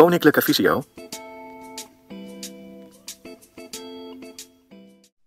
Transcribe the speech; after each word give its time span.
Koninklijke 0.00 0.42
Visio. 0.42 0.82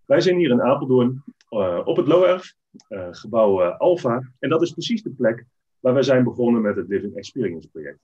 Wij 0.05 0.21
zijn 0.21 0.38
hier 0.38 0.50
in 0.50 0.62
Apeldoorn 0.62 1.23
uh, 1.50 1.82
op 1.84 1.98
het 1.98 2.07
Loerf, 2.07 2.54
uh, 2.89 3.07
gebouw 3.12 3.62
uh, 3.62 3.78
Alpha. 3.78 4.32
En 4.39 4.50
dat 4.50 4.62
is 4.62 4.71
precies 4.71 5.04
de 5.04 5.09
plek 5.09 5.46
waar 5.80 5.94
wij 5.94 6.04
zijn 6.04 6.23
begonnen 6.23 6.62
met 6.62 6.75
het 6.75 6.88
Living 6.88 7.16
Experience 7.16 7.70
project. 7.70 8.00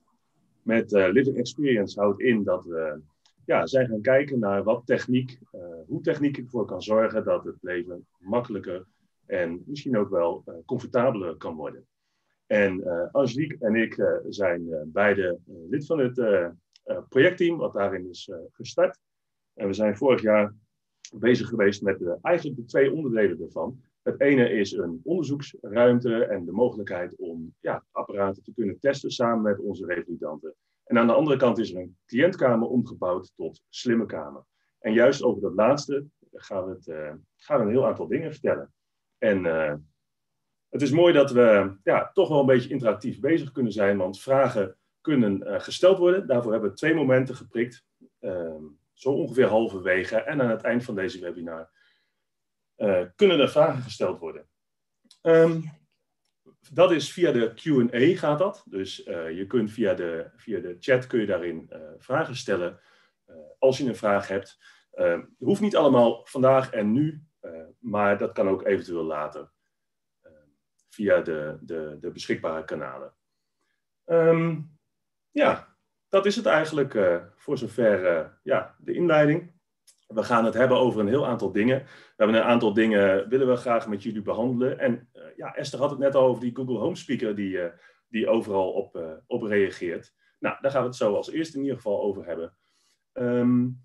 Met 0.62 0.90
Living 0.90 1.36
Experience 1.36 2.00
houdt 2.00 2.20
in 2.20 2.44
dat 2.44 2.64
we 2.64 3.00
ja, 3.44 3.66
zijn 3.66 3.88
gaan 3.88 4.00
kijken 4.00 4.38
naar 4.38 4.62
wat 4.62 4.82
techniek, 4.84 5.38
hoe 5.86 6.00
techniek 6.02 6.38
ervoor 6.38 6.66
kan 6.66 6.82
zorgen 6.82 7.24
dat 7.24 7.44
het 7.44 7.56
leven 7.60 8.06
makkelijker 8.18 8.86
en 9.26 9.62
misschien 9.66 9.96
ook 9.96 10.10
wel 10.10 10.44
comfortabeler 10.66 11.36
kan 11.36 11.54
worden. 11.54 11.86
En 12.46 12.84
Angelique 13.12 13.56
en 13.60 13.74
ik 13.74 14.20
zijn 14.28 14.90
beide 14.92 15.38
lid 15.68 15.86
van 15.86 15.98
het 15.98 16.16
projectteam, 17.08 17.56
wat 17.56 17.72
daarin 17.72 18.08
is 18.08 18.30
gestart. 18.50 18.98
En 19.54 19.66
we 19.66 19.72
zijn 19.72 19.96
vorig 19.96 20.22
jaar 20.22 20.54
bezig 21.14 21.48
geweest 21.48 21.82
met 21.82 21.98
de, 21.98 22.18
eigenlijk 22.22 22.56
de 22.56 22.64
twee 22.64 22.92
onderdelen 22.92 23.40
ervan. 23.40 23.80
Het 24.02 24.20
ene 24.20 24.50
is 24.50 24.72
een 24.72 25.00
onderzoeksruimte 25.04 26.24
en 26.24 26.44
de 26.44 26.52
mogelijkheid 26.52 27.16
om 27.16 27.54
ja, 27.60 27.84
apparaten 27.90 28.42
te 28.42 28.54
kunnen 28.54 28.78
testen 28.78 29.10
samen 29.10 29.42
met 29.42 29.60
onze 29.60 29.86
revalidanten. 29.86 30.54
En 30.84 30.98
aan 30.98 31.06
de 31.06 31.12
andere 31.12 31.36
kant 31.36 31.58
is 31.58 31.74
er 31.74 31.80
een 31.80 31.96
cliëntkamer 32.06 32.68
omgebouwd 32.68 33.32
tot 33.36 33.62
slimme 33.68 34.06
kamer. 34.06 34.44
En 34.78 34.92
juist 34.92 35.22
over 35.22 35.42
dat 35.42 35.54
laatste 35.54 36.06
gaan 36.32 36.64
we, 36.64 36.70
het, 36.70 36.86
uh, 36.86 37.12
gaan 37.36 37.58
we 37.58 37.64
een 37.64 37.70
heel 37.70 37.86
aantal 37.86 38.08
dingen 38.08 38.32
vertellen. 38.32 38.72
En 39.18 39.44
het 40.68 40.82
is 40.82 40.90
mooi 40.90 41.12
dat 41.12 41.30
we 41.30 41.76
ja, 41.82 42.10
toch 42.12 42.28
wel 42.28 42.40
een 42.40 42.46
beetje 42.46 42.70
interactief 42.70 43.20
bezig 43.20 43.52
kunnen 43.52 43.72
zijn, 43.72 43.96
want 43.96 44.20
vragen 44.20 44.76
kunnen 45.00 45.42
uh, 45.42 45.60
gesteld 45.60 45.98
worden. 45.98 46.26
Daarvoor 46.26 46.52
hebben 46.52 46.70
we 46.70 46.76
twee 46.76 46.94
momenten 46.94 47.36
geprikt. 47.36 47.84
Ehm, 48.18 48.64
zo 48.92 49.10
ongeveer 49.10 49.46
halverwege 49.46 50.16
en 50.16 50.40
aan 50.42 50.50
het 50.50 50.62
eind 50.62 50.84
van 50.84 50.94
deze 50.94 51.20
webinar 51.20 51.70
uh, 52.76 53.06
kunnen 53.16 53.40
er 53.40 53.50
vragen 53.50 53.82
gesteld 53.82 54.18
worden. 54.18 54.48
Um, 55.22 55.78
dat 56.70 56.92
is 56.92 57.12
via 57.12 57.32
de 57.32 57.52
Q&A 57.54 58.18
gaat 58.18 58.38
dat. 58.38 58.64
Dus 58.66 59.06
uh, 59.06 59.36
je 59.36 59.46
kunt 59.46 59.70
via 59.70 59.94
de, 59.94 60.30
via 60.36 60.60
de 60.60 60.76
chat 60.80 61.06
kun 61.06 61.20
je 61.20 61.26
daarin 61.26 61.72
vragen 61.98 62.36
stellen 62.36 62.80
als 63.58 63.78
je 63.78 63.84
een 63.84 63.96
vraag 63.96 64.28
hebt. 64.28 64.58
het 64.90 65.28
hoeft 65.38 65.60
niet 65.60 65.76
allemaal 65.76 66.26
vandaag 66.26 66.70
en 66.70 66.92
nu, 66.92 67.24
maar 67.78 68.18
dat 68.18 68.32
kan 68.32 68.48
ook 68.48 68.66
eventueel 68.66 69.04
later 69.04 69.52
via 70.88 71.20
de, 71.20 71.58
de, 71.60 71.96
de 72.00 72.10
beschikbare 72.10 72.64
kanalen. 72.64 73.14
Um, 74.04 74.78
ja, 75.30 75.76
dat 76.08 76.26
is 76.26 76.36
het 76.36 76.46
eigenlijk 76.46 76.94
uh, 76.94 77.16
voor 77.36 77.58
zover 77.58 78.18
uh, 78.18 78.26
ja, 78.42 78.74
de 78.78 78.92
inleiding. 78.92 79.52
We 80.06 80.22
gaan 80.22 80.44
het 80.44 80.54
hebben 80.54 80.78
over 80.78 81.00
een 81.00 81.08
heel 81.08 81.26
aantal 81.26 81.52
dingen. 81.52 81.78
We 81.82 82.14
hebben 82.16 82.36
een 82.36 82.42
aantal 82.42 82.72
dingen 82.72 83.28
willen 83.28 83.48
we 83.48 83.56
graag 83.56 83.88
met 83.88 84.02
jullie 84.02 84.22
behandelen. 84.22 84.78
En 84.78 85.08
ja, 85.36 85.54
Esther 85.54 85.78
had 85.78 85.90
het 85.90 85.98
net 85.98 86.14
al 86.14 86.26
over 86.26 86.40
die 86.40 86.56
Google 86.56 86.78
Home 86.78 86.96
Speaker 86.96 87.34
die, 87.34 87.58
die 88.08 88.28
overal 88.28 88.72
op, 88.72 89.20
op 89.26 89.42
reageert. 89.42 90.14
Nou, 90.38 90.56
daar 90.60 90.70
gaan 90.70 90.80
we 90.80 90.86
het 90.86 90.96
zo 90.96 91.14
als 91.14 91.30
eerste 91.30 91.56
in 91.56 91.62
ieder 91.62 91.76
geval 91.76 92.00
over 92.00 92.26
hebben. 92.26 92.56
Um, 93.12 93.84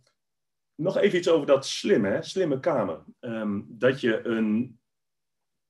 nog 0.75 0.97
even 0.97 1.17
iets 1.17 1.29
over 1.29 1.47
dat 1.47 1.65
slimme, 1.65 2.21
slimme 2.21 2.59
kamer. 2.59 3.03
Um, 3.19 3.65
dat 3.69 4.01
je 4.01 4.25
een 4.25 4.79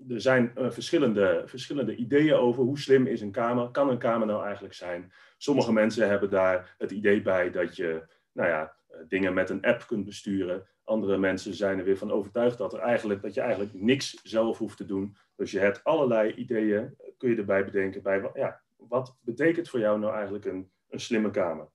er 0.07 0.21
zijn 0.21 0.51
uh, 0.57 0.71
verschillende, 0.71 1.43
verschillende 1.45 1.95
ideeën 1.95 2.33
over 2.33 2.63
hoe 2.63 2.79
slim 2.79 3.07
is 3.07 3.21
een 3.21 3.31
kamer. 3.31 3.71
Kan 3.71 3.89
een 3.89 3.97
kamer 3.97 4.27
nou 4.27 4.43
eigenlijk 4.43 4.73
zijn? 4.73 5.13
Sommige 5.38 5.73
mensen 5.73 6.09
hebben 6.09 6.29
daar 6.29 6.75
het 6.77 6.91
idee 6.91 7.21
bij 7.21 7.51
dat 7.51 7.75
je 7.75 8.07
nou 8.31 8.49
ja, 8.49 8.75
uh, 8.91 8.97
dingen 9.07 9.33
met 9.33 9.49
een 9.49 9.66
app 9.66 9.88
kunt 9.88 10.05
besturen. 10.05 10.67
Andere 10.84 11.17
mensen 11.17 11.53
zijn 11.53 11.79
er 11.79 11.85
weer 11.85 11.97
van 11.97 12.11
overtuigd 12.11 12.57
dat, 12.57 12.73
er 12.73 12.79
eigenlijk, 12.79 13.22
dat 13.22 13.34
je 13.34 13.41
eigenlijk 13.41 13.73
niks 13.73 14.19
zelf 14.23 14.57
hoeft 14.57 14.78
te 14.78 14.85
doen. 14.85 15.17
Dus 15.35 15.51
je 15.51 15.59
hebt 15.59 15.84
allerlei 15.84 16.34
ideeën, 16.34 16.95
kun 17.17 17.29
je 17.29 17.35
erbij 17.35 17.66
bedenken. 17.66 18.01
Bij, 18.03 18.29
ja, 18.34 18.61
wat 18.75 19.17
betekent 19.22 19.69
voor 19.69 19.79
jou 19.79 20.00
nou 20.00 20.13
eigenlijk 20.13 20.45
een, 20.45 20.72
een 20.89 21.00
slimme 21.00 21.29
kamer? 21.29 21.67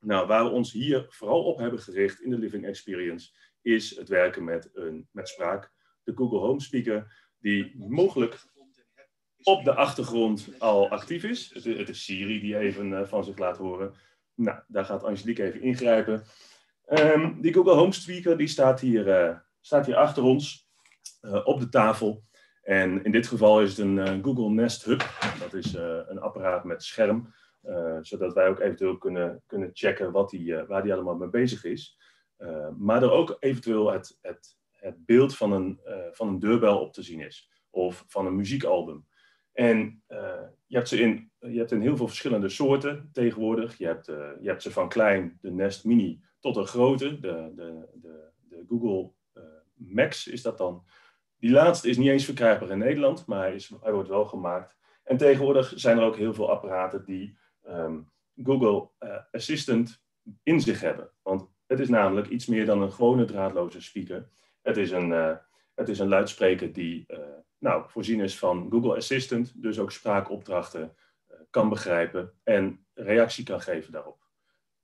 Nou, 0.00 0.26
waar 0.26 0.44
we 0.44 0.50
ons 0.50 0.72
hier 0.72 1.06
vooral 1.08 1.44
op 1.44 1.58
hebben 1.58 1.80
gericht 1.80 2.20
in 2.20 2.30
de 2.30 2.38
Living 2.38 2.66
Experience, 2.66 3.34
is 3.62 3.96
het 3.96 4.08
werken 4.08 4.44
met, 4.44 4.70
een, 4.72 5.08
met 5.10 5.28
spraak. 5.28 5.72
De 6.02 6.12
Google 6.14 6.38
Home 6.38 6.60
Speaker 6.60 7.25
die 7.46 7.74
mogelijk 7.88 8.44
op 9.42 9.64
de 9.64 9.74
achtergrond 9.74 10.48
al 10.58 10.88
actief 10.88 11.24
is. 11.24 11.50
Het, 11.54 11.88
is 11.88 12.04
Siri 12.04 12.40
die 12.40 12.58
even 12.58 12.90
uh, 12.90 13.04
van 13.04 13.24
zich 13.24 13.38
laat 13.38 13.56
horen. 13.56 13.94
Nou, 14.34 14.58
daar 14.68 14.84
gaat 14.84 15.04
Angelique 15.04 15.44
even 15.44 15.60
ingrijpen. 15.60 16.22
Um, 16.88 17.40
die 17.40 17.52
Google 17.52 17.74
Home 17.74 17.92
Speaker 17.92 18.36
die 18.36 18.46
staat, 18.46 18.80
hier, 18.80 19.28
uh, 19.28 19.38
staat 19.60 19.86
hier 19.86 19.96
achter 19.96 20.22
ons 20.22 20.68
uh, 21.20 21.46
op 21.46 21.60
de 21.60 21.68
tafel. 21.68 22.24
En 22.62 23.04
in 23.04 23.12
dit 23.12 23.26
geval 23.26 23.62
is 23.62 23.76
het 23.76 23.86
een 23.86 24.24
Google 24.24 24.50
Nest 24.50 24.84
Hub. 24.84 25.04
Dat 25.38 25.54
is 25.54 25.74
een 26.08 26.20
apparaat 26.20 26.64
met 26.64 26.82
scherm. 26.82 27.34
zodat 28.00 28.34
wij 28.34 28.48
ook 28.48 28.60
eventueel 28.60 28.98
kunnen, 28.98 29.42
kunnen 29.46 29.70
checken 29.72 30.12
wat 30.12 30.30
die, 30.30 30.56
waar 30.56 30.82
die 30.82 30.94
allemaal 30.94 31.16
mee 31.16 31.28
bezig 31.28 31.64
is. 31.64 31.98
maar 32.78 33.02
er 33.02 33.10
ook 33.10 33.36
eventueel 33.40 33.92
het, 33.92 34.18
het 34.20 34.56
het 34.76 35.06
beeld 35.06 35.36
van 35.36 35.52
een, 35.52 35.80
uh, 35.86 35.94
van 36.10 36.28
een 36.28 36.38
deurbel 36.38 36.80
op 36.80 36.92
te 36.92 37.02
zien 37.02 37.20
is. 37.20 37.50
Of 37.70 38.04
van 38.06 38.26
een 38.26 38.36
muziekalbum. 38.36 39.06
En 39.52 40.02
uh, 40.08 40.42
je, 40.66 40.76
hebt 40.76 40.88
ze 40.88 41.00
in, 41.00 41.30
je 41.38 41.58
hebt 41.58 41.72
in 41.72 41.80
heel 41.80 41.96
veel 41.96 42.06
verschillende 42.06 42.48
soorten 42.48 43.10
tegenwoordig. 43.12 43.78
Je 43.78 43.86
hebt, 43.86 44.08
uh, 44.08 44.30
je 44.40 44.48
hebt 44.48 44.62
ze 44.62 44.70
van 44.70 44.88
klein, 44.88 45.38
de 45.40 45.50
Nest 45.50 45.84
Mini, 45.84 46.20
tot 46.40 46.56
een 46.56 46.66
grote, 46.66 47.20
de, 47.20 47.52
de, 47.54 47.88
de, 47.94 48.30
de 48.48 48.64
Google 48.68 49.12
Max 49.74 50.26
is 50.26 50.42
dat 50.42 50.58
dan. 50.58 50.84
Die 51.38 51.50
laatste 51.50 51.88
is 51.88 51.96
niet 51.96 52.08
eens 52.08 52.24
verkrijgbaar 52.24 52.70
in 52.70 52.78
Nederland, 52.78 53.26
maar 53.26 53.54
is, 53.54 53.72
hij 53.80 53.92
wordt 53.92 54.08
wel 54.08 54.24
gemaakt. 54.24 54.76
En 55.04 55.16
tegenwoordig 55.16 55.72
zijn 55.76 55.98
er 55.98 56.04
ook 56.04 56.16
heel 56.16 56.34
veel 56.34 56.50
apparaten 56.50 57.04
die 57.04 57.38
um, 57.68 58.10
Google 58.42 58.90
Assistant 59.30 60.02
in 60.42 60.60
zich 60.60 60.80
hebben. 60.80 61.10
Want 61.22 61.48
het 61.66 61.80
is 61.80 61.88
namelijk 61.88 62.28
iets 62.28 62.46
meer 62.46 62.66
dan 62.66 62.82
een 62.82 62.92
gewone 62.92 63.24
draadloze 63.24 63.82
speaker. 63.82 64.28
Het 64.66 64.76
is 64.76 64.90
een, 64.90 65.10
uh, 65.10 65.36
het 65.74 65.88
is 65.88 65.98
een 65.98 66.08
luidspreker 66.08 66.72
die 66.72 67.04
uh, 67.06 67.18
nou, 67.58 67.84
voorzien 67.88 68.20
is 68.20 68.38
van 68.38 68.66
Google 68.70 68.96
Assistant, 68.96 69.62
dus 69.62 69.78
ook 69.78 69.92
spraakopdrachten 69.92 70.96
uh, 71.30 71.36
kan 71.50 71.68
begrijpen 71.68 72.32
en 72.42 72.86
reactie 72.94 73.44
kan 73.44 73.60
geven 73.60 73.92
daarop. 73.92 74.18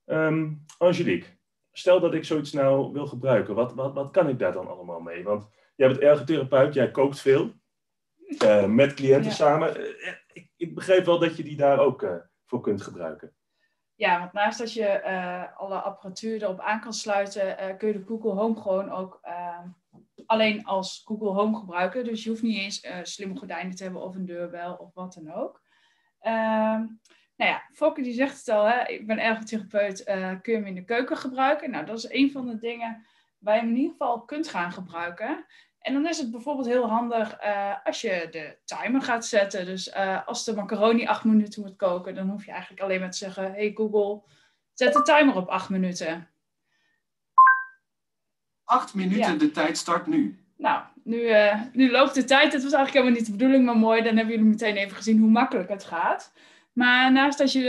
Um, 0.07 0.65
Angelique, 0.79 1.29
stel 1.73 2.01
dat 2.01 2.15
ik 2.15 2.25
zoiets 2.25 2.53
nou 2.53 2.93
wil 2.93 3.07
gebruiken, 3.07 3.55
wat, 3.55 3.75
wat, 3.75 3.95
wat 3.95 4.11
kan 4.11 4.29
ik 4.29 4.39
daar 4.39 4.53
dan 4.53 4.69
allemaal 4.69 5.01
mee? 5.01 5.25
Want 5.25 5.49
jij 5.77 5.89
bent 5.89 6.01
ergotherapeut, 6.01 6.75
jij 6.75 6.91
kookt 6.91 7.21
veel 7.21 7.53
met 8.67 8.95
cliënten 8.95 9.31
ja. 9.31 9.37
samen. 9.37 9.97
Ik, 10.33 10.51
ik, 10.57 10.75
begreep 10.75 11.05
wel 11.05 11.19
dat 11.19 11.37
je 11.37 11.43
die 11.43 11.57
daar 11.57 11.79
ook 11.79 12.29
voor 12.45 12.61
kunt 12.61 12.83
gebruiken. 12.83 13.35
Ja, 14.03 14.19
want 14.19 14.33
naast 14.33 14.59
dat 14.59 14.73
je 14.73 15.03
uh, 15.05 15.59
alle 15.61 15.81
apparatuur 15.81 16.43
erop 16.43 16.61
aan 16.61 16.81
kan 16.81 16.93
sluiten, 16.93 17.47
uh, 17.49 17.77
kun 17.77 17.89
je 17.89 17.99
de 17.99 18.05
Google 18.07 18.33
Home 18.33 18.61
gewoon 18.61 18.91
ook 18.91 19.21
uh, 19.25 19.61
alleen 20.27 20.65
als 20.65 21.03
Google 21.05 21.31
Home 21.31 21.59
gebruiken. 21.59 22.05
Dus 22.05 22.25
je 22.25 22.31
hoeft 22.31 22.43
niet 22.43 22.59
eens 22.59 22.87
slimme 23.03 23.37
gordijnen 23.39 23.75
te 23.75 23.83
hebben 23.83 24.03
of 24.03 24.15
een 24.15 24.27
deurbel 24.27 24.75
of 24.75 24.95
wat 24.95 25.15
dan 25.15 25.33
ook. 25.33 25.63
Ehm, 26.19 26.81
nou 27.37 27.51
ja, 27.51 27.63
Fokke 27.73 28.03
die 28.03 28.15
zegt 28.15 28.39
het 28.39 28.49
al, 28.49 28.65
hè, 28.65 28.89
ik 28.89 29.07
ben 29.07 29.19
ergotherapeut, 29.19 30.05
kun 30.43 30.53
je 30.53 30.59
hem 30.59 30.67
in 30.67 30.75
de 30.75 30.85
keuken 30.85 31.17
gebruiken? 31.17 31.71
Nou, 31.71 31.87
dat 31.87 31.99
is 31.99 32.11
een 32.11 32.31
van 32.31 32.47
de 32.47 32.59
dingen 32.59 33.07
waar 33.39 33.55
je 33.55 33.61
hem 33.61 33.71
in 33.71 33.77
ieder 33.77 33.91
geval 33.91 34.25
kunt 34.25 34.49
gaan 34.49 34.73
gebruiken. 34.73 35.47
En 35.83 35.93
dan 35.93 36.09
is 36.09 36.19
het 36.19 36.31
bijvoorbeeld 36.31 36.67
heel 36.67 36.89
handig 36.89 37.45
uh, 37.45 37.75
als 37.85 38.01
je 38.01 38.29
de 38.31 38.57
timer 38.65 39.03
gaat 39.03 39.27
zetten. 39.27 39.67
Dus 39.67 39.89
uh, 39.89 40.27
als 40.27 40.45
de 40.45 40.55
macaroni 40.55 41.07
acht 41.07 41.25
minuten 41.25 41.63
moet 41.63 41.77
koken, 41.77 42.15
dan 42.15 42.29
hoef 42.29 42.45
je 42.45 42.51
eigenlijk 42.51 42.83
alleen 42.83 43.01
maar 43.01 43.11
te 43.11 43.17
zeggen: 43.17 43.53
Hey 43.53 43.73
Google, 43.75 44.23
zet 44.73 44.93
de 44.93 45.03
timer 45.03 45.37
op 45.37 45.49
acht 45.49 45.69
minuten. 45.69 46.29
Acht 48.65 48.95
minuten, 48.95 49.33
ja. 49.33 49.39
de 49.39 49.51
tijd 49.51 49.77
start 49.79 50.07
nu. 50.07 50.45
Nou, 50.57 50.83
nu, 51.05 51.17
uh, 51.17 51.61
nu 51.73 51.91
loopt 51.91 52.15
de 52.15 52.25
tijd. 52.25 52.53
Dat 52.53 52.63
was 52.63 52.73
eigenlijk 52.73 52.93
helemaal 52.93 53.15
niet 53.15 53.27
de 53.27 53.33
bedoeling, 53.33 53.65
maar 53.65 53.77
mooi. 53.77 54.03
Dan 54.03 54.17
hebben 54.17 54.35
jullie 54.35 54.51
meteen 54.51 54.77
even 54.77 54.97
gezien 54.97 55.19
hoe 55.19 55.31
makkelijk 55.31 55.69
het 55.69 55.85
gaat. 55.85 56.33
Maar 56.73 57.13
naast 57.13 57.39
dat 57.39 57.53
je 57.53 57.61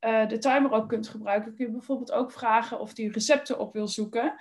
de, 0.00 0.26
de 0.26 0.38
timer 0.38 0.72
ook 0.72 0.88
kunt 0.88 1.08
gebruiken, 1.08 1.54
kun 1.54 1.66
je 1.66 1.72
bijvoorbeeld 1.72 2.12
ook 2.12 2.32
vragen 2.32 2.80
of 2.80 2.94
die 2.94 3.12
recepten 3.12 3.58
op 3.58 3.72
wil 3.72 3.88
zoeken. 3.88 4.34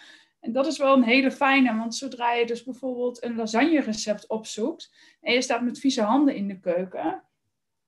En 0.45 0.51
dat 0.51 0.65
is 0.65 0.77
wel 0.77 0.93
een 0.93 1.03
hele 1.03 1.31
fijne, 1.31 1.75
want 1.75 1.95
zodra 1.95 2.33
je 2.33 2.45
dus 2.45 2.63
bijvoorbeeld 2.63 3.23
een 3.23 3.35
lasagne 3.35 3.79
recept 3.79 4.27
opzoekt 4.27 4.93
en 5.21 5.33
je 5.33 5.41
staat 5.41 5.61
met 5.61 5.79
vieze 5.79 6.01
handen 6.01 6.35
in 6.35 6.47
de 6.47 6.59
keuken, 6.59 7.23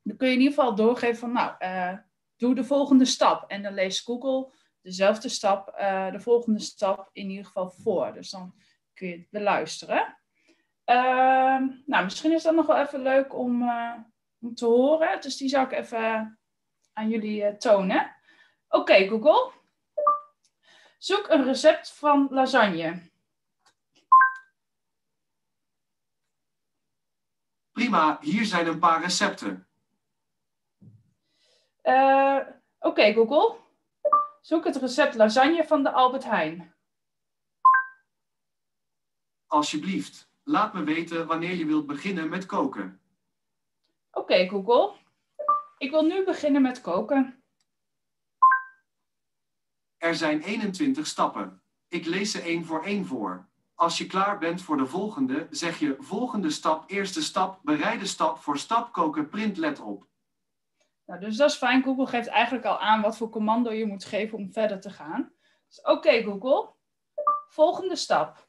dan 0.02 0.18
kun 0.18 0.28
je 0.28 0.34
in 0.34 0.40
ieder 0.40 0.56
geval 0.56 0.76
doorgeven 0.76 1.18
van 1.18 1.32
nou, 1.32 1.56
uh, 1.60 1.98
doe 2.38 2.56
de 2.56 2.64
volgende 2.64 3.06
stap. 3.06 3.50
En 3.50 3.64
dan 3.64 3.74
leest 3.74 4.06
Google 4.06 4.54
dezelfde 4.82 5.30
stap, 5.30 5.76
uh, 5.80 6.12
de 6.12 6.20
volgende 6.20 6.60
stap 6.60 7.10
in 7.12 7.30
ieder 7.30 7.46
geval 7.46 7.70
voor. 7.70 8.14
Dus 8.14 8.30
dan 8.30 8.54
kun 8.94 9.08
je 9.08 9.18
het 9.18 9.30
beluisteren. 9.30 10.18
Uh, 10.86 11.62
nou, 11.86 12.04
misschien 12.04 12.32
is 12.32 12.44
dat 12.44 12.56
nog 12.56 12.66
wel 12.66 12.78
even 12.78 13.02
leuk 13.02 13.38
om, 13.38 13.62
uh, 13.62 13.94
om 14.42 14.56
te 14.56 14.66
horen. 14.66 15.22
Dus 15.22 15.38
die 15.38 15.50
zou 15.50 15.66
ik 15.66 15.72
even 15.72 16.40
aan 16.94 17.10
jullie 17.10 17.58
tonen. 17.58 18.16
Oké, 18.70 19.08
Google. 19.08 19.57
Zoek 20.98 21.30
een 21.30 21.44
recept 21.44 21.92
van 21.92 22.28
lasagne. 22.32 23.12
Prima, 27.72 28.18
hier 28.22 28.46
zijn 28.46 28.68
een 28.68 28.80
paar 28.80 29.02
recepten. 29.02 29.68
Uh, 31.84 32.40
Oké, 32.80 33.14
Google. 33.14 33.56
Zoek 34.42 34.66
het 34.66 34.76
recept 34.76 35.16
lasagne 35.16 35.64
van 35.68 35.84
de 35.84 35.92
Albert 35.92 36.24
Heijn. 36.24 36.76
Alsjeblieft, 39.48 40.32
laat 40.44 40.74
me 40.74 40.84
weten 40.84 41.28
wanneer 41.28 41.56
je 41.56 41.66
wilt 41.66 41.88
beginnen 41.88 42.30
met 42.30 42.46
koken. 42.46 43.02
Oké, 44.12 44.48
Google. 44.48 44.94
Ik 45.78 45.90
wil 45.90 46.06
nu 46.06 46.24
beginnen 46.24 46.62
met 46.62 46.82
koken. 46.82 47.37
Er 50.08 50.16
zijn 50.16 50.42
21 50.42 51.08
stappen. 51.08 51.62
Ik 51.88 52.06
lees 52.06 52.32
ze 52.32 52.42
één 52.42 52.66
voor 52.66 52.84
één 52.84 53.06
voor. 53.06 53.48
Als 53.76 53.98
je 53.98 54.08
klaar 54.08 54.38
bent 54.38 54.62
voor 54.62 54.78
de 54.78 54.86
volgende, 54.86 55.48
zeg 55.50 55.80
je 55.80 55.96
volgende 56.00 56.50
stap, 56.50 56.84
eerste 56.90 57.24
stap, 57.24 57.60
bereide 57.64 58.06
stap 58.06 58.38
voor 58.38 58.58
stap 58.58 58.94
koken, 58.94 59.30
print 59.30 59.58
let 59.58 59.80
op. 59.80 60.08
Nou, 61.06 61.20
dus 61.20 61.38
dat 61.38 61.50
is 61.50 61.56
fijn. 61.56 61.84
Google 61.84 62.08
geeft 62.08 62.28
eigenlijk 62.28 62.66
al 62.66 62.80
aan 62.80 63.02
wat 63.02 63.18
voor 63.18 63.30
commando 63.30 63.72
je 63.72 63.86
moet 63.86 64.06
geven 64.06 64.38
om 64.38 64.52
verder 64.52 64.80
te 64.82 64.90
gaan. 64.90 65.32
Dus 65.68 65.82
oké 65.82 66.24
Google, 66.24 66.74
volgende 67.48 67.96
stap. 67.96 68.48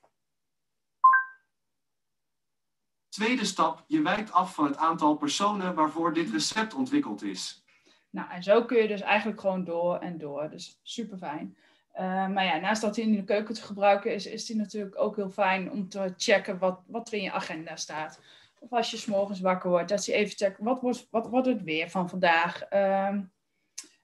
Tweede 3.09 3.45
stap, 3.45 3.85
je 3.87 4.03
wijkt 4.03 4.33
af 4.33 4.55
van 4.55 4.65
het 4.65 4.77
aantal 4.77 5.17
personen 5.17 5.75
waarvoor 5.75 6.13
dit 6.13 6.31
recept 6.31 6.75
ontwikkeld 6.75 7.23
is. 7.23 7.67
Nou, 8.11 8.31
en 8.31 8.43
zo 8.43 8.65
kun 8.65 8.79
je 8.79 8.89
dus 8.89 9.01
eigenlijk 9.01 9.41
gewoon 9.41 9.65
door 9.65 9.99
en 9.99 10.19
door. 10.19 10.51
Dus 10.51 10.79
super 10.83 11.19
fijn. 11.19 11.57
Eh, 11.93 12.29
maar 12.29 12.45
ja, 12.45 12.57
naast 12.57 12.83
dat 12.83 12.97
hij 12.97 13.05
in 13.05 13.13
de 13.13 13.25
keuken 13.25 13.55
te 13.55 13.63
gebruiken 13.63 14.15
is, 14.15 14.27
is 14.27 14.47
die 14.47 14.57
natuurlijk 14.57 14.99
ook 14.99 15.17
heel 15.17 15.31
fijn 15.31 15.71
om 15.71 15.89
te 15.89 16.15
checken 16.17 16.59
wat, 16.59 16.81
wat 16.87 17.09
er 17.09 17.15
in 17.15 17.23
je 17.23 17.33
agenda 17.33 17.77
staat. 17.77 18.21
Of 18.59 18.73
als 18.73 18.91
je 18.91 18.97
s'morgens 18.97 19.41
wakker 19.41 19.71
wordt, 19.71 19.89
dat 19.89 20.05
je 20.05 20.13
even 20.13 20.37
checkt, 20.37 20.59
wat 20.61 20.81
wordt, 20.81 21.07
wat 21.11 21.29
wordt 21.29 21.47
het 21.47 21.63
weer 21.63 21.91
van 21.91 22.09
vandaag? 22.09 22.63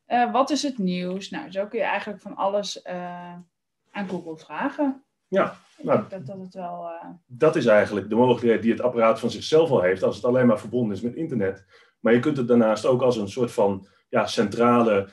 Eh, 0.05 0.33
wat 0.33 0.51
is 0.51 0.63
het 0.63 0.79
nieuws? 0.79 1.31
Nou, 1.31 1.51
zo 1.51 1.67
kun 1.67 1.79
je 1.79 1.85
eigenlijk 1.85 2.21
van 2.21 2.37
alles 2.37 2.83
uh, 2.87 3.35
aan 3.91 4.09
Google 4.09 4.37
vragen. 4.37 5.05
Ja, 5.29 5.57
nou, 5.83 6.09
dat, 6.09 6.27
dat, 6.27 6.39
het 6.39 6.55
wel, 6.55 6.91
dat 7.27 7.57
is 7.57 7.67
eigenlijk 7.67 8.09
de 8.09 8.15
mogelijkheid 8.15 8.63
die 8.63 8.73
het 8.73 8.81
apparaat 8.81 9.21
van 9.21 9.31
zichzelf 9.31 9.71
al 9.71 9.81
heeft, 9.81 10.03
als 10.03 10.17
het 10.17 10.25
alleen 10.25 10.47
maar 10.47 10.59
verbonden 10.59 10.97
is 10.97 11.03
met 11.03 11.15
internet. 11.15 11.65
Maar 12.05 12.13
je 12.13 12.21
kunt 12.21 12.37
het 12.37 12.49
daarnaast 12.49 12.87
ook 12.87 13.03
als 13.03 13.17
een 13.17 13.29
soort 13.29 13.53
van 13.53 13.87
ja, 14.09 14.27
centrale 14.27 15.09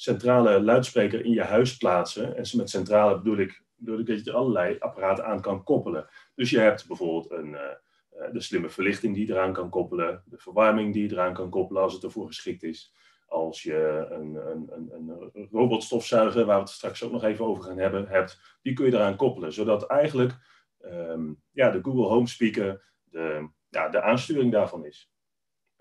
centrale 0.00 0.62
luidspreker 0.62 1.24
in 1.24 1.32
je 1.32 1.42
huis 1.42 1.76
plaatsen. 1.76 2.36
En 2.36 2.44
met 2.56 2.70
centrale 2.70 3.16
bedoel 3.16 3.38
ik, 3.38 3.62
bedoel 3.76 3.98
ik 3.98 4.06
dat 4.06 4.24
je 4.24 4.30
er 4.30 4.36
allerlei 4.36 4.76
apparaten 4.78 5.24
aan 5.24 5.40
kan 5.40 5.64
koppelen. 5.64 6.08
Dus 6.34 6.50
je 6.50 6.58
hebt 6.58 6.86
bijvoorbeeld 6.86 7.30
een, 7.30 7.52
uh, 7.52 8.32
de 8.32 8.40
slimme 8.40 8.70
verlichting 8.70 9.14
die 9.14 9.26
je 9.26 9.32
eraan 9.32 9.52
kan 9.52 9.70
koppelen, 9.70 10.22
de 10.24 10.38
verwarming 10.38 10.92
die 10.92 11.02
je 11.02 11.12
eraan 11.12 11.34
kan 11.34 11.50
koppelen 11.50 11.82
als 11.82 11.92
het 11.92 12.02
ervoor 12.02 12.26
geschikt 12.26 12.62
is. 12.62 12.94
Als 13.26 13.62
je 13.62 14.06
een, 14.10 14.34
een, 14.34 14.70
een, 14.70 15.30
een 15.32 15.48
robotstofzuiger, 15.50 16.44
waar 16.44 16.56
we 16.56 16.62
het 16.62 16.70
straks 16.70 17.02
ook 17.02 17.12
nog 17.12 17.24
even 17.24 17.44
over 17.44 17.62
gaan 17.62 17.78
hebben, 17.78 18.06
hebt, 18.08 18.58
die 18.62 18.72
kun 18.72 18.86
je 18.86 18.92
eraan 18.92 19.16
koppelen. 19.16 19.52
Zodat 19.52 19.86
eigenlijk 19.86 20.32
um, 20.80 21.42
ja, 21.50 21.70
de 21.70 21.82
Google 21.82 22.06
Home 22.06 22.26
Speaker 22.26 22.82
de, 23.02 23.48
ja, 23.68 23.88
de 23.88 24.02
aansturing 24.02 24.52
daarvan 24.52 24.84
is. 24.84 25.12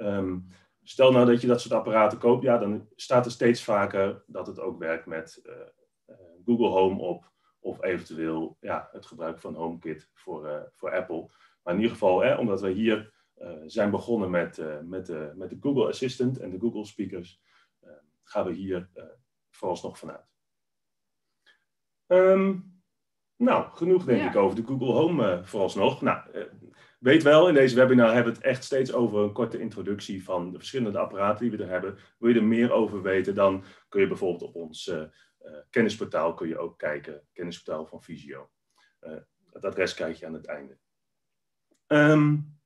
Um, 0.02 0.48
Stel 0.84 1.12
nou 1.12 1.26
dat 1.26 1.42
je 1.42 1.48
dat 1.48 1.62
soort 1.62 1.74
apparaten 1.74 2.18
koopt, 2.18 2.44
ja, 2.44 2.58
dan 2.58 2.88
staat 2.96 3.26
er 3.26 3.32
steeds 3.32 3.64
vaker 3.64 4.24
dat 4.28 4.48
het 4.48 4.60
ook 4.60 4.80
werkt 4.80 5.06
met 5.06 5.42
uh, 5.46 5.54
uh, 6.08 6.16
Google 6.46 6.68
Home 6.68 7.02
op, 7.02 7.32
of 7.60 7.84
eventueel 7.84 8.58
ja, 8.60 8.90
het 8.92 9.06
gebruik 9.06 9.40
van 9.40 9.56
HomeKit 9.56 10.10
voor, 10.14 10.48
uh, 10.48 10.62
voor 10.74 10.92
Apple. 10.92 11.30
Maar 11.64 11.74
in 11.74 11.80
ieder 11.80 11.92
geval, 11.92 12.20
hè, 12.20 12.36
omdat 12.36 12.62
we 12.62 12.70
hier 12.70 13.14
zijn 13.66 13.92
begonnen 13.92 14.30
met, 14.30 14.62
met, 14.84 15.06
de, 15.06 15.34
met 15.36 15.50
de 15.50 15.58
Google 15.60 15.88
Assistant 15.88 16.40
en 16.40 16.50
de 16.50 16.60
Google 16.60 16.86
Speakers, 16.86 17.42
gaan 18.24 18.46
we 18.46 18.54
hier 18.54 18.90
vooralsnog 19.50 19.98
vanuit. 19.98 20.28
Um, 22.08 22.82
nou, 23.36 23.72
genoeg 23.72 24.04
denk 24.06 24.22
ja. 24.22 24.30
ik 24.30 24.36
over 24.36 24.56
de 24.56 24.66
Google 24.66 24.92
Home 24.92 25.44
vooralsnog. 25.44 26.02
Nou, 26.02 26.50
Weet 27.00 27.24
wel, 27.24 27.48
in 27.48 27.54
deze 27.54 27.76
webinar 27.76 28.14
hebben 28.14 28.34
we 28.34 28.40
het 28.40 28.48
echt 28.48 28.64
steeds 28.64 28.94
over 28.94 29.20
een 29.20 29.32
korte 29.32 29.60
introductie 29.60 30.24
van 30.24 30.52
de 30.52 30.58
verschillende 30.58 31.00
apparaten 31.00 31.50
die 31.50 31.58
we 31.58 31.64
er 31.64 31.70
hebben. 31.70 31.98
Wil 32.18 32.30
je 32.30 32.36
er 32.36 32.44
meer 32.44 32.72
over 32.72 33.02
weten, 33.02 33.36
dan 33.36 33.64
kun 33.90 34.02
je 34.02 34.08
bijvoorbeeld 34.08 34.42
op 34.42 34.56
ons 34.56 34.88
uh, 34.88 34.96
uh, 34.96 35.58
kennisportaal 35.70 36.34
kun 36.34 36.48
je 36.48 36.58
ook 36.58 36.78
kijken, 36.78 37.22
kennisportaal 37.34 37.86
van 37.86 38.04
Visio. 38.04 38.50
Uh, 39.02 39.14
het 39.52 39.66
adres 39.66 39.94
krijg 39.94 40.20
je 40.20 40.26
aan 40.26 40.34
het 40.34 40.46
einde. 40.46 40.78
Um, 41.88 42.58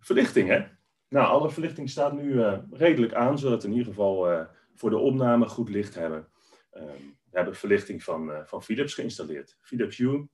verlichting, 0.00 0.48
hè? 0.48 0.64
Nou, 1.08 1.26
alle 1.26 1.50
verlichting 1.50 1.90
staat 1.90 2.12
nu 2.12 2.42
redelijk 2.70 3.14
aan, 3.14 3.38
zodat 3.38 3.62
we 3.62 3.68
in 3.68 3.74
ieder 3.74 3.88
geval 3.92 4.46
voor 4.74 4.90
de 4.90 4.98
opname 4.98 5.48
goed 5.48 5.68
licht 5.68 5.94
hebben. 5.94 6.28
Um, 6.72 7.18
we 7.30 7.38
hebben 7.38 7.56
verlichting 7.56 8.02
van, 8.02 8.32
van 8.44 8.62
Philips 8.62 8.94
geïnstalleerd. 8.94 9.56
Philips 9.60 9.96
Hue 9.96 10.28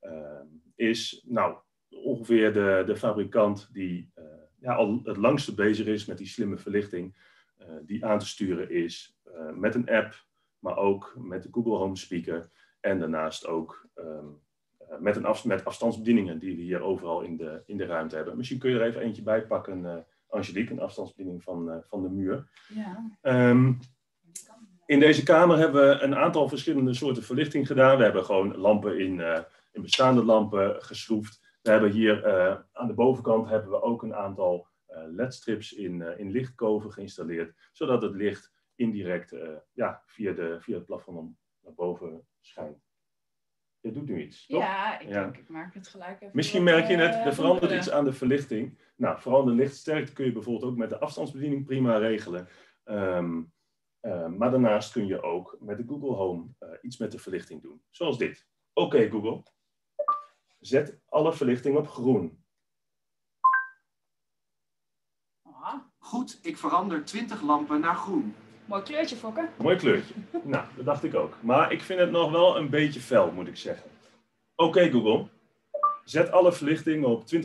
ehm, 0.00 0.46
is, 0.74 1.24
nou, 1.26 1.56
ongeveer 2.02 2.52
de, 2.52 2.82
de 2.86 2.96
fabrikant 2.96 3.68
die 3.72 4.12
uh, 4.18 4.24
ja, 4.58 4.74
al 4.74 5.00
het 5.04 5.16
langste 5.16 5.54
bezig 5.54 5.86
is 5.86 6.04
met 6.06 6.18
die 6.18 6.26
slimme 6.26 6.58
verlichting, 6.58 7.16
uh, 7.60 7.66
die 7.86 8.04
aan 8.04 8.18
te 8.18 8.26
sturen 8.26 8.70
is 8.70 9.18
uh, 9.26 9.52
met 9.52 9.74
een 9.74 9.88
app, 9.88 10.26
maar 10.58 10.76
ook 10.76 11.14
met 11.18 11.42
de 11.42 11.48
Google 11.50 11.76
Home 11.76 11.96
Speaker 11.96 12.50
en 12.80 12.98
daarnaast 12.98 13.46
ook 13.46 13.88
um, 13.94 14.40
met, 14.98 15.16
een 15.16 15.24
af, 15.24 15.44
met 15.44 15.64
afstandsbedieningen 15.64 16.38
die 16.38 16.56
we 16.56 16.62
hier 16.62 16.80
overal 16.80 17.20
in 17.20 17.36
de, 17.36 17.62
in 17.66 17.76
de 17.76 17.86
ruimte 17.86 18.16
hebben. 18.16 18.36
Misschien 18.36 18.58
kun 18.58 18.70
je 18.70 18.78
er 18.78 18.86
even 18.86 19.00
eentje 19.00 19.22
bij 19.22 19.46
pakken, 19.46 20.06
Angelique, 20.28 20.72
een 20.72 20.80
afstandsbediening 20.80 21.42
van, 21.42 21.82
van 21.88 22.02
de 22.02 22.08
muur. 22.08 22.48
Ja. 22.68 23.48
Um, 23.50 23.78
in 24.86 25.00
deze 25.00 25.22
kamer 25.22 25.58
hebben 25.58 25.88
we 25.88 26.02
een 26.02 26.14
aantal 26.14 26.48
verschillende 26.48 26.94
soorten 26.94 27.22
verlichting 27.22 27.66
gedaan. 27.66 27.96
We 27.96 28.02
hebben 28.04 28.24
gewoon 28.24 28.56
lampen 28.56 28.98
in, 28.98 29.20
in 29.72 29.82
bestaande 29.82 30.24
lampen 30.24 30.82
geschroefd. 30.82 31.43
We 31.64 31.70
hebben 31.70 31.90
hier 31.90 32.26
uh, 32.26 32.60
aan 32.72 32.86
de 32.86 32.94
bovenkant 32.94 33.48
hebben 33.48 33.70
we 33.70 33.82
ook 33.82 34.02
een 34.02 34.14
aantal 34.14 34.66
uh, 34.90 34.96
ledstrips 35.06 35.72
in, 35.72 36.00
uh, 36.00 36.18
in 36.18 36.30
lichtkoven 36.30 36.92
geïnstalleerd, 36.92 37.68
zodat 37.72 38.02
het 38.02 38.14
licht 38.14 38.52
indirect 38.74 39.36
ja, 39.72 40.02
via, 40.06 40.32
de, 40.32 40.60
via 40.60 40.74
het 40.74 40.86
plafond 40.86 41.36
naar 41.60 41.74
boven 41.74 42.26
schijnt. 42.40 42.82
Je 43.80 43.92
doet 43.92 44.08
nu 44.08 44.22
iets, 44.22 44.46
toch? 44.46 44.60
Ja, 44.60 45.00
ik, 45.00 45.08
ja. 45.08 45.22
Denk, 45.22 45.36
ik 45.36 45.48
maak 45.48 45.74
het 45.74 45.88
gelijk 45.88 46.20
even. 46.20 46.36
Misschien 46.36 46.62
merk 46.62 46.88
je 46.88 46.96
het, 46.96 47.26
er 47.26 47.34
verandert 47.34 47.72
iets 47.72 47.90
aan 47.90 48.04
de 48.04 48.12
verlichting. 48.12 48.78
Nou, 48.96 49.20
vooral 49.20 49.44
de 49.44 49.52
lichtsterkte 49.52 50.12
kun 50.12 50.24
je 50.24 50.32
bijvoorbeeld 50.32 50.70
ook 50.70 50.76
met 50.76 50.90
de 50.90 50.98
afstandsbediening 50.98 51.66
prima 51.66 51.96
regelen. 51.96 52.48
Um, 52.84 53.52
maar 54.36 54.50
daarnaast 54.50 54.92
kun 54.92 55.06
je 55.06 55.22
ook 55.22 55.56
met 55.60 55.76
de 55.76 55.84
Google 55.86 56.14
Home 56.14 56.48
iets 56.82 56.98
met 56.98 57.12
de 57.12 57.18
verlichting 57.18 57.62
doen, 57.62 57.82
zoals 57.90 58.18
dit. 58.18 58.46
Oké 58.72 58.96
okay, 58.96 59.10
Google, 59.10 59.42
Zet 60.66 60.98
alle 61.08 61.32
verlichting 61.32 61.76
op 61.76 61.88
groen. 61.88 62.44
Goed, 65.98 66.38
ik 66.42 66.56
verander 66.56 67.04
20 67.04 67.42
lampen 67.42 67.80
naar 67.80 67.94
groen. 67.94 68.34
Mooi 68.64 68.82
kleurtje, 68.82 69.16
Fokke. 69.16 69.48
Mooi 69.58 69.76
kleurtje. 69.76 70.14
nou, 70.44 70.66
dat 70.76 70.84
dacht 70.84 71.04
ik 71.04 71.14
ook. 71.14 71.42
Maar 71.42 71.72
ik 71.72 71.82
vind 71.82 72.00
het 72.00 72.10
nog 72.10 72.30
wel 72.30 72.56
een 72.56 72.70
beetje 72.70 73.00
fel, 73.00 73.32
moet 73.32 73.46
ik 73.46 73.56
zeggen. 73.56 73.90
Oké, 74.54 74.68
okay, 74.68 74.90
Google. 74.90 75.28
Zet 76.04 76.30
alle 76.30 76.52
verlichting 76.52 77.04
op 77.04 77.24
20%. 77.34 77.38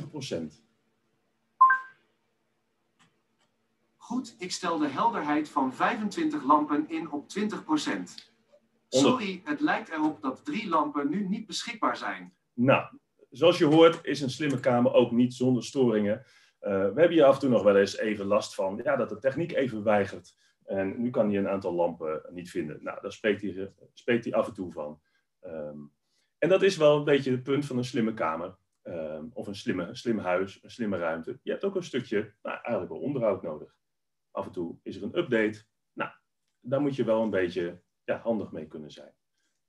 Goed, 3.97 4.35
ik 4.37 4.51
stel 4.51 4.77
de 4.77 4.87
helderheid 4.87 5.49
van 5.49 5.73
25 5.73 6.43
lampen 6.43 6.89
in 6.89 7.11
op 7.11 7.25
20%. 7.39 7.43
Sorry, 8.87 9.41
het 9.43 9.59
lijkt 9.59 9.89
erop 9.89 10.21
dat 10.21 10.45
drie 10.45 10.69
lampen 10.69 11.09
nu 11.09 11.27
niet 11.27 11.47
beschikbaar 11.47 11.97
zijn. 11.97 12.33
Nou, 12.53 12.97
zoals 13.29 13.57
je 13.57 13.65
hoort 13.65 13.99
is 14.05 14.21
een 14.21 14.29
slimme 14.29 14.59
kamer 14.59 14.93
ook 14.93 15.11
niet 15.11 15.33
zonder 15.33 15.63
storingen. 15.63 16.17
Uh, 16.17 16.69
we 16.69 16.99
hebben 16.99 17.11
hier 17.11 17.23
af 17.23 17.33
en 17.33 17.39
toe 17.39 17.49
nog 17.49 17.63
wel 17.63 17.77
eens 17.77 17.97
even 17.97 18.25
last 18.25 18.55
van 18.55 18.79
ja, 18.83 18.95
dat 18.95 19.09
de 19.09 19.19
techniek 19.19 19.51
even 19.51 19.83
weigert. 19.83 20.35
En 20.65 21.01
nu 21.01 21.09
kan 21.09 21.29
hij 21.29 21.37
een 21.37 21.47
aantal 21.47 21.73
lampen 21.73 22.21
niet 22.29 22.49
vinden. 22.49 22.83
Nou, 22.83 23.01
daar 23.01 23.11
spreekt 23.11 23.41
hij, 23.41 23.73
spreekt 23.93 24.23
hij 24.23 24.33
af 24.33 24.47
en 24.47 24.53
toe 24.53 24.71
van. 24.71 25.01
Um, 25.45 25.91
en 26.37 26.49
dat 26.49 26.61
is 26.61 26.77
wel 26.77 26.97
een 26.97 27.03
beetje 27.03 27.31
het 27.31 27.43
punt 27.43 27.65
van 27.65 27.77
een 27.77 27.83
slimme 27.85 28.13
kamer. 28.13 28.57
Um, 28.83 29.29
of 29.33 29.47
een 29.47 29.55
slimme, 29.55 29.95
slim 29.95 30.17
huis, 30.17 30.63
een 30.63 30.71
slimme 30.71 30.97
ruimte. 30.97 31.39
Je 31.43 31.51
hebt 31.51 31.63
ook 31.63 31.75
een 31.75 31.83
stukje, 31.83 32.33
nou, 32.41 32.59
eigenlijk 32.61 32.89
wel 32.91 33.01
onderhoud 33.01 33.41
nodig. 33.41 33.75
Af 34.31 34.45
en 34.45 34.51
toe 34.51 34.77
is 34.83 34.95
er 34.95 35.03
een 35.03 35.17
update. 35.17 35.63
Nou, 35.93 36.11
daar 36.59 36.81
moet 36.81 36.95
je 36.95 37.03
wel 37.03 37.23
een 37.23 37.29
beetje 37.29 37.81
ja, 38.03 38.17
handig 38.17 38.51
mee 38.51 38.67
kunnen 38.67 38.91
zijn. 38.91 39.13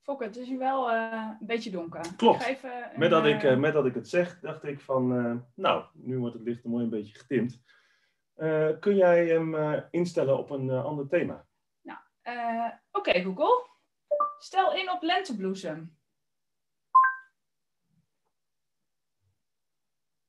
Fokke, 0.03 0.25
het 0.25 0.37
is 0.37 0.49
hier 0.49 0.59
wel 0.59 0.91
uh, 0.91 1.29
een 1.41 1.47
beetje 1.47 1.71
donker. 1.71 2.15
Klopt. 2.17 2.47
Ik 2.47 2.63
een, 2.63 2.99
met, 2.99 3.11
dat 3.11 3.27
ik, 3.27 3.43
uh, 3.43 3.57
met 3.57 3.73
dat 3.73 3.87
ik 3.87 3.95
het 3.95 4.09
zeg, 4.09 4.41
dacht 4.41 4.65
ik 4.65 4.81
van, 4.81 5.17
uh, 5.17 5.37
nou, 5.55 5.85
nu 5.93 6.19
wordt 6.19 6.35
het 6.35 6.45
licht 6.45 6.65
mooi 6.65 6.85
een 6.85 6.91
beetje 6.91 7.19
getimd. 7.19 7.63
kun 8.81 8.97
jij 8.97 9.27
hem 9.27 9.55
instellen 9.91 10.39
op 10.39 10.51
een 10.51 10.71
ander 10.71 11.09
thema? 11.09 11.47
Nou, 11.83 11.99
Eh, 12.23 12.71
Oké, 12.93 13.23
Google. 13.23 13.69
Stel 14.39 14.75
in 14.75 14.91
op 14.91 15.03
lentebloesem. 15.03 15.99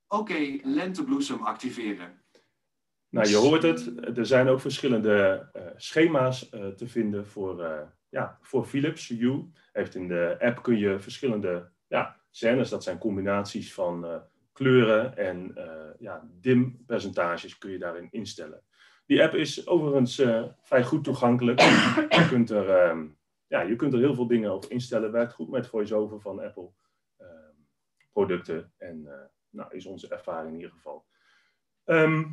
Oké, 0.08 0.60
lentebloesem 0.64 1.44
activeren. 1.44 2.24
Nou, 3.10 3.28
je 3.28 3.36
hoort 3.36 3.64
het. 3.64 4.08
Er 4.18 4.26
zijn 4.26 4.48
ook 4.48 4.60
verschillende 4.60 5.50
eh, 5.54 5.66
schema's 5.76 6.50
eh, 6.50 6.68
te 6.68 6.88
vinden 6.88 7.28
voor, 7.28 7.64
eh, 7.64 7.88
ja, 8.12 8.38
voor 8.42 8.66
Philips 8.66 9.08
Hue. 9.08 9.50
Heeft 9.72 9.96
in 9.96 10.08
de 10.08 10.36
app 10.40 10.64
kun 10.64 10.78
je 10.78 11.00
verschillende 11.00 11.70
ja, 11.88 12.20
scènes, 12.30 12.70
dat 12.70 12.84
zijn 12.84 12.98
combinaties 12.98 13.74
van 13.74 14.06
eh, 14.06 14.22
kleuren 14.54 15.18
en 15.18 15.56
eh, 15.56 16.00
ja, 16.00 16.30
dimpercentages 16.32 17.58
kun 17.58 17.72
je 17.72 17.78
daarin 17.78 18.08
instellen. 18.12 18.64
Die 19.06 19.24
app 19.24 19.34
is 19.34 19.68
overigens 19.68 20.20
eh, 20.20 20.44
vrij 20.62 20.84
goed 20.84 21.04
toegankelijk. 21.04 21.60
je, 22.20 22.28
kunt 22.30 22.50
er, 22.50 22.70
ehm, 22.70 23.08
ja, 23.48 23.62
je 23.62 23.76
kunt 23.76 23.94
er 23.94 24.00
heel 24.00 24.16
veel 24.16 24.28
dingen 24.28 24.54
op 24.54 24.66
instellen. 24.66 25.12
Werkt 25.12 25.34
goed 25.34 25.50
met 25.50 25.68
VoiceOver 25.68 26.20
van 26.20 26.40
Apple 26.40 26.70
ehm, 27.18 27.56
producten. 28.12 28.74
En 28.78 29.08
nou, 29.50 29.76
is 29.76 29.86
onze 29.86 30.08
ervaring 30.08 30.50
in 30.54 30.60
ieder 30.60 30.72
geval. 30.72 31.06
Ehm, 31.84 32.24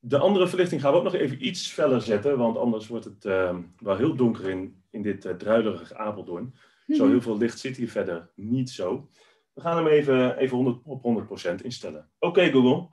de 0.00 0.18
andere 0.18 0.48
verlichting 0.48 0.80
gaan 0.80 0.92
we 0.92 0.98
ook 0.98 1.04
nog 1.04 1.14
even 1.14 1.46
iets 1.46 1.68
feller 1.68 2.00
zetten, 2.02 2.38
want 2.38 2.56
anders 2.56 2.86
wordt 2.88 3.04
het 3.04 3.24
ehm, 3.24 3.62
wel 3.78 3.96
heel 3.96 4.16
donker 4.16 4.48
in, 4.48 4.82
in 4.90 5.02
dit 5.02 5.24
uh, 5.24 5.32
druilerige 5.32 5.96
Apeldoorn. 5.96 6.54
Zo 6.86 7.08
heel 7.08 7.20
veel 7.20 7.36
licht 7.36 7.58
zit 7.58 7.76
hier 7.76 7.90
verder 7.90 8.30
niet 8.34 8.70
zo. 8.70 9.08
We 9.52 9.60
gaan 9.60 9.76
hem 9.76 9.86
even, 9.86 10.36
even 10.36 10.56
100, 10.56 10.80
op 10.84 11.28
100% 11.50 11.54
instellen. 11.62 12.10
Oké 12.18 12.50
Google, 12.50 12.88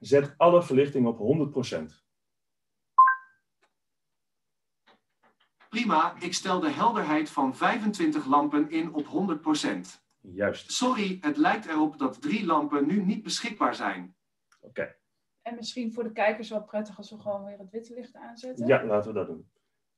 zet 0.00 0.34
alle 0.36 0.62
verlichting 0.62 1.06
op 1.06 1.18
100%. 1.18 2.02
Prima, 5.68 6.14
ik 6.20 6.34
stel 6.34 6.60
de 6.60 6.70
helderheid 6.70 7.30
van 7.30 7.56
25 7.56 8.26
lampen 8.26 8.70
in 8.70 8.94
op 8.94 9.06
100%. 9.06 10.02
Juist, 10.20 10.72
Sorry, 10.72 11.18
het 11.20 11.36
lijkt 11.36 11.66
erop 11.66 11.98
dat 11.98 12.22
drie 12.22 12.46
lampen 12.46 12.86
nu 12.86 13.04
niet 13.04 13.22
beschikbaar 13.22 13.74
zijn. 13.74 14.16
oké. 14.60 14.96
En 15.44 15.54
misschien 15.54 15.92
voor 15.92 16.04
de 16.04 16.12
kijkers 16.12 16.48
wel 16.48 16.64
prettig 16.64 16.96
als 16.96 17.10
we 17.10 17.20
gewoon 17.20 17.44
weer 17.44 17.58
het 17.58 17.70
witte 17.70 17.94
licht 17.94 18.14
aanzetten. 18.14 18.66
Ja, 18.66 18.84
laten 18.84 19.12
we 19.12 19.18
dat 19.18 19.26
doen. 19.26 19.50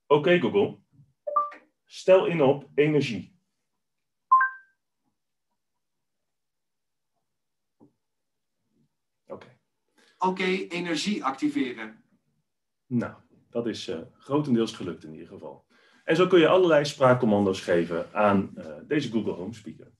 Oké 0.07 0.39
Google, 0.39 0.79
stel 1.85 2.27
in 2.27 2.43
op 2.43 2.71
energie. 2.75 3.39
Oké. 9.27 9.59
Oké, 10.19 10.45
energie 10.69 11.25
activeren. 11.25 12.05
Nou, 12.87 13.15
dat 13.51 13.67
is 13.67 13.89
eh, 13.89 14.01
grotendeels 14.13 14.73
gelukt 14.73 15.05
in 15.05 15.13
ieder 15.13 15.29
geval. 15.29 15.67
En 16.05 16.17
zo 16.17 16.27
kun 16.27 16.39
je 16.39 16.49
allerlei 16.49 16.85
spraakcommando's 16.85 17.61
geven 17.61 18.15
aan 18.15 18.57
eh, 18.57 18.77
deze 18.87 19.11
Google 19.11 19.33
Home 19.33 19.55
Speaker. 19.55 19.93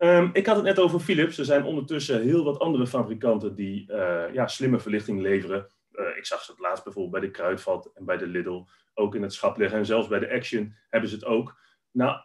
Ehm, 0.00 0.28
ik 0.32 0.46
had 0.46 0.56
het 0.56 0.64
net 0.64 0.78
over 0.78 1.00
Philips. 1.00 1.38
Er 1.38 1.44
zijn 1.44 1.64
ondertussen 1.64 2.22
heel 2.22 2.44
wat 2.44 2.58
andere 2.58 2.86
fabrikanten 2.86 3.54
die 3.54 3.92
eh, 3.92 4.34
ja, 4.34 4.46
slimme 4.46 4.80
verlichting 4.80 5.20
leveren. 5.20 5.66
Eh, 5.92 6.16
ik 6.16 6.26
zag 6.26 6.42
ze 6.42 6.50
het 6.50 6.60
laatst 6.60 6.84
bijvoorbeeld 6.84 7.12
bij 7.12 7.30
de 7.30 7.30
Kruidvat 7.30 7.90
en 7.94 8.04
bij 8.04 8.16
de 8.16 8.26
Lidl. 8.26 8.64
Ook 8.94 9.14
in 9.14 9.22
het 9.22 9.32
schap 9.32 9.56
liggen. 9.56 9.78
En 9.78 9.86
zelfs 9.86 10.08
bij 10.08 10.18
de 10.18 10.32
Action 10.32 10.74
hebben 10.88 11.10
ze 11.10 11.16
het 11.16 11.24
ook. 11.24 11.58
Nou, 11.90 12.20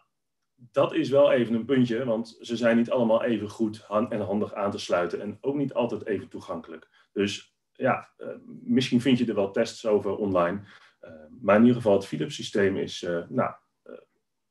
dat 0.54 0.94
is 0.94 1.08
wel 1.08 1.32
even 1.32 1.54
een 1.54 1.64
puntje. 1.64 2.04
Want 2.04 2.38
ze 2.40 2.56
zijn 2.56 2.76
niet 2.76 2.90
allemaal 2.90 3.24
even 3.24 3.48
goed 3.48 3.86
en 4.08 4.20
handig 4.20 4.54
aan 4.54 4.70
te 4.70 4.78
sluiten. 4.78 5.20
En 5.20 5.38
ook 5.40 5.54
niet 5.54 5.74
altijd 5.74 6.06
even 6.06 6.28
toegankelijk. 6.28 6.88
Dus 7.12 7.56
ja, 7.72 8.08
eh, 8.16 8.28
misschien 8.62 9.00
vind 9.00 9.18
je 9.18 9.26
er 9.26 9.34
wel 9.34 9.50
tests 9.50 9.86
over 9.86 10.16
online. 10.16 10.60
Uh, 11.02 11.10
maar 11.40 11.56
in 11.56 11.62
ieder 11.62 11.76
geval, 11.76 11.96
het 11.96 12.06
Philips 12.06 12.34
systeem 12.34 12.76
is 12.76 13.02
uh, 13.02 13.28
nou, 13.28 13.54
uh, 13.84 13.94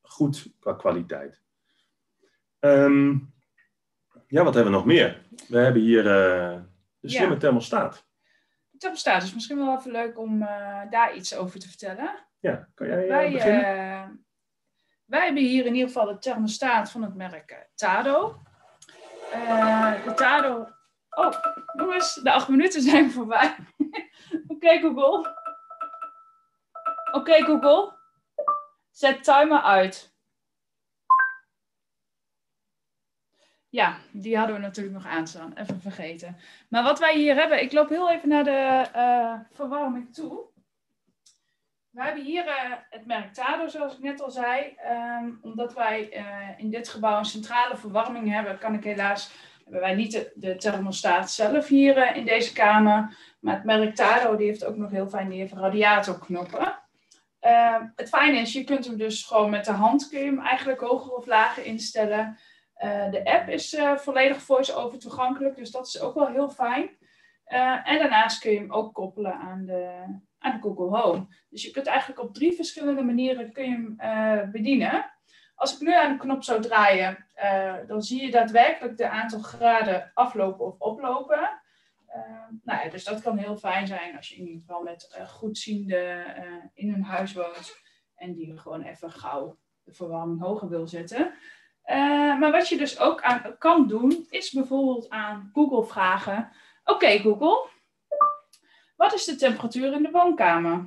goed 0.01 0.53
qua 0.59 0.73
kwaliteit. 0.73 1.44
Um, 2.65 3.33
ja, 4.27 4.43
wat 4.43 4.53
hebben 4.53 4.71
we 4.71 4.77
nog 4.77 4.85
meer? 4.87 5.21
We 5.47 5.57
hebben 5.57 5.81
hier 5.81 6.03
de 6.03 6.61
slimme 7.01 7.33
Ja. 7.33 7.39
thermostaat. 7.39 8.05
De 8.69 8.77
thermostaat 8.77 9.23
is 9.23 9.33
misschien 9.33 9.57
wel 9.57 9.77
even 9.77 9.91
leuk 9.91 10.19
om 10.19 10.39
daar 10.89 11.15
iets 11.15 11.35
over 11.35 11.59
te 11.59 11.67
vertellen. 11.67 12.25
Ja, 12.39 12.69
kan 12.73 12.87
jij 12.87 13.07
wij, 13.07 13.31
beginnen? 13.31 14.25
wij 15.05 15.23
hebben 15.25 15.43
hier 15.43 15.65
in 15.65 15.73
ieder 15.73 15.87
geval 15.87 16.05
de 16.05 16.17
thermostaat 16.17 16.91
van 16.91 17.01
het 17.01 17.15
merk 17.15 17.67
Tado. 17.75 18.41
de 20.05 20.13
Tado... 20.15 20.67
Oh, 21.09 21.33
jongens, 21.77 22.13
de 22.15 22.31
acht 22.31 22.47
minuten 22.47 22.81
zijn 22.81 23.11
voorbij. 23.11 23.55
Oké, 24.47 24.79
Google. 24.79 25.35
Oké, 27.11 27.43
Google. 27.43 27.97
Zet 28.91 29.23
timer 29.23 29.61
uit. 29.61 30.14
Ja, 33.75 33.97
die 34.11 34.37
hadden 34.37 34.55
we 34.55 34.61
natuurlijk 34.61 34.95
nog 34.95 35.07
aanstaan. 35.07 35.53
Even 35.55 35.81
vergeten. 35.81 36.37
Maar 36.69 36.83
wat 36.83 36.99
wij 36.99 37.15
hier 37.15 37.35
hebben, 37.35 37.61
ik 37.61 37.71
loop 37.71 37.89
heel 37.89 38.11
even 38.11 38.29
naar 38.29 38.43
de 38.43 38.85
uh, 38.95 39.33
verwarming 39.51 40.13
toe. 40.13 40.43
We 41.89 42.03
hebben 42.03 42.23
hier 42.23 42.45
uh, 42.45 42.53
het 42.89 43.05
merk 43.05 43.33
Tado, 43.33 43.67
zoals 43.67 43.93
ik 43.93 43.99
net 43.99 44.21
al 44.21 44.31
zei. 44.31 44.75
Um, 45.19 45.39
omdat 45.41 45.73
wij 45.73 46.17
uh, 46.17 46.23
in 46.57 46.69
dit 46.69 46.89
gebouw 46.89 47.17
een 47.17 47.25
centrale 47.25 47.77
verwarming 47.77 48.31
hebben, 48.31 48.57
kan 48.57 48.73
ik 48.73 48.83
helaas, 48.83 49.31
hebben 49.63 49.81
wij 49.81 49.95
niet 49.95 50.31
de, 50.35 50.55
thermostaat 50.55 51.31
zelf 51.31 51.67
hier 51.67 52.15
in 52.15 52.25
deze 52.25 52.53
kamer. 52.53 53.17
Maar 53.39 53.55
het 53.55 53.63
merk 53.63 53.95
Tado, 53.95 54.35
die 54.35 54.47
heeft 54.47 54.65
ook 54.65 54.77
nog 54.77 54.91
heel 54.91 55.09
fijn, 55.09 55.29
die 55.29 55.49
radiatorknoppen. 55.53 56.79
Uh, 57.41 57.81
het 57.95 58.09
fijne 58.09 58.37
is, 58.37 58.53
je 58.53 58.63
kunt 58.63 58.85
hem 58.85 58.97
dus 58.97 59.23
gewoon 59.23 59.49
met 59.49 59.65
de 59.65 59.71
hand, 59.71 60.09
kun 60.09 60.19
je 60.19 60.25
hem 60.25 60.39
eigenlijk 60.39 60.79
hoger 60.79 61.11
of 61.11 61.25
lager 61.25 61.65
instellen. 61.65 62.37
Uh, 62.83 63.11
de 63.11 63.25
app 63.25 63.49
is 63.49 63.73
uh, 63.73 63.97
volledig 63.97 64.41
voice-over 64.41 64.99
toegankelijk, 64.99 65.55
dus 65.55 65.71
dat 65.71 65.87
is 65.87 65.99
ook 65.99 66.13
wel 66.13 66.27
heel 66.27 66.49
fijn. 66.49 66.89
Uh, 67.47 67.89
en 67.89 67.99
daarnaast 67.99 68.41
kun 68.41 68.51
je 68.51 68.59
hem 68.59 68.71
ook 68.71 68.93
koppelen 68.93 69.33
aan 69.33 69.65
de, 69.65 70.03
aan 70.39 70.51
de 70.51 70.61
Google 70.61 70.97
Home. 70.97 71.27
Dus 71.49 71.63
je 71.63 71.71
kunt 71.71 71.87
eigenlijk 71.87 72.19
op 72.19 72.33
drie 72.33 72.53
verschillende 72.53 73.01
manieren 73.01 73.51
kun 73.51 73.63
je 73.63 73.95
hem 73.97 74.51
bedienen. 74.51 75.13
Als 75.55 75.73
ik 75.73 75.79
nu 75.79 75.93
aan 75.93 76.11
de 76.11 76.17
knop 76.17 76.43
zou 76.43 76.61
draaien, 76.61 77.25
dan 77.87 78.01
zie 78.01 78.21
je 78.21 78.31
daadwerkelijk 78.31 78.97
de 78.97 79.09
aantal 79.09 79.39
graden 79.39 80.11
aflopen 80.13 80.65
of 80.65 80.79
oplopen. 80.79 81.61
nou 82.63 82.83
ja, 82.83 82.89
dus 82.89 83.03
dat 83.03 83.21
kan 83.21 83.37
heel 83.37 83.57
fijn 83.57 83.87
zijn 83.87 84.17
als 84.17 84.29
je 84.29 84.35
in 84.35 84.47
ieder 84.47 84.61
geval 84.61 84.83
met 84.83 85.19
goedziende 85.27 86.25
in 86.73 86.93
een 86.93 87.03
huis 87.03 87.33
woont 87.33 87.75
en 88.15 88.33
die 88.33 88.57
gewoon 88.57 88.81
even 88.81 89.11
gauw 89.11 89.57
de 89.83 89.93
verwarming 89.93 90.41
hoger 90.41 90.69
wil 90.69 90.87
zetten. 90.87 91.33
Uh, 91.87 92.39
maar 92.39 92.51
wat 92.51 92.69
je 92.69 92.77
dus 92.77 92.99
ook 92.99 93.21
aan, 93.21 93.55
kan 93.57 93.87
doen, 93.87 94.27
is 94.29 94.51
bijvoorbeeld 94.51 95.09
aan 95.09 95.49
Google 95.53 95.85
vragen: 95.85 96.51
Oké, 96.83 96.91
okay, 96.93 97.19
Google, 97.19 97.69
wat 98.95 99.13
is 99.13 99.25
de 99.25 99.35
temperatuur 99.35 99.93
in 99.93 100.03
de 100.03 100.11
woonkamer? 100.11 100.85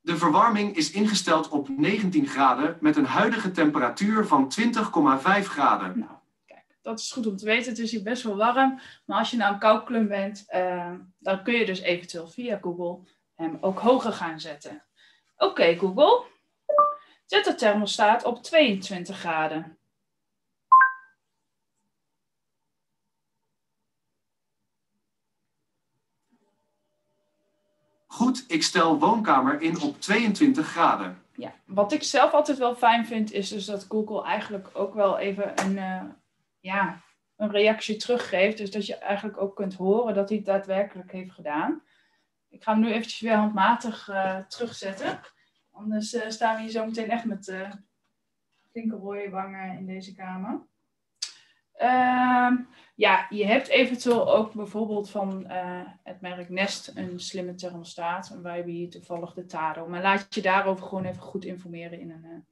De 0.00 0.16
verwarming 0.16 0.76
is 0.76 0.90
ingesteld 0.90 1.48
op 1.48 1.68
19 1.68 2.26
graden 2.26 2.76
met 2.80 2.96
een 2.96 3.06
huidige 3.06 3.50
temperatuur 3.50 4.26
van 4.26 4.52
20,5 4.60 4.70
graden. 5.42 5.98
Nou, 5.98 6.12
kijk, 6.46 6.78
dat 6.82 6.98
is 6.98 7.12
goed 7.12 7.26
om 7.26 7.36
te 7.36 7.44
weten. 7.44 7.70
Het 7.70 7.78
is 7.78 7.90
hier 7.90 8.02
best 8.02 8.22
wel 8.22 8.36
warm. 8.36 8.80
Maar 9.04 9.18
als 9.18 9.30
je 9.30 9.36
nou 9.36 9.52
een 9.52 9.58
koudklum 9.58 10.08
bent, 10.08 10.44
uh, 10.54 10.92
dan 11.18 11.42
kun 11.42 11.54
je 11.54 11.66
dus 11.66 11.80
eventueel 11.80 12.28
via 12.28 12.58
Google 12.62 12.98
hem 13.34 13.58
ook 13.60 13.78
hoger 13.78 14.12
gaan 14.12 14.40
zetten. 14.40 14.87
Oké, 15.38 15.50
okay, 15.50 15.78
Google. 15.78 16.24
Zet 17.26 17.44
de 17.44 17.54
thermostaat 17.54 18.24
op 18.24 18.42
22 18.42 19.18
graden. 19.18 19.78
Goed, 28.06 28.44
ik 28.48 28.62
stel 28.62 28.98
woonkamer 28.98 29.60
in 29.60 29.80
op 29.80 30.00
22 30.00 30.66
graden. 30.68 31.22
Ja, 31.34 31.54
wat 31.64 31.92
ik 31.92 32.02
zelf 32.02 32.32
altijd 32.32 32.58
wel 32.58 32.74
fijn 32.74 33.06
vind, 33.06 33.32
is 33.32 33.48
dus 33.48 33.64
dat 33.64 33.86
Google 33.88 34.22
eigenlijk 34.22 34.68
ook 34.72 34.94
wel 34.94 35.18
even 35.18 35.60
een, 35.60 35.76
uh, 35.76 36.02
ja, 36.60 37.00
een 37.36 37.50
reactie 37.50 37.96
teruggeeft. 37.96 38.58
Dus 38.58 38.70
dat 38.70 38.86
je 38.86 38.96
eigenlijk 38.96 39.40
ook 39.40 39.56
kunt 39.56 39.74
horen 39.74 40.14
dat 40.14 40.28
hij 40.28 40.38
het 40.38 40.46
daadwerkelijk 40.46 41.12
heeft 41.12 41.32
gedaan. 41.32 41.82
Ik 42.48 42.62
ga 42.62 42.72
hem 42.72 42.80
nu 42.80 42.92
eventjes 42.92 43.20
weer 43.20 43.34
handmatig 43.34 44.08
uh, 44.08 44.38
terugzetten. 44.38 45.20
Anders 45.70 46.14
uh, 46.14 46.28
staan 46.28 46.56
we 46.56 46.62
hier 46.62 46.70
zo 46.70 46.84
meteen 46.84 47.10
echt 47.10 47.24
met 47.24 47.48
uh, 47.48 47.70
flinke 48.70 49.30
wangen 49.30 49.78
in 49.78 49.86
deze 49.86 50.14
kamer. 50.14 50.66
Uh, 51.80 52.58
ja, 52.94 53.26
je 53.28 53.46
hebt 53.46 53.68
eventueel 53.68 54.34
ook 54.34 54.52
bijvoorbeeld 54.52 55.10
van 55.10 55.44
het 56.02 56.20
merk 56.20 56.48
Nest 56.48 56.92
een 56.94 57.20
slimme 57.20 57.54
thermostaat. 57.54 58.30
En 58.30 58.42
wij 58.42 58.54
hebben 58.56 58.72
hier 58.72 58.90
toevallig 58.90 59.34
de 59.34 59.46
Tado. 59.46 59.88
Maar 59.88 60.02
laat 60.02 60.34
je 60.34 60.42
daarover 60.42 60.86
gewoon 60.86 61.04
even 61.04 61.22
goed 61.22 61.44
informeren 61.44 62.00
in 62.00 62.10
een 62.10 62.46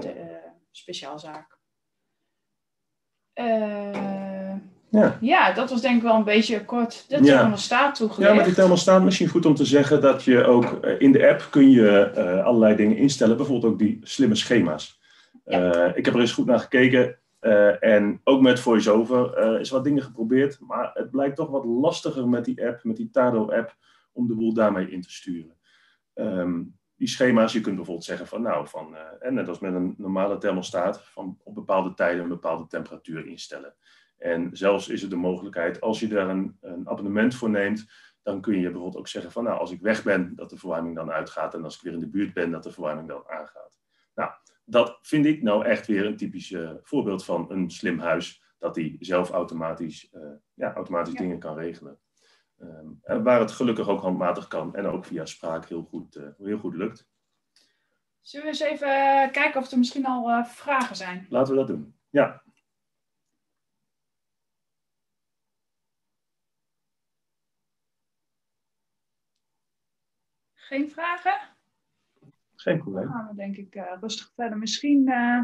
de, 0.00 0.40
speciaalzaak. 0.70 1.58
Ja. 4.90 5.18
ja, 5.20 5.52
dat 5.52 5.70
was 5.70 5.80
denk 5.80 5.96
ik 5.96 6.02
wel 6.02 6.14
een 6.14 6.24
beetje 6.24 6.64
kort. 6.64 7.04
De 7.08 7.20
thermostaat 7.20 7.94
toegelicht. 7.94 8.30
Ja, 8.30 8.36
met 8.36 8.44
die 8.44 8.54
thermostaat 8.54 9.02
misschien 9.02 9.28
goed 9.28 9.46
om 9.46 9.54
te 9.54 9.64
zeggen 9.64 10.00
dat 10.00 10.24
je 10.24 10.44
ook 10.44 10.84
eh, 10.84 11.00
in 11.00 11.12
de 11.12 11.28
app 11.28 11.46
kun 11.50 11.70
je 11.70 11.98
eh, 11.98 12.44
allerlei 12.44 12.76
dingen 12.76 12.96
instellen. 12.96 13.36
Bijvoorbeeld 13.36 13.72
ook 13.72 13.78
die 13.78 13.98
slimme 14.02 14.34
schema's. 14.34 15.00
Eh, 15.44 15.86
ik 15.94 16.04
heb 16.04 16.14
er 16.14 16.20
eens 16.20 16.32
goed 16.32 16.46
naar 16.46 16.60
gekeken. 16.60 17.18
en 17.80 18.20
ook 18.24 18.40
met 18.40 18.60
VoiceOver 18.60 19.58
is 19.60 19.70
wat 19.70 19.84
dingen 19.84 20.02
geprobeerd. 20.02 20.58
Maar 20.60 20.90
het 20.94 21.10
blijkt 21.10 21.36
toch 21.36 21.50
wat 21.50 21.64
lastiger 21.64 22.28
met 22.28 22.44
die 22.44 22.66
app, 22.66 22.84
met 22.84 22.96
die 22.96 23.10
Tado-app, 23.10 23.76
om 24.12 24.26
de 24.26 24.34
boel 24.34 24.52
daarmee 24.52 24.90
in 24.90 25.02
te 25.02 25.12
sturen. 25.12 25.56
Ehm, 26.14 26.62
die 26.96 27.08
schema's, 27.08 27.52
je 27.52 27.60
kunt 27.60 27.76
bijvoorbeeld 27.76 28.06
zeggen 28.06 28.26
van 28.26 28.42
nou, 28.42 28.68
van, 28.68 28.96
en 29.20 29.34
net 29.34 29.48
als 29.48 29.58
met 29.58 29.74
een 29.74 29.94
normale 29.98 30.38
thermostaat, 30.38 31.02
van 31.02 31.38
op 31.42 31.54
bepaalde 31.54 31.94
tijden 31.94 32.22
een 32.22 32.28
bepaalde 32.28 32.66
temperatuur 32.66 33.26
instellen. 33.26 33.74
En 34.18 34.50
zelfs 34.52 34.88
is 34.88 35.02
er 35.02 35.10
de 35.10 35.16
mogelijkheid, 35.16 35.80
als 35.80 36.00
je 36.00 36.08
daar 36.08 36.28
een, 36.28 36.56
een 36.60 36.88
abonnement 36.88 37.34
voor 37.34 37.50
neemt, 37.50 37.86
dan 38.22 38.40
kun 38.40 38.54
je 38.54 38.62
bijvoorbeeld 38.62 38.96
ook 38.96 39.08
zeggen 39.08 39.32
van 39.32 39.44
nou, 39.44 39.58
als 39.58 39.70
ik 39.70 39.80
weg 39.80 40.02
ben, 40.02 40.32
dat 40.36 40.50
de 40.50 40.56
verwarming 40.56 40.94
dan 40.94 41.10
uitgaat. 41.10 41.54
En 41.54 41.64
als 41.64 41.76
ik 41.76 41.82
weer 41.82 41.92
in 41.92 42.00
de 42.00 42.08
buurt 42.08 42.32
ben, 42.34 42.50
dat 42.50 42.62
de 42.62 42.72
verwarming 42.72 43.08
dan 43.08 43.22
aangaat. 43.28 43.78
Nou, 44.14 44.30
dat 44.64 44.98
vind 45.02 45.26
ik 45.26 45.42
nou 45.42 45.64
echt 45.64 45.86
weer 45.86 46.06
een 46.06 46.16
typisch 46.16 46.52
eh, 46.52 46.70
voorbeeld 46.82 47.24
van 47.24 47.46
een 47.50 47.70
slim 47.70 47.98
huis. 47.98 48.42
Dat 48.58 48.74
die 48.74 48.96
zelf 49.00 49.30
automatisch, 49.30 50.10
eh, 50.12 50.20
ja, 50.54 50.74
automatisch 50.74 51.12
Ja. 51.12 51.20
dingen 51.20 51.38
kan 51.38 51.56
regelen. 51.56 51.98
Ehm, 52.58 52.86
en 53.02 53.22
waar 53.22 53.40
het 53.40 53.50
gelukkig 53.50 53.88
ook 53.88 54.00
handmatig 54.00 54.48
kan 54.48 54.74
en 54.74 54.86
ook 54.86 55.04
via 55.04 55.24
spraak 55.24 55.68
heel 55.68 55.82
goed, 55.82 56.16
eh, 56.16 56.24
heel 56.38 56.58
goed 56.58 56.74
lukt. 56.74 57.06
Zullen 58.20 58.46
we 58.46 58.52
eens 58.52 58.60
even 58.60 58.88
eh, 58.88 59.32
kijken 59.32 59.60
of 59.60 59.70
er 59.70 59.78
misschien 59.78 60.06
al 60.06 60.30
eh, 60.30 60.44
vragen 60.44 60.96
zijn? 60.96 61.26
Laten 61.28 61.52
we 61.52 61.58
dat 61.58 61.68
doen. 61.68 61.94
Ja, 62.10 62.42
Geen 70.68 70.90
vragen? 70.90 71.38
geen 72.56 72.78
probleem. 72.78 73.04
Dan 73.04 73.12
gaan 73.12 73.28
we 73.28 73.34
denk 73.34 73.56
ik 73.56 73.74
eh, 73.74 73.84
rustig 74.00 74.32
verder. 74.34 74.58
Misschien, 74.58 75.08
eh, 75.08 75.42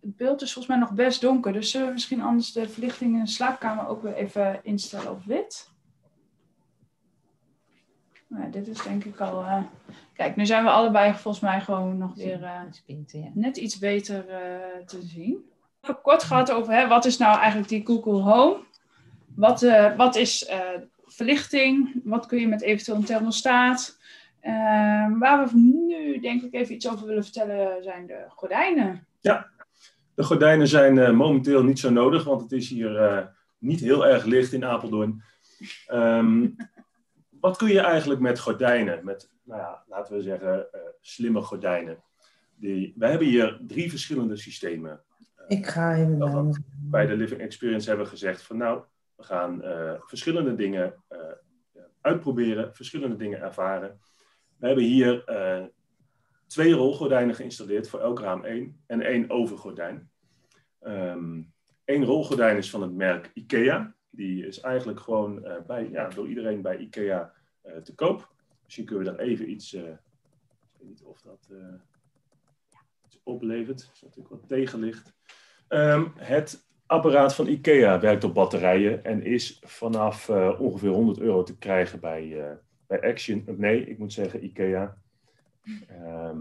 het 0.00 0.16
beeld 0.16 0.42
is 0.42 0.52
volgens 0.52 0.74
mij 0.74 0.84
nog 0.86 0.92
best 0.94 1.20
donker. 1.20 1.52
Dus 1.52 1.70
zullen 1.70 1.86
we 1.86 1.92
misschien 1.92 2.20
anders 2.22 2.52
de 2.52 2.68
verlichting 2.68 3.14
in 3.14 3.24
de 3.24 3.30
slaapkamer 3.30 3.88
ook 3.88 4.02
weer 4.02 4.14
even 4.14 4.60
instellen 4.64 5.10
op 5.10 5.24
wit? 5.24 5.70
Nou, 8.26 8.50
dit 8.50 8.68
is 8.68 8.82
denk 8.82 9.04
ik 9.04 9.20
al... 9.20 9.42
eh, 9.44 9.62
Kijk, 10.12 10.36
nu 10.36 10.46
zijn 10.46 10.64
we 10.64 10.70
allebei 10.70 11.12
volgens 11.14 11.42
mij 11.42 11.60
gewoon 11.60 11.98
nog 11.98 12.14
weer 12.14 12.42
eh, 12.44 12.60
Spinten, 12.70 13.20
ja. 13.20 13.30
net 13.34 13.56
iets 13.56 13.78
beter 13.78 14.28
eh, 14.28 14.84
te 14.86 15.02
zien. 15.02 15.50
Even 15.80 16.00
kort 16.02 16.22
gehad 16.22 16.50
over 16.52 16.72
hè, 16.72 16.88
wat 16.88 17.04
is 17.04 17.16
nou 17.18 17.38
eigenlijk 17.38 17.68
die 17.68 17.86
Google 17.86 18.20
Home? 18.32 18.64
Wat, 19.34 19.62
eh, 19.62 19.96
wat 19.96 20.16
is 20.16 20.44
eh, 20.46 20.80
verlichting? 21.12 22.00
Wat 22.04 22.26
kun 22.26 22.40
je 22.40 22.48
met 22.48 22.62
eventueel 22.62 22.96
een 22.96 23.04
thermostaat? 23.04 23.98
Eh, 24.40 24.52
waar 25.18 25.46
we 25.46 25.56
nu 25.56 26.20
denk 26.20 26.42
ik 26.42 26.54
even 26.54 26.74
iets 26.74 26.88
over 26.90 27.06
willen 27.06 27.24
vertellen 27.24 27.82
zijn 27.82 28.06
de 28.06 28.24
gordijnen. 28.28 29.06
De 30.20 30.26
gordijnen 30.26 30.68
zijn 30.68 30.98
eh, 30.98 31.12
momenteel 31.12 31.62
niet 31.62 31.78
zo 31.78 31.90
nodig, 31.90 32.24
want 32.24 32.40
het 32.40 32.52
is 32.52 32.68
hier 32.68 32.96
eh, 32.96 33.26
niet 33.58 33.80
heel 33.80 34.06
erg 34.06 34.24
licht 34.24 34.52
in 34.52 34.64
Apeldoorn. 34.64 35.22
Ehm, 35.86 36.48
wat 37.40 37.56
kun 37.56 37.68
je 37.68 37.80
eigenlijk 37.80 38.20
met 38.20 38.38
gordijnen? 38.38 39.04
Met, 39.04 39.30
nou 39.44 39.60
ja, 39.60 39.82
laten 39.88 40.16
we 40.16 40.22
zeggen, 40.22 40.72
eh, 40.72 40.80
slimme 41.00 41.40
gordijnen. 41.40 42.02
Die, 42.56 42.94
we 42.96 43.06
hebben 43.06 43.26
hier 43.26 43.60
drie 43.66 43.90
verschillende 43.90 44.36
systemen. 44.36 45.00
Ik 45.48 45.66
ga 45.66 45.94
even 45.94 46.64
bij 46.90 47.06
de 47.06 47.16
Living 47.16 47.40
Experience 47.40 47.88
hebben 47.88 48.06
gezegd 48.06 48.42
van 48.42 48.56
nou, 48.56 48.82
we 49.20 49.26
gaan 49.26 49.62
eh, 49.62 49.94
verschillende 49.98 50.54
dingen 50.54 50.94
eh, 51.08 51.18
uitproberen, 52.00 52.74
verschillende 52.74 53.16
dingen 53.16 53.40
ervaren. 53.40 54.00
We 54.56 54.66
hebben 54.66 54.84
hier 54.84 55.24
eh, 55.24 55.64
twee 56.46 56.72
rolgordijnen 56.72 57.34
geïnstalleerd, 57.34 57.88
voor 57.88 58.00
elk 58.00 58.20
raam 58.20 58.44
één 58.44 58.82
en 58.86 59.02
één 59.02 59.30
overgordijn. 59.30 60.10
Eén 61.84 62.04
rolgordijn 62.04 62.56
is 62.56 62.70
van 62.70 62.82
het 62.82 62.94
merk 62.94 63.30
IKEA. 63.34 63.94
Die 64.10 64.46
is 64.46 64.60
eigenlijk 64.60 65.00
gewoon 65.00 65.62
bij, 65.66 65.90
ja, 65.90 66.08
door 66.08 66.28
iedereen 66.28 66.62
bij 66.62 66.78
IKEA 66.78 67.32
te 67.82 67.94
koop. 67.94 68.34
Misschien 68.64 68.84
kunnen 68.84 69.04
we 69.04 69.10
daar 69.10 69.26
even 69.26 69.50
iets, 69.50 69.72
eh, 69.72 69.82
ik 69.82 70.78
weet 70.78 70.88
niet 70.88 71.02
of 71.02 71.20
dat 71.20 71.50
iets 73.06 73.20
oplevert. 73.22 73.80
Er 73.80 73.90
is 73.92 74.02
natuurlijk 74.02 74.28
wat 74.28 74.48
tegenlicht. 74.48 75.12
Ehm, 75.68 76.08
het 76.16 76.69
apparaat 76.90 77.34
van 77.34 77.46
IKEA 77.46 78.00
werkt 78.00 78.24
op 78.24 78.34
batterijen 78.34 79.04
en 79.04 79.22
is 79.22 79.60
vanaf 79.62 80.28
eh, 80.28 80.60
ongeveer 80.60 80.88
100 80.88 81.20
euro 81.20 81.42
te 81.42 81.58
krijgen 81.58 82.00
bij, 82.00 82.40
eh, 82.40 82.52
bij 82.86 83.00
Action. 83.02 83.44
Nee, 83.56 83.86
ik 83.86 83.98
moet 83.98 84.12
zeggen 84.12 84.44
IKEA. 84.44 84.96
Ehm, 85.88 86.38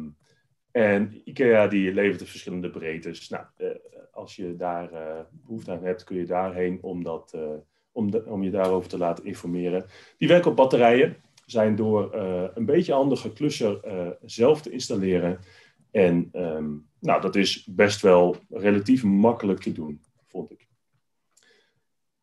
en 0.71 1.21
IKEA 1.25 1.67
die 1.67 1.93
levert 1.93 2.19
de 2.19 2.25
verschillende 2.25 2.69
breedtes. 2.69 3.29
Nou, 3.29 3.45
eh, 3.57 3.67
als 4.11 4.35
je 4.35 4.55
daar 4.55 4.91
eh, 4.91 5.19
behoefte 5.31 5.71
aan 5.71 5.83
hebt, 5.83 6.03
kun 6.03 6.17
je 6.17 6.25
daarheen 6.25 6.77
om, 6.81 7.03
dat, 7.03 7.37
om, 7.91 8.13
om 8.25 8.43
je 8.43 8.51
daarover 8.51 8.89
te 8.89 8.97
laten 8.97 9.25
informeren. 9.25 9.85
Die 10.17 10.27
werken 10.27 10.49
op 10.49 10.55
batterijen, 10.55 11.15
zijn 11.45 11.75
door 11.75 12.13
een 12.55 12.65
beetje 12.65 12.93
handige 12.93 13.33
klusser 13.33 13.79
zelf 14.25 14.61
te 14.61 14.71
installeren. 14.71 15.39
En 15.91 16.29
ehm, 16.31 16.69
nou, 16.99 17.21
dat 17.21 17.35
is 17.35 17.65
best 17.65 18.01
wel 18.01 18.35
relatief 18.49 19.03
makkelijk 19.03 19.59
te 19.59 19.71
doen, 19.71 20.01
vond 20.29 20.51
ik. 20.51 20.67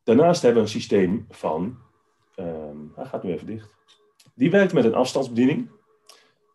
Daarnaast 0.03 0.43
hebben 0.43 0.63
we 0.63 0.69
een 0.69 0.75
systeem 0.75 1.27
van. 1.29 1.79
ehm, 2.35 2.77
hij 2.95 3.05
gaat 3.05 3.23
nu 3.23 3.33
even 3.33 3.47
dicht. 3.47 3.75
Die 4.35 4.51
werkt 4.51 4.73
met 4.73 4.85
een 4.85 4.95
afstandsbediening. 4.95 5.71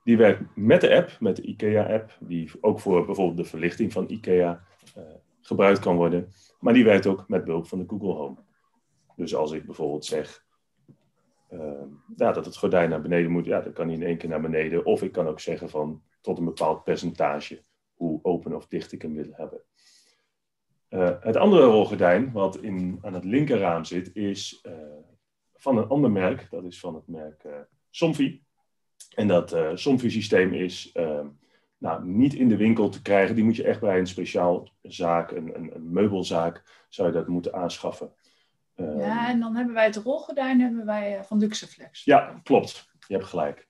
Die 0.04 0.18
werkt 0.18 0.42
met 0.56 0.82
de 0.82 0.96
app, 0.96 1.18
met 1.20 1.36
de 1.36 1.42
IKEA-app, 1.42 2.18
die 2.20 2.52
ook 2.62 2.80
voor 2.80 3.06
bijvoorbeeld 3.06 3.38
de 3.38 3.44
verlichting 3.44 3.92
van 3.94 4.10
IKEA 4.10 4.64
eh, 4.96 5.04
gebruikt 5.42 5.80
kan 5.80 5.96
worden. 5.96 6.32
Maar 6.60 6.74
die 6.74 6.84
werkt 6.84 7.06
ook 7.06 7.28
met 7.28 7.44
behulp 7.44 7.68
van 7.68 7.80
de 7.80 7.86
Google 7.88 8.14
Home. 8.14 8.38
Dus 9.16 9.36
als 9.36 9.52
ik 9.52 9.66
bijvoorbeeld 9.66 10.06
zeg 10.06 10.46
ehm, 11.50 11.88
ja, 12.16 12.32
dat 12.32 12.46
het 12.46 12.58
gordijn 12.58 12.90
naar 12.90 13.02
beneden 13.02 13.32
moet, 13.32 13.46
ja, 13.46 13.62
dan 13.62 13.74
kan 13.74 13.88
hij 13.88 13.96
in 13.96 14.04
één 14.04 14.18
keer 14.18 14.30
naar 14.30 14.42
beneden. 14.42 14.86
Of 14.86 15.04
ik 15.04 15.12
kan 15.12 15.28
ook 15.28 15.40
zeggen 15.40 15.70
van 15.70 16.02
tot 16.22 16.38
een 16.38 16.46
bepaald 16.46 16.84
percentage 16.84 17.64
hoe 17.94 18.20
open 18.24 18.56
of 18.56 18.68
dicht 18.68 18.92
ik 18.92 19.02
hem 19.02 19.14
wil 19.14 19.32
hebben. 19.32 19.62
Eh, 20.92 21.12
het 21.20 21.36
andere 21.38 21.66
rolgordijn, 21.66 22.32
wat 22.32 22.58
in, 22.58 23.00
aan 23.02 23.14
het 23.14 23.24
linkerraam 23.24 23.86
zit, 23.86 24.16
is 24.16 24.60
eh, 24.62 24.74
van 25.56 25.78
een 25.78 25.88
ander 25.88 26.12
merk. 26.12 26.48
Dat 26.50 26.64
is 26.64 26.80
van 26.80 26.96
het 26.96 27.08
merk 27.08 27.44
eh 27.44 27.54
Somfy. 27.90 28.42
En 29.16 29.28
dat 29.28 29.52
eh 29.52 29.70
Somfy-systeem 29.74 30.54
is 30.54 30.92
eh, 30.92 31.26
nou, 31.78 32.06
niet 32.06 32.34
in 32.34 32.50
de 32.50 32.58
winkel 32.58 32.90
te 32.90 33.02
krijgen. 33.02 33.36
Die 33.36 33.44
moet 33.44 33.56
je 33.56 33.64
echt 33.64 33.80
bij 33.80 34.00
een 34.00 34.08
speciaal 34.08 34.70
zaak, 34.82 35.32
een, 35.32 35.56
een, 35.56 35.76
een 35.76 35.92
meubelzaak, 35.92 36.86
zou 36.90 37.08
je 37.08 37.14
dat 37.14 37.28
moeten 37.28 37.54
aanschaffen. 37.54 38.14
Eh, 38.76 38.98
Ja, 38.98 39.30
en 39.30 39.40
dan 39.40 39.56
hebben 39.56 39.74
wij 39.74 39.86
het 39.86 39.96
rolgordijn 39.96 40.62
hebben 40.62 40.86
wij, 40.86 41.24
van 41.24 41.40
Luxeflex. 41.40 42.04
ja, 42.04 42.40
klopt. 42.44 42.90
Je 43.08 43.14
hebt 43.14 43.28
gelijk. 43.28 43.68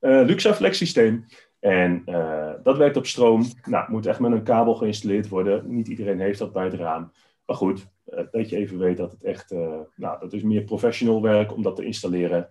Luxaflex 0.00 0.78
systeem. 0.78 1.26
En 1.60 2.02
eh, 2.04 2.52
dat 2.62 2.76
werkt 2.76 2.96
op 2.96 3.06
stroom. 3.06 3.44
Nou, 3.64 3.90
moet 3.90 4.06
echt 4.06 4.20
met 4.20 4.32
een 4.32 4.42
kabel 4.42 4.74
geïnstalleerd 4.74 5.28
worden. 5.28 5.74
Niet 5.74 5.88
iedereen 5.88 6.20
heeft 6.20 6.38
dat 6.38 6.52
bij 6.52 6.64
het 6.64 6.74
raam. 6.74 7.12
Maar 7.46 7.56
goed, 7.56 7.86
eh, 8.04 8.24
dat 8.30 8.48
je 8.48 8.56
even 8.56 8.78
weet 8.78 8.96
dat 8.96 9.10
het 9.10 9.22
echt... 9.22 9.50
eh, 9.50 9.80
nou, 9.94 10.20
dat 10.20 10.32
is 10.32 10.42
meer 10.42 10.62
professional 10.62 11.22
werk 11.22 11.54
om 11.54 11.62
dat 11.62 11.76
te 11.76 11.84
installeren. 11.84 12.48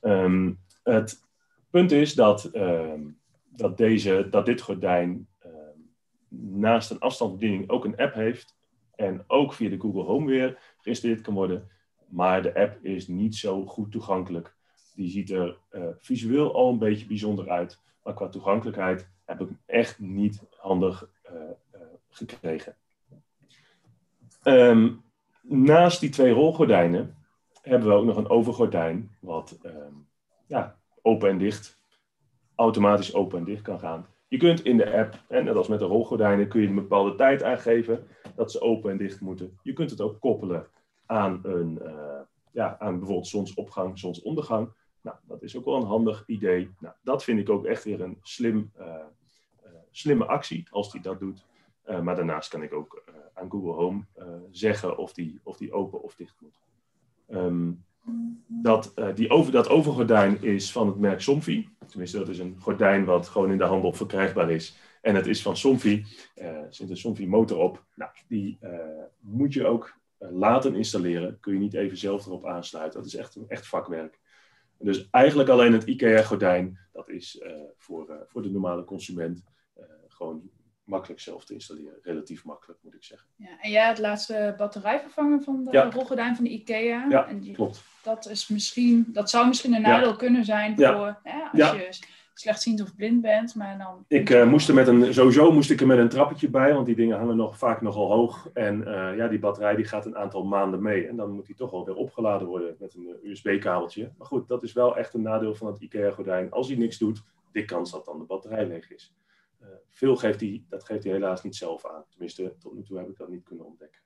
Ehm, 0.00 0.52
het 0.82 1.22
punt 1.70 1.92
is 1.92 2.14
dat, 2.14 2.44
ehm, 2.44 3.00
dat, 3.48 3.76
deze, 3.76 4.26
dat 4.30 4.46
dit 4.46 4.60
gordijn 4.60 5.28
ehm, 5.38 5.78
naast 6.60 6.90
een 6.90 6.98
afstandsbediening 6.98 7.70
ook 7.70 7.84
een 7.84 7.96
app 7.96 8.14
heeft. 8.14 8.56
En 8.94 9.24
ook 9.26 9.52
via 9.52 9.68
de 9.68 9.80
Google 9.80 10.02
Home 10.02 10.26
weer 10.26 10.58
geïnstalleerd 10.78 11.20
kan 11.20 11.34
worden. 11.34 11.68
Maar 12.08 12.42
de 12.42 12.54
app 12.54 12.84
is 12.84 13.08
niet 13.08 13.36
zo 13.36 13.66
goed 13.66 13.92
toegankelijk. 13.92 14.56
Die 14.94 15.10
ziet 15.10 15.30
er 15.30 15.58
visueel 15.98 16.54
al 16.54 16.70
een 16.70 16.78
beetje 16.78 17.06
bijzonder 17.06 17.48
uit. 17.48 17.80
Maar 18.08 18.16
qua 18.16 18.28
toegankelijkheid 18.28 19.08
heb 19.24 19.40
ik 19.40 19.48
echt 19.66 19.98
niet 19.98 20.42
handig 20.56 21.08
eh, 21.22 21.34
eh, 21.70 21.80
gekregen. 22.08 22.76
Ehm, 24.42 24.92
naast 25.42 26.00
die 26.00 26.10
twee 26.10 26.32
rolgordijnen 26.32 27.16
hebben 27.62 27.88
we 27.88 27.94
ook 27.94 28.04
nog 28.04 28.16
een 28.16 28.28
overgordijn. 28.28 29.16
Wat 29.20 29.58
ehm, 29.62 29.92
ja, 30.46 30.76
open 31.02 31.30
en 31.30 31.38
dicht, 31.38 31.78
automatisch 32.54 33.14
open 33.14 33.38
en 33.38 33.44
dicht 33.44 33.62
kan 33.62 33.78
gaan. 33.78 34.06
Je 34.28 34.36
kunt 34.36 34.64
in 34.64 34.76
de 34.76 34.96
app, 34.96 35.24
en 35.28 35.44
net 35.44 35.56
als 35.56 35.68
met 35.68 35.78
de 35.78 35.84
rolgordijnen, 35.84 36.48
kun 36.48 36.60
je 36.60 36.68
een 36.68 36.74
bepaalde 36.74 37.14
tijd 37.14 37.42
aangeven 37.42 38.06
dat 38.34 38.52
ze 38.52 38.60
open 38.60 38.90
en 38.90 38.96
dicht 38.96 39.20
moeten. 39.20 39.58
Je 39.62 39.72
kunt 39.72 39.90
het 39.90 40.00
ook 40.00 40.20
koppelen 40.20 40.66
aan, 41.06 41.40
een, 41.42 41.80
eh, 41.82 42.20
ja, 42.52 42.78
aan 42.78 42.98
bijvoorbeeld 42.98 43.28
zonsopgang, 43.28 43.98
zonsondergang. 43.98 44.72
Nou, 45.00 45.16
dat 45.22 45.42
is 45.42 45.56
ook 45.56 45.64
wel 45.64 45.76
een 45.76 45.86
handig 45.86 46.22
idee. 46.26 46.70
Nou, 46.78 46.94
dat 47.02 47.24
vind 47.24 47.40
ik 47.40 47.50
ook 47.50 47.64
echt 47.64 47.84
weer 47.84 48.00
een 48.00 48.18
slim, 48.22 48.70
eh, 48.74 48.94
eh, 49.62 49.70
slimme 49.90 50.26
actie 50.26 50.66
als 50.70 50.92
die 50.92 51.00
dat 51.00 51.20
doet. 51.20 51.46
Uh, 51.86 52.00
maar 52.00 52.16
daarnaast 52.16 52.50
kan 52.50 52.62
ik 52.62 52.72
ook 52.72 53.04
aan 53.34 53.50
Google 53.50 53.72
Home 53.72 54.04
zeggen 54.50 54.98
of 54.98 55.12
die, 55.12 55.40
of 55.42 55.56
die 55.56 55.72
open 55.72 56.02
of 56.02 56.14
dicht 56.14 56.34
moet. 56.40 56.60
Um, 57.28 57.84
dat, 58.46 58.94
die 59.14 59.30
over, 59.30 59.52
dat 59.52 59.68
overgordijn 59.68 60.42
is 60.42 60.72
van 60.72 60.86
het 60.86 60.98
merk 60.98 61.20
Somfy. 61.20 61.68
Tenminste, 61.86 62.18
dat 62.18 62.28
is 62.28 62.38
een 62.38 62.56
gordijn 62.60 63.04
wat 63.04 63.28
gewoon 63.28 63.50
in 63.50 63.58
de 63.58 63.64
handel 63.64 63.92
verkrijgbaar 63.92 64.50
is. 64.50 64.78
En 65.02 65.14
het 65.14 65.26
is 65.26 65.42
van 65.42 65.56
Somfy. 65.56 66.04
Er 66.34 66.66
zit 66.70 66.90
een 66.90 66.96
Somfy 66.96 67.26
motor 67.26 67.58
op. 67.58 67.84
Nou, 67.94 68.10
die 68.28 68.58
moet 69.20 69.52
je 69.52 69.66
ook 69.66 69.98
laten 70.18 70.74
installeren. 70.74 71.40
Kun 71.40 71.52
je 71.52 71.58
niet 71.58 71.74
even 71.74 71.96
zelf 71.96 72.26
erop 72.26 72.46
aansluiten. 72.46 72.98
Dat 72.98 73.08
is 73.08 73.16
echt, 73.16 73.38
echt 73.46 73.66
vakwerk. 73.66 74.18
Dus 74.78 75.08
eigenlijk 75.10 75.48
alleen 75.48 75.72
het 75.72 75.84
IKEA-gordijn, 75.84 76.78
dat 76.92 77.08
is 77.08 77.40
uh, 77.42 77.52
voor, 77.76 78.10
uh, 78.10 78.16
voor 78.26 78.42
de 78.42 78.50
normale 78.50 78.84
consument 78.84 79.44
uh, 79.78 79.84
gewoon 80.08 80.50
makkelijk 80.84 81.20
zelf 81.20 81.44
te 81.44 81.52
installeren. 81.52 81.98
Relatief 82.02 82.44
makkelijk, 82.44 82.78
moet 82.82 82.94
ik 82.94 83.04
zeggen. 83.04 83.28
Ja, 83.36 83.60
en 83.60 83.70
jij 83.70 83.86
had 83.86 83.98
laatste 83.98 84.54
batterij 84.56 85.00
vervangen 85.00 85.42
van 85.42 85.64
de 85.64 85.72
ja. 85.72 85.90
rolgordijn 85.90 86.36
van 86.36 86.44
de 86.44 86.50
IKEA. 86.50 87.06
Ja, 87.08 87.26
en 87.26 87.40
die, 87.40 87.54
klopt. 87.54 87.82
Dat, 88.02 88.28
is 88.28 88.48
misschien, 88.48 89.06
dat 89.12 89.30
zou 89.30 89.46
misschien 89.46 89.74
een 89.74 89.82
nadeel 89.82 90.10
ja. 90.10 90.16
kunnen 90.16 90.44
zijn 90.44 90.74
voor 90.76 91.20
ja. 91.24 91.50
als 91.52 91.70
je 91.70 91.88
slechtziend 92.40 92.82
of 92.82 92.94
blind 92.94 93.20
bent. 93.20 93.54
Maar 93.54 93.78
dan... 93.78 94.04
Ik 94.08 94.30
uh, 94.30 94.46
moest 94.46 94.68
er 94.68 94.74
met 94.74 94.88
een, 94.88 95.14
sowieso 95.14 95.52
moest 95.52 95.70
ik 95.70 95.80
er 95.80 95.86
met 95.86 95.98
een 95.98 96.08
trappetje 96.08 96.50
bij, 96.50 96.74
want 96.74 96.86
die 96.86 96.96
dingen 96.96 97.18
hangen 97.18 97.36
nog, 97.36 97.58
vaak 97.58 97.80
nogal 97.80 98.12
hoog. 98.12 98.48
En 98.52 98.80
uh, 98.80 99.16
ja, 99.16 99.28
die 99.28 99.38
batterij 99.38 99.76
die 99.76 99.84
gaat 99.84 100.06
een 100.06 100.16
aantal 100.16 100.44
maanden 100.44 100.82
mee. 100.82 101.06
En 101.06 101.16
dan 101.16 101.30
moet 101.30 101.46
die 101.46 101.54
toch 101.54 101.70
wel 101.70 101.84
weer 101.84 101.94
opgeladen 101.94 102.46
worden 102.46 102.76
met 102.78 102.94
een 102.94 103.16
uh, 103.22 103.30
USB-kabeltje. 103.30 104.12
Maar 104.18 104.26
goed, 104.26 104.48
dat 104.48 104.62
is 104.62 104.72
wel 104.72 104.96
echt 104.96 105.14
een 105.14 105.22
nadeel 105.22 105.54
van 105.54 105.66
het 105.66 105.80
IKEA-gordijn. 105.80 106.50
Als 106.50 106.68
hij 106.68 106.76
niks 106.76 106.98
doet, 106.98 107.22
dik 107.52 107.66
kans 107.66 107.90
dat 107.90 108.04
dan 108.04 108.18
de 108.18 108.24
batterij 108.24 108.66
leeg 108.66 108.92
is. 108.92 109.14
veel 109.88 110.16
geeft 110.16 110.40
hij, 110.40 110.64
dat 110.68 110.84
geeft 110.84 111.04
hij 111.04 111.12
helaas 111.12 111.42
niet 111.42 111.56
zelf 111.56 111.86
aan. 111.86 112.04
Tenminste, 112.10 112.54
tot 112.58 112.74
nu 112.74 112.82
toe 112.82 112.98
heb 112.98 113.08
ik 113.08 113.16
dat 113.16 113.28
niet 113.28 113.44
kunnen 113.44 113.66
ontdekken. 113.66 114.00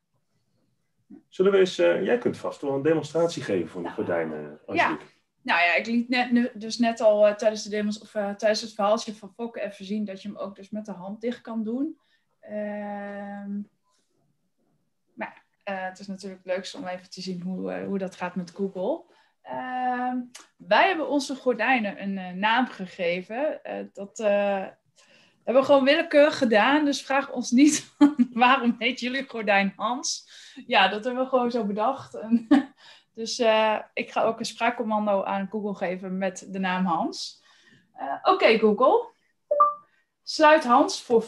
Zullen 1.28 1.52
we 1.52 1.58
eens, 1.58 1.76
jij 1.76 2.18
kunt 2.18 2.36
vast 2.36 2.62
wel 2.62 2.74
een 2.74 2.82
demonstratie 2.82 3.42
geven 3.42 3.68
van 3.68 3.82
de 3.82 3.90
gordijnen, 3.90 4.60
ja. 4.66 4.98
Nou 5.42 5.60
ja, 5.60 5.74
ik 5.74 5.86
liet 5.86 6.08
net, 6.08 6.50
dus 6.54 6.78
net 6.78 7.00
al 7.00 7.28
uh, 7.28 7.34
tijdens, 7.34 7.62
de 7.62 7.70
demos, 7.70 8.00
of, 8.00 8.14
uh, 8.14 8.30
tijdens 8.34 8.60
het 8.60 8.74
verhaaltje 8.74 9.14
van 9.14 9.32
Fokke 9.34 9.60
even 9.60 9.84
zien 9.84 10.04
dat 10.04 10.22
je 10.22 10.28
hem 10.28 10.36
ook 10.36 10.56
dus 10.56 10.70
met 10.70 10.84
de 10.84 10.92
hand 10.92 11.20
dicht 11.20 11.40
kan 11.40 11.64
doen. 11.64 11.98
Uh, 12.50 13.46
maar 15.14 15.44
uh, 15.64 15.84
het 15.84 15.98
is 15.98 16.06
natuurlijk 16.06 16.44
leukste 16.44 16.76
om 16.76 16.86
even 16.86 17.10
te 17.10 17.20
zien 17.20 17.42
hoe, 17.42 17.84
hoe 17.84 17.98
dat 17.98 18.16
gaat 18.16 18.34
met 18.34 18.50
Google. 18.50 19.02
Ehm, 19.42 20.16
wij 20.56 20.86
hebben 20.86 21.08
onze 21.08 21.34
gordijnen 21.34 22.02
een 22.02 22.38
naam 22.38 22.66
gegeven. 22.66 23.60
dat 23.92 24.18
hebben 25.44 25.62
we 25.62 25.68
gewoon 25.68 25.84
willekeurig 25.84 26.38
gedaan. 26.38 26.84
Dus 26.84 27.02
vraag 27.02 27.32
ons 27.32 27.50
niet 27.50 27.94
waarom 28.32 28.76
heet 28.78 29.00
jullie 29.00 29.28
gordijn 29.28 29.72
Hans. 29.76 30.28
Ja, 30.66 30.88
dat 30.88 31.04
hebben 31.04 31.22
we 31.22 31.28
gewoon 31.28 31.50
zo 31.50 31.64
bedacht. 31.64 32.18
Dus 33.14 33.40
uh, 33.40 33.78
ik 33.94 34.10
ga 34.10 34.22
ook 34.22 34.38
een 34.38 34.44
spraakcommando 34.44 35.24
aan 35.24 35.48
Google 35.50 35.74
geven 35.74 36.18
met 36.18 36.46
de 36.48 36.58
naam 36.58 36.84
Hans. 36.84 37.42
Uh, 37.96 38.12
Oké 38.22 38.30
okay, 38.30 38.58
Google, 38.58 39.10
sluit 40.22 40.64
Hans 40.64 41.02
voor 41.02 41.24
50%. 41.24 41.26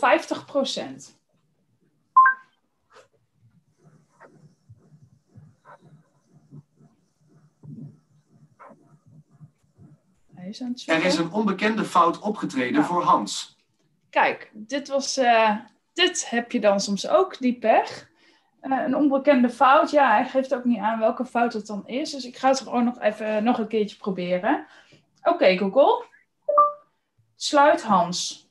Is 10.49 10.61
er 10.87 11.05
is 11.05 11.16
een 11.16 11.33
onbekende 11.33 11.85
fout 11.85 12.20
opgetreden 12.20 12.85
voor 12.85 13.03
Hans. 13.03 13.57
Kijk, 14.11 14.51
dit, 14.53 14.88
was, 14.88 15.18
uh, 15.18 15.57
dit 15.92 16.31
heb 16.31 16.53
je 16.53 16.61
dan 16.61 16.81
soms 16.81 17.09
ook, 17.09 17.38
die 17.38 17.59
pech. 17.59 18.11
Uh, 18.64 18.83
een 18.83 18.96
onbekende 18.96 19.50
fout, 19.50 19.90
ja, 19.90 20.11
hij 20.11 20.27
geeft 20.27 20.55
ook 20.55 20.64
niet 20.64 20.79
aan 20.79 20.98
welke 20.98 21.24
fout 21.24 21.53
het 21.53 21.66
dan 21.66 21.83
is. 21.87 22.11
Dus 22.11 22.24
ik 22.24 22.37
ga 22.37 22.48
het 22.48 22.61
gewoon 22.61 22.85
nog 22.85 23.00
even 23.00 23.44
nog 23.44 23.59
een 23.59 23.68
keertje 23.68 23.96
proberen. 23.96 24.66
Oké, 25.22 25.31
okay, 25.31 25.59
Google. 25.59 26.05
Sluit 27.37 27.83
Hans. 27.83 28.48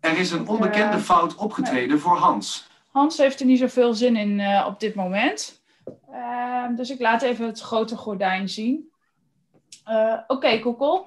Er 0.00 0.18
is 0.18 0.30
een 0.30 0.48
onbekende 0.48 0.96
uh, 0.96 1.02
fout 1.02 1.34
opgetreden 1.34 1.88
nee. 1.88 1.98
voor 1.98 2.16
Hans. 2.16 2.68
Hans 2.90 3.18
heeft 3.18 3.40
er 3.40 3.46
niet 3.46 3.58
zoveel 3.58 3.94
zin 3.94 4.16
in 4.16 4.38
uh, 4.38 4.66
op 4.68 4.80
dit 4.80 4.94
moment. 4.94 5.62
Ehm, 6.12 6.74
dus 6.74 6.90
ik 6.90 7.00
laat 7.00 7.22
even 7.22 7.46
het 7.46 7.60
grote 7.60 7.96
gordijn 7.96 8.48
zien. 8.48 8.87
Uh, 9.88 10.12
Oké, 10.12 10.32
okay, 10.32 10.60
Google. 10.60 11.04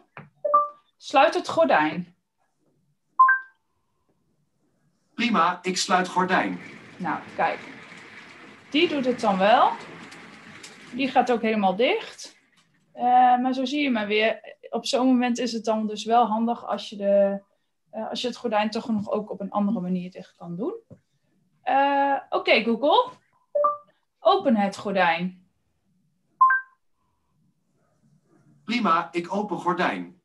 Sluit 0.98 1.34
het 1.34 1.48
gordijn. 1.48 2.15
Prima, 5.13 5.60
ik 5.62 5.78
sluit 5.78 6.08
gordijn. 6.08 6.60
Nou, 6.98 7.20
kijk. 7.36 7.60
Die 8.70 8.88
doet 8.88 9.06
het 9.06 9.20
dan 9.20 9.38
wel. 9.38 9.72
Die 10.94 11.08
gaat 11.08 11.32
ook 11.32 11.41
helemaal 11.41 11.76
dicht. 11.76 12.39
Uh, 12.96 13.04
maar 13.41 13.54
zo 13.54 13.65
zie 13.65 13.82
je 13.82 13.89
maar 13.89 14.08
weer. 14.08 14.56
Op 14.70 14.86
zo'n 14.86 15.08
moment 15.08 15.38
is 15.38 15.52
het 15.52 15.65
dan 15.65 15.88
dus 15.88 16.06
wel 16.06 16.26
handig 16.26 16.65
als 16.65 16.89
je, 16.89 16.96
de, 16.96 17.41
uh, 17.94 18.10
als 18.10 18.22
je 18.22 18.28
het 18.28 18.38
gordijn 18.38 18.70
toch 18.70 18.89
nog 18.89 19.12
ook 19.12 19.32
op 19.32 19.39
een 19.39 19.52
andere 19.52 19.80
manier 19.80 20.12
dicht 20.12 20.36
kan 20.36 20.56
doen. 20.56 20.74
Oké, 21.63 22.28
okay, 22.30 22.63
Google. 22.63 23.12
Open 24.20 24.56
het 24.56 24.78
gordijn. 24.78 25.40
Prima, 28.71 29.10
ik 29.12 29.34
open 29.34 29.57
gordijn. 29.57 30.21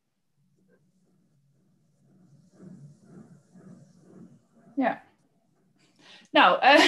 Ja. 4.76 5.02
Nou, 6.30 6.64
uh, 6.64 6.84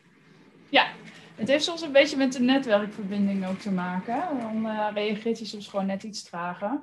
ja. 0.78 0.90
Het 1.36 1.48
heeft 1.48 1.64
soms 1.64 1.80
een 1.80 1.92
beetje 1.92 2.16
met 2.16 2.32
de 2.32 2.40
netwerkverbinding 2.40 3.46
ook 3.46 3.58
te 3.58 3.70
maken. 3.70 4.38
Dan 4.40 4.66
uh, 4.66 4.88
reageert 4.94 5.38
hij 5.38 5.46
soms 5.46 5.68
gewoon 5.68 5.86
net 5.86 6.02
iets 6.02 6.22
trager. 6.22 6.82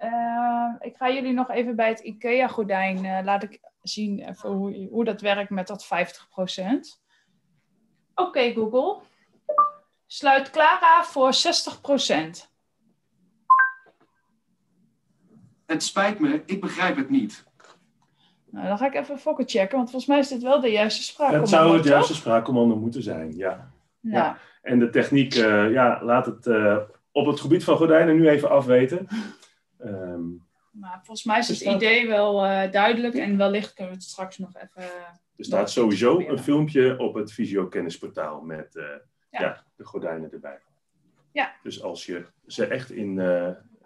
Uh, 0.00 0.74
ik 0.80 0.96
ga 0.96 1.10
jullie 1.10 1.32
nog 1.32 1.50
even 1.50 1.76
bij 1.76 1.88
het 1.88 2.00
IKEA-gordijn 2.00 3.24
ik 3.42 3.60
zien 3.82 4.28
even 4.28 4.50
hoe, 4.50 4.88
hoe 4.90 5.04
dat 5.04 5.20
werkt 5.20 5.50
met 5.50 5.66
dat 5.66 5.84
50%. 5.84 5.88
Oké, 8.14 8.52
Google. 8.52 9.02
Sluit 10.06 10.50
Clara 10.50 11.04
voor 11.04 11.32
60%. 12.46 12.53
Het 15.74 15.82
spijt 15.82 16.18
me, 16.18 16.42
ik 16.46 16.60
begrijp 16.60 16.96
het 16.96 17.10
niet. 17.10 17.44
Nou, 18.50 18.68
dan 18.68 18.78
ga 18.78 18.86
ik 18.86 18.94
even 18.94 19.18
fokken 19.18 19.48
checken, 19.48 19.76
want 19.76 19.90
volgens 19.90 20.10
mij 20.10 20.18
is 20.18 20.28
dit 20.28 20.42
wel 20.42 20.60
de 20.60 20.68
juiste 20.68 21.02
spraakcommando. 21.02 21.56
Het 21.56 21.60
zou 21.60 21.76
het 21.76 21.86
juiste 21.86 22.14
spraakcommando 22.14 22.76
moeten 22.76 23.02
zijn, 23.02 23.36
ja. 23.36 23.70
ja. 24.00 24.10
ja. 24.10 24.38
En 24.62 24.78
de 24.78 24.90
techniek, 24.90 25.34
uh, 25.34 25.72
ja, 25.72 26.04
laat 26.04 26.26
het 26.26 26.46
uh, 26.46 26.78
op 27.12 27.26
het 27.26 27.40
gebied 27.40 27.64
van 27.64 27.76
gordijnen 27.76 28.16
nu 28.16 28.28
even 28.28 28.50
afweten. 28.50 29.06
Um, 29.84 30.42
maar 30.70 31.00
volgens 31.02 31.24
mij 31.24 31.38
is 31.38 31.48
het 31.48 31.56
staat... 31.56 31.74
idee 31.74 32.08
wel 32.08 32.44
uh, 32.44 32.70
duidelijk 32.70 33.14
en 33.14 33.36
wellicht 33.36 33.72
kunnen 33.72 33.92
we 33.92 33.98
het 33.98 34.08
straks 34.08 34.38
nog 34.38 34.56
even. 34.56 34.90
Er 35.36 35.44
staat 35.44 35.70
sowieso 35.70 36.18
een 36.18 36.38
filmpje 36.38 36.98
op 36.98 37.14
het 37.14 37.32
Visio-kennisportaal 37.32 38.40
met 38.40 38.68
ja. 39.30 39.40
ja. 39.40 39.64
de 39.76 39.84
gordijnen 39.84 40.32
erbij. 40.32 40.58
Ja. 41.32 41.52
Dus 41.62 41.82
als 41.82 42.06
je 42.06 42.24
ze 42.46 42.66
echt 42.66 42.90
in 42.90 43.18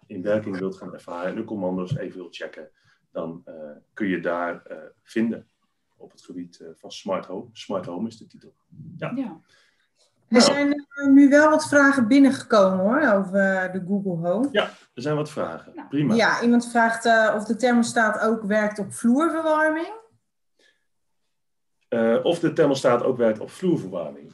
in 0.08 0.22
werking 0.22 0.58
wilt 0.58 0.76
gaan 0.76 0.92
ervaren 0.92 1.30
en 1.30 1.36
de 1.36 1.44
commando's 1.44 1.96
even 1.96 2.18
wilt 2.18 2.36
checken, 2.36 2.70
dan 3.12 3.42
uh, 3.48 3.54
kun 3.92 4.06
je 4.06 4.20
daar 4.20 4.62
uh, 4.70 4.76
vinden 5.02 5.46
op 5.96 6.10
het 6.10 6.22
gebied 6.22 6.58
uh, 6.62 6.68
van 6.74 6.90
Smart 6.90 7.26
Home. 7.26 7.48
Smart 7.52 7.86
Home 7.86 8.08
is 8.08 8.16
de 8.16 8.26
titel. 8.26 8.54
Ja. 8.96 9.12
ja. 9.14 9.40
Er 10.28 10.40
zijn 10.40 10.86
nu 11.12 11.28
wel 11.28 11.50
wat 11.50 11.68
vragen 11.68 12.08
binnengekomen 12.08 12.78
hoor, 12.78 13.12
over 13.14 13.32
de 13.72 13.82
Google 13.86 14.28
Home. 14.28 14.48
Ja, 14.52 14.70
er 14.94 15.02
zijn 15.02 15.16
wat 15.16 15.30
vragen. 15.30 15.86
Prima. 15.88 16.14
Ja, 16.14 16.42
iemand 16.42 16.70
vraagt 16.70 17.34
of 17.34 17.44
de 17.44 17.56
thermostaat 17.56 18.20
ook 18.20 18.42
werkt 18.42 18.78
op 18.78 18.92
vloerverwarming. 18.92 19.86
of 22.22 22.38
de 22.38 22.52
thermostaat 22.52 23.02
ook 23.02 23.16
werkt 23.16 23.40
op 23.40 23.50
vloerverwarming. 23.50 24.32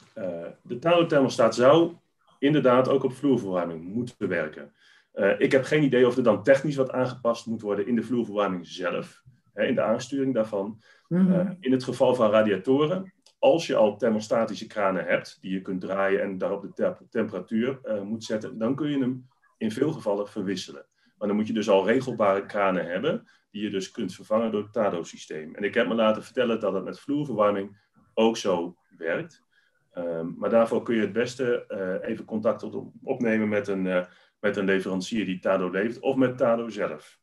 de 0.61 1.05
thermostaat 1.07 1.55
zou 1.55 1.95
inderdaad 2.39 2.89
ook 2.89 3.03
op 3.03 3.13
vloerverwarming 3.13 3.93
moeten 3.93 4.27
werken. 4.27 4.73
Uh, 5.15 5.39
ik 5.39 5.51
heb 5.51 5.63
geen 5.63 5.83
idee 5.83 6.07
of 6.07 6.17
er 6.17 6.23
dan 6.23 6.43
technisch 6.43 6.75
wat 6.75 6.91
aangepast 6.91 7.45
moet 7.45 7.61
worden 7.61 7.87
in 7.87 7.95
de 7.95 8.03
vloerverwarming 8.03 8.67
zelf, 8.67 9.23
hè, 9.53 9.65
in 9.65 9.75
de 9.75 9.81
aansturing 9.81 10.33
daarvan. 10.33 10.81
Mm 11.07 11.27
-hmm. 11.27 11.39
uh, 11.39 11.51
in 11.59 11.71
het 11.71 11.83
geval 11.83 12.15
van 12.15 12.31
radiatoren, 12.31 13.13
als 13.39 13.67
je 13.67 13.75
al 13.75 13.97
thermostatische 13.97 14.67
kranen 14.67 15.05
hebt, 15.05 15.37
die 15.41 15.51
je 15.51 15.61
kunt 15.61 15.81
draaien 15.81 16.21
en 16.21 16.37
daarop 16.37 16.61
de 16.61 16.73
te 16.73 17.07
temperatuur 17.09 17.79
uh, 17.83 18.01
moet 18.01 18.23
zetten, 18.23 18.57
dan 18.57 18.75
kun 18.75 18.89
je 18.89 18.99
hem 18.99 19.27
in 19.57 19.71
veel 19.71 19.91
gevallen 19.91 20.27
verwisselen. 20.27 20.85
Maar 21.17 21.27
dan 21.27 21.37
moet 21.37 21.47
je 21.47 21.53
dus 21.53 21.69
al 21.69 21.85
regelbare 21.85 22.45
kranen 22.45 22.85
hebben, 22.85 23.27
die 23.51 23.63
je 23.63 23.69
dus 23.69 23.91
kunt 23.91 24.15
vervangen 24.15 24.51
door 24.51 24.61
het 24.61 24.73
TADO-systeem. 24.73 25.55
En 25.55 25.63
ik 25.63 25.73
heb 25.73 25.87
me 25.87 25.95
laten 25.95 26.23
vertellen 26.23 26.59
dat 26.59 26.73
het 26.73 26.83
met 26.83 26.99
vloerverwarming 26.99 27.77
ook 28.13 28.37
zo 28.37 28.77
werkt. 28.97 29.43
Ehm, 29.91 30.27
maar 30.37 30.49
daarvoor 30.49 30.83
kun 30.83 30.95
je 30.95 31.01
het 31.01 31.13
beste 31.13 31.65
eh, 31.67 32.09
even 32.09 32.25
contact 32.25 32.63
op, 32.63 32.91
opnemen 33.03 33.49
met 33.49 33.67
een, 33.67 34.07
met 34.45 34.57
een 34.57 34.65
leverancier 34.65 35.25
die 35.25 35.39
Tado 35.39 35.69
levert 35.69 35.99
of 35.99 36.15
met 36.15 36.37
Tado 36.37 36.69
zelf. 36.69 37.19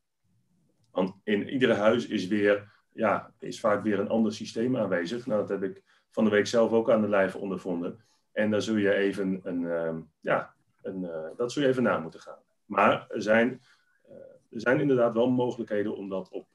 Want 0.91 1.15
in 1.25 1.49
iedere 1.49 1.75
huis 1.75 2.07
is, 2.07 2.27
weer, 2.27 2.73
ja, 2.93 3.33
is 3.39 3.61
vaak 3.61 3.83
weer 3.83 3.99
een 3.99 4.09
ander 4.09 4.33
systeem 4.33 4.77
aanwezig. 4.77 5.27
Nou, 5.27 5.41
dat 5.41 5.49
heb 5.49 5.63
ik 5.63 5.83
van 6.11 6.25
de 6.25 6.31
week 6.31 6.47
zelf 6.47 6.73
ook 6.73 6.91
aan 6.91 7.01
de 7.01 7.09
lijve 7.09 7.39
ondervonden. 7.39 8.05
En 8.33 8.51
daar 8.51 8.63
zul 8.63 8.77
je 8.77 8.95
even, 8.95 9.41
een, 9.43 9.61
uh, 9.61 9.95
ja, 10.21 10.55
een, 10.83 11.03
uh, 11.03 11.11
dat 11.37 11.53
zul 11.53 11.63
je 11.63 11.69
even 11.69 11.83
na 11.83 11.99
moeten 11.99 12.21
gaan. 12.21 12.43
Maar 12.65 13.07
er 13.09 13.23
zijn, 13.23 13.61
uh, 14.09 14.15
er 14.51 14.61
zijn 14.61 14.81
inderdaad 14.81 15.15
wel 15.15 15.31
mogelijkheden 15.31 15.97
om 15.97 16.09
dat 16.09 16.29
op, 16.29 16.47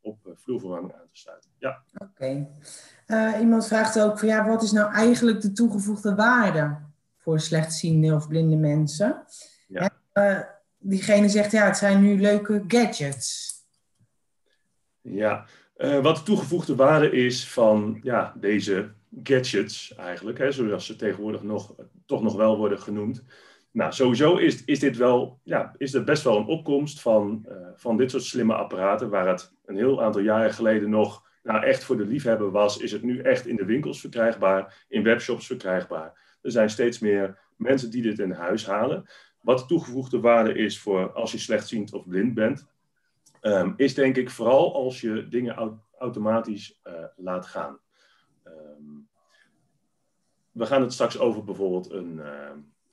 op 0.00 0.18
vloerverwarming 0.34 0.92
aan 0.92 1.08
te 1.12 1.18
sluiten. 1.18 1.50
Ja. 1.58 1.82
Oké. 1.94 2.46
Okay. 3.06 3.40
iemand 3.40 3.66
vraagt 3.66 4.00
ook 4.00 4.18
van 4.18 4.28
ja, 4.28 4.46
wat 4.48 4.62
is 4.62 4.72
nou 4.72 4.92
eigenlijk 4.92 5.40
de 5.40 5.52
toegevoegde 5.52 6.14
waarde 6.14 6.78
voor 7.16 7.40
slechtziende 7.40 8.14
of 8.14 8.28
blinde 8.28 8.56
mensen? 8.56 9.24
Ja. 9.68 10.00
Diegene 10.78 11.28
zegt 11.28 11.52
ja, 11.52 11.64
het 11.64 11.76
zijn 11.76 12.02
nu 12.02 12.20
leuke 12.20 12.64
gadgets. 12.68 13.50
Ja, 15.00 15.46
wat 15.76 16.16
de 16.16 16.22
toegevoegde 16.22 16.74
waarde 16.74 17.10
is 17.10 17.48
van 17.48 17.98
ja, 18.02 18.34
deze 18.36 18.92
gadgets 19.22 19.94
eigenlijk, 19.94 20.38
hè, 20.38 20.52
zoals 20.52 20.86
ze 20.86 20.96
tegenwoordig 20.96 21.42
nog, 21.42 21.74
toch 22.06 22.22
nog 22.22 22.36
wel 22.36 22.56
worden 22.56 22.80
genoemd. 22.80 23.22
Nou, 23.70 23.92
sowieso 23.92 24.36
is, 24.36 24.64
is 24.64 24.78
dit 24.78 24.96
wel, 24.96 25.40
ja, 25.42 25.74
is 25.76 25.94
er 25.94 26.04
best 26.04 26.22
wel 26.22 26.36
een 26.36 26.46
opkomst 26.46 27.00
van, 27.00 27.46
uh, 27.48 27.56
van 27.74 27.96
dit 27.96 28.10
soort 28.10 28.22
slimme 28.22 28.54
apparaten, 28.54 29.10
waar 29.10 29.28
het 29.28 29.52
een 29.64 29.76
heel 29.76 30.02
aantal 30.02 30.20
jaren 30.20 30.52
geleden 30.52 30.90
nog 30.90 31.30
nou, 31.42 31.64
echt 31.64 31.84
voor 31.84 31.96
de 31.96 32.06
liefhebber 32.06 32.50
was, 32.50 32.78
is 32.78 32.92
het 32.92 33.02
nu 33.02 33.20
echt 33.20 33.46
in 33.46 33.56
de 33.56 33.64
winkels 33.64 34.00
verkrijgbaar, 34.00 34.84
in 34.88 35.02
webshops 35.02 35.46
verkrijgbaar. 35.46 36.38
Er 36.42 36.50
zijn 36.50 36.70
steeds 36.70 36.98
meer 36.98 37.38
mensen 37.56 37.90
die 37.90 38.02
dit 38.02 38.18
in 38.18 38.30
huis 38.30 38.66
halen. 38.66 39.04
Wat 39.42 39.58
de 39.58 39.66
toegevoegde 39.66 40.20
waarde 40.20 40.54
is 40.54 40.80
voor 40.80 41.12
als 41.12 41.32
je 41.32 41.38
slechtziend 41.38 41.92
of 41.92 42.08
blind 42.08 42.34
bent, 42.34 42.66
um, 43.40 43.74
is 43.76 43.94
denk 43.94 44.16
ik 44.16 44.30
vooral 44.30 44.74
als 44.74 45.00
je 45.00 45.28
dingen 45.28 45.80
automatisch 45.98 46.80
uh, 46.84 47.04
laat 47.16 47.46
gaan. 47.46 47.78
Um, 48.44 49.08
we 50.52 50.66
gaan 50.66 50.82
het 50.82 50.92
straks 50.92 51.18
over 51.18 51.44
bijvoorbeeld 51.44 51.90
een. 51.90 52.16
Uh, 52.16 52.50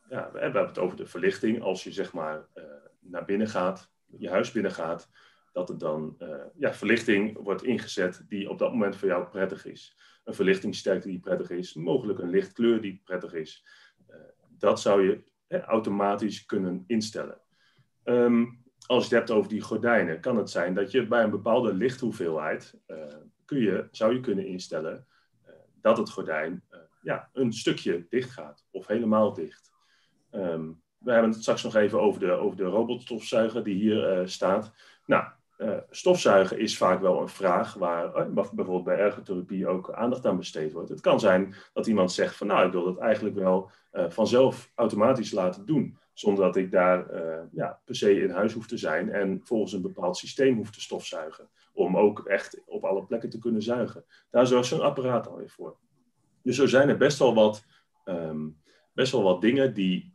ja, 0.09 0.29
we 0.33 0.39
hebben 0.39 0.65
het 0.65 0.77
over 0.77 0.97
de 0.97 1.05
verlichting. 1.05 1.61
Als 1.61 1.83
je 1.83 1.91
zeg 1.91 2.13
maar 2.13 2.47
uh, 2.55 2.63
naar 2.99 3.25
binnen 3.25 3.47
gaat, 3.47 3.91
je 4.17 4.29
huis 4.29 4.51
binnen 4.51 4.71
gaat, 4.71 5.09
dat 5.51 5.69
er 5.69 5.77
dan 5.77 6.15
uh, 6.19 6.35
ja, 6.55 6.73
verlichting 6.73 7.37
wordt 7.37 7.63
ingezet 7.63 8.25
die 8.27 8.49
op 8.49 8.57
dat 8.57 8.71
moment 8.71 8.95
voor 8.95 9.07
jou 9.07 9.27
prettig 9.27 9.65
is. 9.65 9.97
Een 10.23 10.33
verlichtingssterkte 10.33 11.07
die 11.07 11.19
prettig 11.19 11.49
is, 11.49 11.73
mogelijk 11.73 12.19
een 12.19 12.29
lichtkleur 12.29 12.81
die 12.81 13.01
prettig 13.03 13.33
is. 13.33 13.65
dat 14.57 14.81
zou 14.81 15.07
je 15.07 15.23
automatisch 15.49 16.45
kunnen 16.45 16.83
instellen. 16.87 17.41
Um, 18.03 18.63
als 18.85 19.07
je 19.07 19.15
het 19.15 19.27
hebt 19.27 19.37
over 19.37 19.49
die 19.49 19.61
gordijnen, 19.61 20.19
kan 20.19 20.37
het 20.37 20.49
zijn 20.49 20.73
dat 20.73 20.91
je 20.91 21.07
bij 21.07 21.23
een 21.23 21.29
bepaalde 21.29 21.73
lichthoeveelheid 21.73 22.79
kun 23.45 23.59
je, 23.59 23.87
zou 23.91 24.13
je 24.13 24.19
kunnen 24.19 24.45
instellen 24.47 25.07
dat 25.81 25.97
het 25.97 26.09
gordijn 26.09 26.63
uh, 26.71 26.79
ja, 27.01 27.29
een 27.33 27.53
stukje 27.53 28.05
dicht 28.09 28.31
gaat 28.31 28.65
of 28.71 28.87
helemaal 28.87 29.33
dicht. 29.33 29.71
Um, 30.31 30.81
we 30.97 31.11
hebben 31.11 31.31
het 31.31 31.41
straks 31.41 31.63
nog 31.63 31.75
even 31.75 32.01
over 32.01 32.19
de, 32.19 32.31
over 32.31 32.57
de 32.57 32.63
robotstofzuiger 32.63 33.63
die 33.63 33.75
hier 33.75 34.27
staat. 34.27 34.71
Nou, 35.05 35.23
uh, 35.59 35.77
stofzuigen 35.89 36.59
is 36.59 36.77
vaak 36.77 37.01
wel 37.01 37.21
een 37.21 37.29
vraag 37.29 37.73
waar 37.73 38.33
bijvoorbeeld 38.33 38.83
bij 38.83 38.97
ergotherapie 38.97 39.67
ook 39.67 39.93
aandacht 39.93 40.25
aan 40.25 40.37
besteed 40.37 40.71
wordt. 40.71 40.89
Het 40.89 41.01
kan 41.01 41.19
zijn 41.19 41.53
dat 41.73 41.87
iemand 41.87 42.11
zegt 42.11 42.35
van 42.35 42.47
nou, 42.47 42.65
ik 42.65 42.71
wil 42.71 42.83
dat 42.83 42.97
eigenlijk 42.97 43.35
wel 43.35 43.71
vanzelf 43.91 44.71
automatisch 44.75 45.31
laten 45.31 45.65
doen. 45.65 45.97
Zonder 46.13 46.45
dat 46.45 46.55
ik 46.55 46.71
daar 46.71 47.05
ja, 47.51 47.79
per 47.85 47.95
se 47.95 48.21
in 48.21 48.29
huis 48.29 48.53
hoef 48.53 48.67
te 48.67 48.77
zijn 48.77 49.11
en 49.11 49.41
volgens 49.43 49.73
een 49.73 49.81
bepaald 49.81 50.17
systeem 50.17 50.55
hoef 50.55 50.71
te 50.71 50.81
stofzuigen 50.81 51.49
om 51.73 51.97
ook 51.97 52.25
echt 52.25 52.61
op 52.65 52.83
alle 52.83 53.05
plekken 53.05 53.29
te 53.29 53.39
kunnen 53.39 53.61
zuigen. 53.61 54.03
Daar 54.29 54.47
zorgt 54.47 54.67
zo'n 54.67 54.81
apparaat 54.81 55.27
alweer 55.27 55.49
voor. 55.49 55.77
Dus 56.43 56.55
zo 56.55 56.67
zijn 56.67 56.89
er 56.89 56.97
best 56.97 57.19
wel 57.19 57.33
wat, 57.33 57.65
um, 58.05 58.57
best 58.93 59.11
wel 59.11 59.23
wat 59.23 59.41
dingen 59.41 59.73
die, 59.73 60.11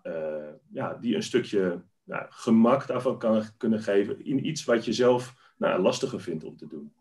ja, 0.73 0.95
die 1.01 1.15
een 1.15 1.23
stukje 1.23 1.83
nou, 2.05 2.27
gemak 2.29 2.87
daarvan 2.87 3.19
kan, 3.19 3.45
kunnen 3.57 3.81
geven 3.81 4.25
in 4.25 4.47
iets 4.47 4.65
wat 4.65 4.85
je 4.85 4.93
zelf 4.93 5.35
nou, 5.57 5.83
lastiger 5.83 6.21
vindt 6.21 6.45
om 6.45 6.57
te 6.57 6.67
doen. 6.67 6.93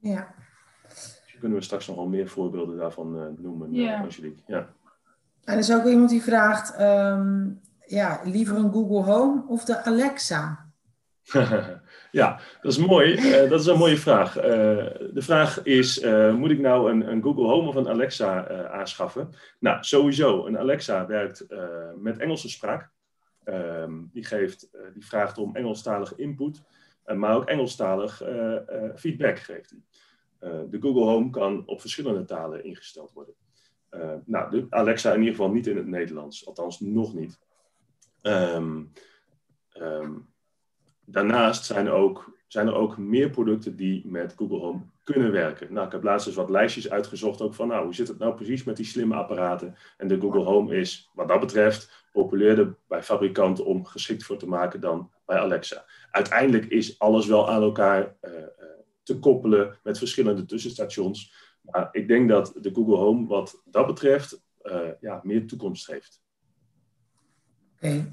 Ja. 0.00 0.34
Dus 0.88 1.36
kunnen 1.40 1.58
we 1.58 1.64
straks 1.64 1.86
nog 1.86 1.96
wel 1.96 2.08
meer 2.08 2.28
voorbeelden 2.28 2.76
daarvan 2.76 3.16
uh, 3.16 3.26
noemen, 3.38 3.74
ja. 3.74 3.96
Uh, 3.96 4.02
Angelique. 4.02 4.42
Ja. 4.46 4.68
En 5.44 5.52
er 5.52 5.58
is 5.58 5.72
ook 5.72 5.86
iemand 5.86 6.10
die 6.10 6.22
vraagt, 6.22 6.80
um, 6.80 7.60
ja, 7.86 8.20
liever 8.24 8.56
een 8.56 8.72
Google 8.72 9.12
Home 9.12 9.44
of 9.48 9.64
de 9.64 9.84
Alexa? 9.84 10.70
ja, 12.10 12.40
dat 12.62 12.72
is 12.72 12.78
mooi. 12.78 13.12
Uh, 13.14 13.50
dat 13.50 13.60
is 13.60 13.66
een 13.66 13.78
mooie 13.78 13.96
vraag. 13.96 14.36
Uh, 14.36 14.42
de 15.12 15.22
vraag 15.22 15.62
is, 15.62 16.02
uh, 16.02 16.34
moet 16.34 16.50
ik 16.50 16.58
nou 16.58 16.90
een, 16.90 17.10
een, 17.10 17.22
Google 17.22 17.46
Home 17.46 17.68
of 17.68 17.74
een 17.74 17.88
Alexa 17.88 18.48
aanschaffen? 18.68 19.30
Nou, 19.58 19.84
sowieso. 19.84 20.46
Een 20.46 20.58
Alexa 20.58 21.06
werkt 21.06 21.46
met 21.96 22.18
Engelse 22.18 22.48
spraak. 22.48 22.90
Ehm, 23.44 23.92
die, 24.12 24.24
geeft, 24.24 24.70
die 24.94 25.06
vraagt 25.06 25.38
om 25.38 25.56
Engelstalige 25.56 26.14
input, 26.16 26.62
maar 27.14 27.36
ook 27.36 27.44
Engelstalig 27.44 28.22
feedback 28.94 29.38
geeft 29.38 29.70
hij. 29.70 29.82
de 30.70 30.80
Google 30.80 31.04
Home 31.04 31.30
kan 31.30 31.62
op 31.66 31.80
verschillende 31.80 32.24
talen 32.24 32.64
ingesteld 32.64 33.12
worden. 33.12 33.34
nou, 34.24 34.50
de 34.50 34.66
Alexa 34.70 35.12
in 35.12 35.18
ieder 35.18 35.34
geval 35.34 35.50
niet 35.50 35.66
in 35.66 35.76
het 35.76 35.86
Nederlands, 35.86 36.46
althans 36.46 36.80
nog 36.80 37.14
niet. 37.14 37.40
Um, 38.22 38.92
um, 39.74 40.32
daarnaast 41.04 41.64
zijn 41.64 41.86
er, 41.86 41.92
ook, 41.92 42.38
zijn 42.46 42.66
er 42.66 42.74
ook 42.74 42.98
meer 42.98 43.30
producten 43.30 43.76
die 43.76 44.06
met 44.06 44.34
Google 44.36 44.58
Home 44.58 44.80
kunnen 45.04 45.32
werken. 45.32 45.72
Nou, 45.72 45.86
ik 45.86 45.92
heb 45.92 46.02
laatst 46.02 46.26
eens 46.26 46.36
wat 46.36 46.50
lijstjes 46.50 46.90
uitgezocht 46.90 47.40
ook 47.40 47.54
van, 47.54 47.68
nou, 47.68 47.84
hoe 47.84 47.94
zit 47.94 48.08
het 48.08 48.18
nou 48.18 48.34
precies 48.34 48.64
met 48.64 48.76
die 48.76 48.86
slimme 48.86 49.14
apparaten? 49.14 49.76
En 49.96 50.08
de 50.08 50.20
Google 50.20 50.44
Home 50.44 50.74
is, 50.76 51.10
wat 51.14 51.28
dat 51.28 51.40
betreft, 51.40 52.01
populairder 52.12 52.76
bij 52.88 53.02
fabrikanten 53.02 53.64
om 53.64 53.84
geschikt 53.84 54.24
voor 54.24 54.38
te 54.38 54.48
maken 54.48 54.80
dan 54.80 55.10
bij 55.26 55.38
Alexa. 55.38 55.84
Uiteindelijk 56.10 56.66
is 56.66 56.98
alles 56.98 57.26
wel 57.26 57.50
aan 57.50 57.62
elkaar 57.62 58.16
uh, 58.22 58.30
te 59.02 59.18
koppelen 59.18 59.78
met 59.82 59.98
verschillende 59.98 60.44
tussenstations. 60.44 61.34
Maar 61.62 61.88
ik 61.92 62.08
denk 62.08 62.28
dat 62.28 62.54
de 62.60 62.70
Google 62.72 62.96
Home 62.96 63.26
wat 63.26 63.62
dat 63.64 63.86
betreft 63.86 64.42
uh, 64.62 64.88
ja, 65.00 65.20
meer 65.22 65.46
toekomst 65.46 65.86
heeft. 65.86 66.20
Okay. 67.76 68.08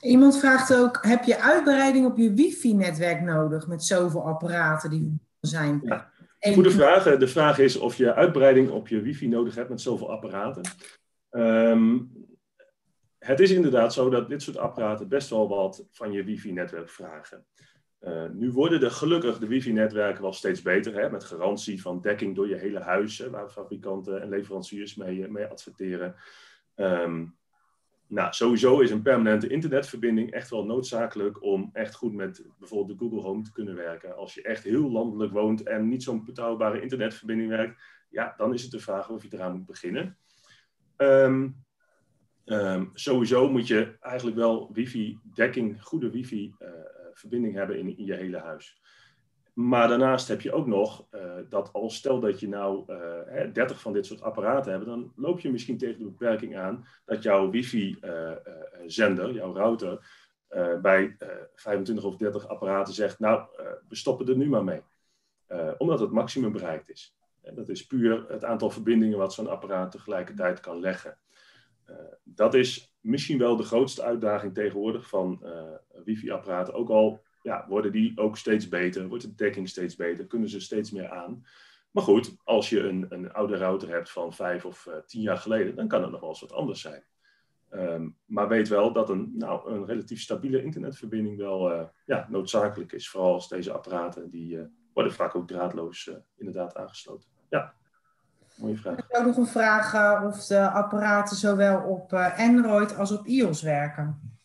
Iemand 0.00 0.38
vraagt 0.38 0.74
ook, 0.74 0.98
heb 1.00 1.24
je 1.24 1.40
uitbreiding 1.40 2.06
op 2.06 2.16
je 2.16 2.34
wifi-netwerk 2.34 3.20
nodig 3.20 3.66
met 3.66 3.84
zoveel 3.84 4.26
apparaten 4.26 4.90
die 4.90 5.18
er 5.40 5.48
zijn? 5.48 5.80
Ja, 5.84 6.10
goede 6.52 6.70
vraag. 6.70 7.02
De 7.18 7.28
vraag 7.28 7.58
is 7.58 7.76
of 7.76 7.94
je 7.94 8.14
uitbreiding 8.14 8.70
op 8.70 8.88
je 8.88 9.00
wifi 9.00 9.28
nodig 9.28 9.54
hebt 9.54 9.68
met 9.68 9.80
zoveel 9.80 10.10
apparaten. 10.10 10.62
Um, 11.30 12.12
het 13.20 13.40
is 13.40 13.50
inderdaad 13.50 13.92
zo 13.92 14.10
dat 14.10 14.28
dit 14.28 14.42
soort 14.42 14.56
apparaten 14.56 15.08
best 15.08 15.30
wel 15.30 15.48
wat 15.48 15.86
van 15.90 16.12
je 16.12 16.24
wifi-netwerk 16.24 16.88
vragen. 16.88 17.44
Uh, 18.00 18.28
nu 18.32 18.50
worden 18.50 18.80
de 18.80 18.90
gelukkig 18.90 19.38
de 19.38 19.46
wifi-netwerken 19.46 20.22
wel 20.22 20.32
steeds 20.32 20.62
beter, 20.62 20.94
hè, 20.94 21.10
met 21.10 21.24
garantie 21.24 21.82
van 21.82 22.00
dekking 22.00 22.34
door 22.34 22.48
je 22.48 22.54
hele 22.54 22.80
huis, 22.80 23.18
waar 23.18 23.50
fabrikanten 23.50 24.22
en 24.22 24.28
leveranciers 24.28 24.94
mee, 24.94 25.28
mee 25.28 25.46
adverteren. 25.46 26.14
Um, 26.76 27.38
nou, 28.06 28.32
sowieso 28.32 28.80
is 28.80 28.90
een 28.90 29.02
permanente 29.02 29.48
internetverbinding 29.48 30.30
echt 30.30 30.50
wel 30.50 30.64
noodzakelijk 30.64 31.42
om 31.42 31.70
echt 31.72 31.94
goed 31.94 32.14
met 32.14 32.46
bijvoorbeeld 32.58 32.98
de 32.98 33.04
Google 33.04 33.20
Home 33.20 33.42
te 33.42 33.52
kunnen 33.52 33.74
werken. 33.74 34.16
Als 34.16 34.34
je 34.34 34.42
echt 34.42 34.64
heel 34.64 34.90
landelijk 34.90 35.32
woont 35.32 35.62
en 35.62 35.88
niet 35.88 36.02
zo'n 36.02 36.24
betrouwbare 36.24 36.80
internetverbinding 36.80 37.48
werkt, 37.48 37.82
ja, 38.08 38.34
dan 38.36 38.54
is 38.54 38.62
het 38.62 38.70
de 38.70 38.80
vraag 38.80 39.10
of 39.10 39.22
je 39.22 39.28
eraan 39.32 39.56
moet 39.56 39.66
beginnen. 39.66 40.16
Um, 40.96 41.64
um, 42.44 42.90
sowieso 42.94 43.50
moet 43.50 43.66
je 43.66 43.96
eigenlijk 44.00 44.36
wel 44.36 44.70
wifi-dekking, 44.72 45.82
goede 45.82 46.10
wifi-verbinding 46.10 47.52
uh, 47.52 47.58
hebben 47.58 47.78
in, 47.78 47.98
in 47.98 48.04
je 48.04 48.14
hele 48.14 48.38
huis. 48.38 48.80
Maar 49.52 49.88
daarnaast 49.88 50.28
heb 50.28 50.40
je 50.40 50.52
ook 50.52 50.66
nog 50.66 51.06
uh, 51.10 51.20
dat 51.48 51.72
als 51.72 51.96
stel 51.96 52.20
dat 52.20 52.40
je 52.40 52.48
nou 52.48 52.84
uh, 52.86 53.42
eh, 53.44 53.52
30 53.52 53.80
van 53.80 53.92
dit 53.92 54.06
soort 54.06 54.22
apparaten 54.22 54.72
hebt, 54.72 54.84
dan 54.84 55.12
loop 55.16 55.40
je 55.40 55.50
misschien 55.50 55.78
tegen 55.78 55.98
de 55.98 56.04
beperking 56.04 56.56
aan 56.56 56.86
dat 57.04 57.22
jouw 57.22 57.50
wifi-zender, 57.50 59.32
jouw 59.32 59.54
router, 59.54 60.18
bij 60.82 61.16
25 61.54 62.04
of 62.04 62.16
30 62.16 62.48
apparaten 62.48 62.94
zegt, 62.94 63.18
nou, 63.18 63.42
we 63.88 63.96
stoppen 63.96 64.28
er 64.28 64.36
nu 64.36 64.48
maar 64.48 64.64
mee. 64.64 64.82
omdat 65.78 66.00
het 66.00 66.10
maximum 66.10 66.52
bereikt 66.52 66.90
is. 66.90 67.16
Dat 67.54 67.68
is 67.68 67.86
puur 67.86 68.24
het 68.28 68.44
aantal 68.44 68.70
verbindingen 68.70 69.18
wat 69.18 69.34
zo'n 69.34 69.48
apparaat 69.48 69.90
tegelijkertijd 69.90 70.60
kan 70.60 70.80
leggen. 70.80 71.18
Dat 72.24 72.54
is 72.54 72.94
misschien 73.00 73.38
wel 73.38 73.56
de 73.56 73.62
grootste 73.62 74.02
uitdaging 74.02 74.54
tegenwoordig 74.54 75.08
van 75.08 75.44
wifi-apparaten, 76.04 76.74
ook 76.74 76.88
al 76.88 77.22
ja, 77.42 77.66
worden 77.68 77.92
die 77.92 78.18
ook 78.18 78.36
steeds 78.36 78.68
beter, 78.68 79.08
wordt 79.08 79.24
de 79.24 79.34
dekking 79.34 79.68
steeds 79.68 79.96
beter, 79.96 80.26
kunnen 80.26 80.48
ze 80.48 80.60
steeds 80.60 80.90
meer 80.90 81.08
aan. 81.08 81.44
Maar 81.90 82.02
goed, 82.02 82.36
als 82.44 82.68
je 82.68 82.80
een, 82.80 83.06
een 83.08 83.32
oude 83.32 83.56
router 83.56 83.88
hebt 83.88 84.10
van 84.10 84.32
vijf 84.32 84.64
of 84.64 84.88
tien 85.06 85.22
jaar 85.22 85.36
geleden, 85.36 85.74
dan 85.74 85.88
kan 85.88 86.02
het 86.02 86.10
nog 86.10 86.20
wel 86.20 86.28
eens 86.28 86.40
wat 86.40 86.52
anders 86.52 86.80
zijn. 86.80 87.04
Ehm, 87.68 88.08
maar 88.26 88.48
weet 88.48 88.68
wel 88.68 88.92
dat 88.92 89.10
een, 89.10 89.32
nou, 89.34 89.70
een 89.72 89.86
relatief 89.86 90.20
stabiele 90.20 90.62
internetverbinding 90.62 91.36
wel 91.36 91.90
ja, 92.06 92.26
noodzakelijk 92.30 92.92
is. 92.92 93.10
Vooral 93.10 93.32
als 93.32 93.48
deze 93.48 93.72
apparaten, 93.72 94.30
die 94.30 94.58
worden 94.92 95.12
vaak 95.12 95.34
ook 95.34 95.48
draadloos 95.48 96.10
inderdaad 96.36 96.76
aangesloten. 96.76 97.28
Ja. 97.48 97.74
Mooie 98.60 98.76
vraag. 98.76 98.98
Ik 98.98 99.04
heb 99.08 99.20
ook 99.20 99.26
nog 99.26 99.36
een 99.36 99.46
vraag 99.46 99.94
uh, 99.94 100.24
of 100.26 100.46
de 100.46 100.70
apparaten 100.70 101.36
zowel 101.36 101.80
op 101.80 102.12
uh, 102.12 102.38
Android 102.38 102.96
als 102.96 103.10
op 103.10 103.26
iOS 103.26 103.62
werken. 103.62 104.38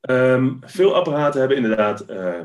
Um, 0.00 0.58
veel 0.60 0.94
apparaten 0.94 1.40
hebben 1.40 1.56
inderdaad 1.56 2.10
uh, 2.10 2.40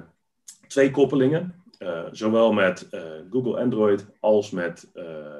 twee 0.68 0.92
koppelingen. 0.92 1.64
zowel 2.12 2.54
met 2.54 2.88
Google 3.30 3.60
Android 3.60 4.06
als 4.20 4.52
met, 4.52 4.90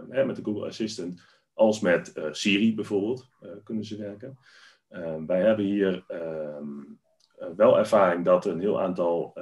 met 0.08 0.36
de 0.36 0.44
Google 0.44 0.68
Assistant, 0.68 1.22
als 1.54 1.80
met 1.80 2.14
Siri 2.32 2.76
bijvoorbeeld, 2.76 3.30
kunnen 3.64 3.86
ze 3.86 3.98
werken. 3.98 4.38
Ehm, 4.90 5.26
wij 5.26 5.42
hebben 5.42 5.66
hier 5.66 6.04
um, 6.08 7.00
wel 7.56 7.78
ervaring 7.78 8.26
dat 8.26 8.46
een 8.46 8.60
heel 8.60 8.82
aantal 8.82 9.34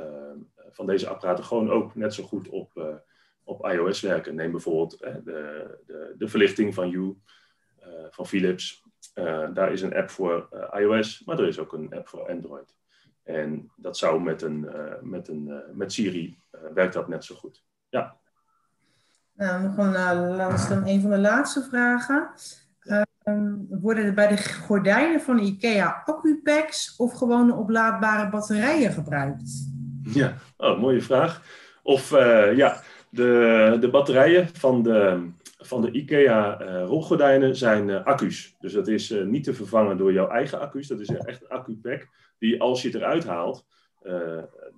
van 0.72 0.86
deze 0.86 1.08
apparaten 1.08 1.44
gewoon 1.44 1.72
ook 1.72 1.96
net 1.96 2.14
zo 2.14 2.24
goed 2.24 2.50
op 2.50 3.02
op 3.44 3.66
iOS 3.66 4.02
werken. 4.02 4.36
Neem 4.36 4.52
bijvoorbeeld 4.52 5.00
de, 5.00 5.22
de, 5.86 6.16
de, 6.18 6.28
verlichting 6.28 6.74
van 6.74 6.90
You, 6.90 7.18
uh, 7.80 7.88
van 8.10 8.28
Philips. 8.28 8.84
Uh, 9.16 9.48
daar 9.54 9.72
is 9.72 9.82
een 9.82 9.96
app 9.96 10.10
voor 10.10 10.50
iOS, 10.78 11.24
maar 11.26 11.40
er 11.40 11.48
is 11.48 11.60
ook 11.60 11.74
een 11.74 11.94
app 11.94 12.08
voor 12.08 12.30
Android. 12.30 12.76
En 13.24 13.72
dat 13.76 13.98
zou 13.98 14.22
met, 14.22 14.42
een, 14.42 14.68
met, 15.02 15.28
een, 15.28 15.64
met 15.74 15.94
Siri 15.94 16.38
werkt 16.74 16.94
dat 16.94 17.08
net 17.08 17.24
zo 17.24 17.36
goed. 17.36 17.64
Ja. 17.90 18.18
Nou, 19.34 19.62
nog 19.62 19.78
een, 19.78 20.88
een 20.88 21.02
van 21.02 21.10
de 21.10 21.18
laatste 21.18 21.64
vragen. 21.64 22.30
Ehm, 23.24 23.54
worden 23.70 24.06
er 24.06 24.14
bij 24.14 24.28
de 24.28 24.44
gordijnen 24.44 25.22
van 25.22 25.40
IKEA 25.40 26.04
accupacks 26.06 26.96
of 26.96 27.14
gewone 27.14 27.54
oplaadbare 27.54 28.30
batterijen 28.30 28.92
gebruikt? 28.92 29.72
Ja, 30.04 30.34
oh, 30.58 30.80
mooie 30.80 31.02
vraag. 31.02 31.42
Of 31.84 32.10
ja, 32.56 32.82
de, 33.14 33.78
de 33.80 33.90
batterijen 33.90 34.48
van 34.48 34.84
de, 34.84 35.30
van 35.58 35.82
de 35.82 35.92
IKEA 35.92 36.62
uh, 36.62 36.84
rolgordijnen 36.86 37.56
zijn 37.56 37.90
uh, 37.90 38.06
accu's. 38.06 38.56
Dus 38.60 38.74
dat 38.74 38.88
is 38.88 39.12
uh, 39.12 39.26
niet 39.26 39.44
te 39.44 39.54
vervangen 39.54 39.98
door 39.98 40.14
jouw 40.14 40.28
eigen 40.28 40.60
accu's. 40.60 40.88
Dat 40.88 41.00
is 41.00 41.10
echt 41.10 41.42
een 41.42 41.48
accu-pack 41.48 42.08
die 42.40 42.62
als 42.62 42.82
je 42.82 42.88
het 42.88 42.98
eruit 42.98 43.26
haalt, 43.26 43.66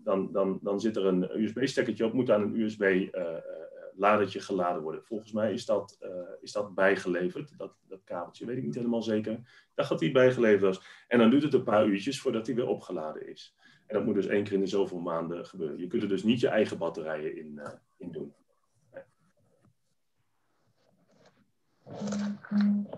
dan, 0.04 0.32
dan, 0.32 0.60
dan 0.62 0.80
zit 0.80 0.96
er 0.96 1.06
een 1.06 1.42
USB-stekkertje 1.42 2.06
op, 2.06 2.14
moet 2.14 2.32
aan 2.32 2.42
een 2.42 2.60
USB-ladertje 2.60 4.40
geladen 4.40 4.82
worden. 4.82 5.04
Volgens 5.04 5.32
mij 5.32 5.54
is 5.54 5.66
dat, 5.66 5.98
is 6.42 6.52
dat 6.52 6.76
bijgeleverd, 6.76 7.54
dat, 7.58 7.74
dat 7.88 8.04
kabeltje, 8.04 8.46
weet 8.46 8.58
ik 8.58 8.64
niet 8.64 8.76
helemaal 8.76 9.02
zeker. 9.02 9.40
Dat 9.76 10.00
die 10.00 10.12
bijgeleverd 10.12 10.62
was. 10.62 10.82
En 11.08 11.20
dan 11.20 11.30
duurt 11.30 11.44
het 11.44 11.54
een 11.54 11.64
paar 11.64 11.86
uurtjes 11.86 12.22
voordat 12.22 12.46
die 12.46 12.56
weer 12.56 12.68
opgeladen 12.68 13.28
is. 13.28 13.56
En 13.88 13.96
dat 13.96 14.06
moet 14.06 14.16
dus 14.16 14.28
één 14.28 14.44
keer 14.44 14.54
in 14.54 14.60
de 14.60 14.68
zoveel 14.68 15.00
maanden 15.00 15.46
gebeuren. 15.46 15.80
Je 15.80 15.88
kunt 15.88 16.04
er 16.04 16.10
dus 16.10 16.24
niet 16.24 16.40
je 16.40 16.48
eigen 16.48 16.78
batterijen 16.78 17.38
in, 17.38 17.62
in 18.06 18.12
doen. 18.12 18.34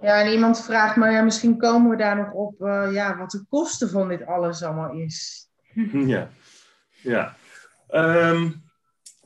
Ja, 0.01 0.21
en 0.21 0.31
iemand 0.31 0.63
vraagt, 0.63 0.95
maar 0.95 1.11
ja, 1.11 1.21
misschien 1.21 1.57
komen 1.57 1.89
we 1.89 1.97
daar 1.97 2.15
nog 2.15 2.31
op 2.31 2.61
uh, 2.61 2.89
ja, 2.91 3.17
wat 3.17 3.31
de 3.31 3.45
kosten 3.49 3.89
van 3.89 4.07
dit 4.07 4.25
alles 4.25 4.63
allemaal 4.63 4.91
is. 4.91 5.45
Ja, 5.91 6.29
ja. 7.01 7.35
Um, 7.89 8.65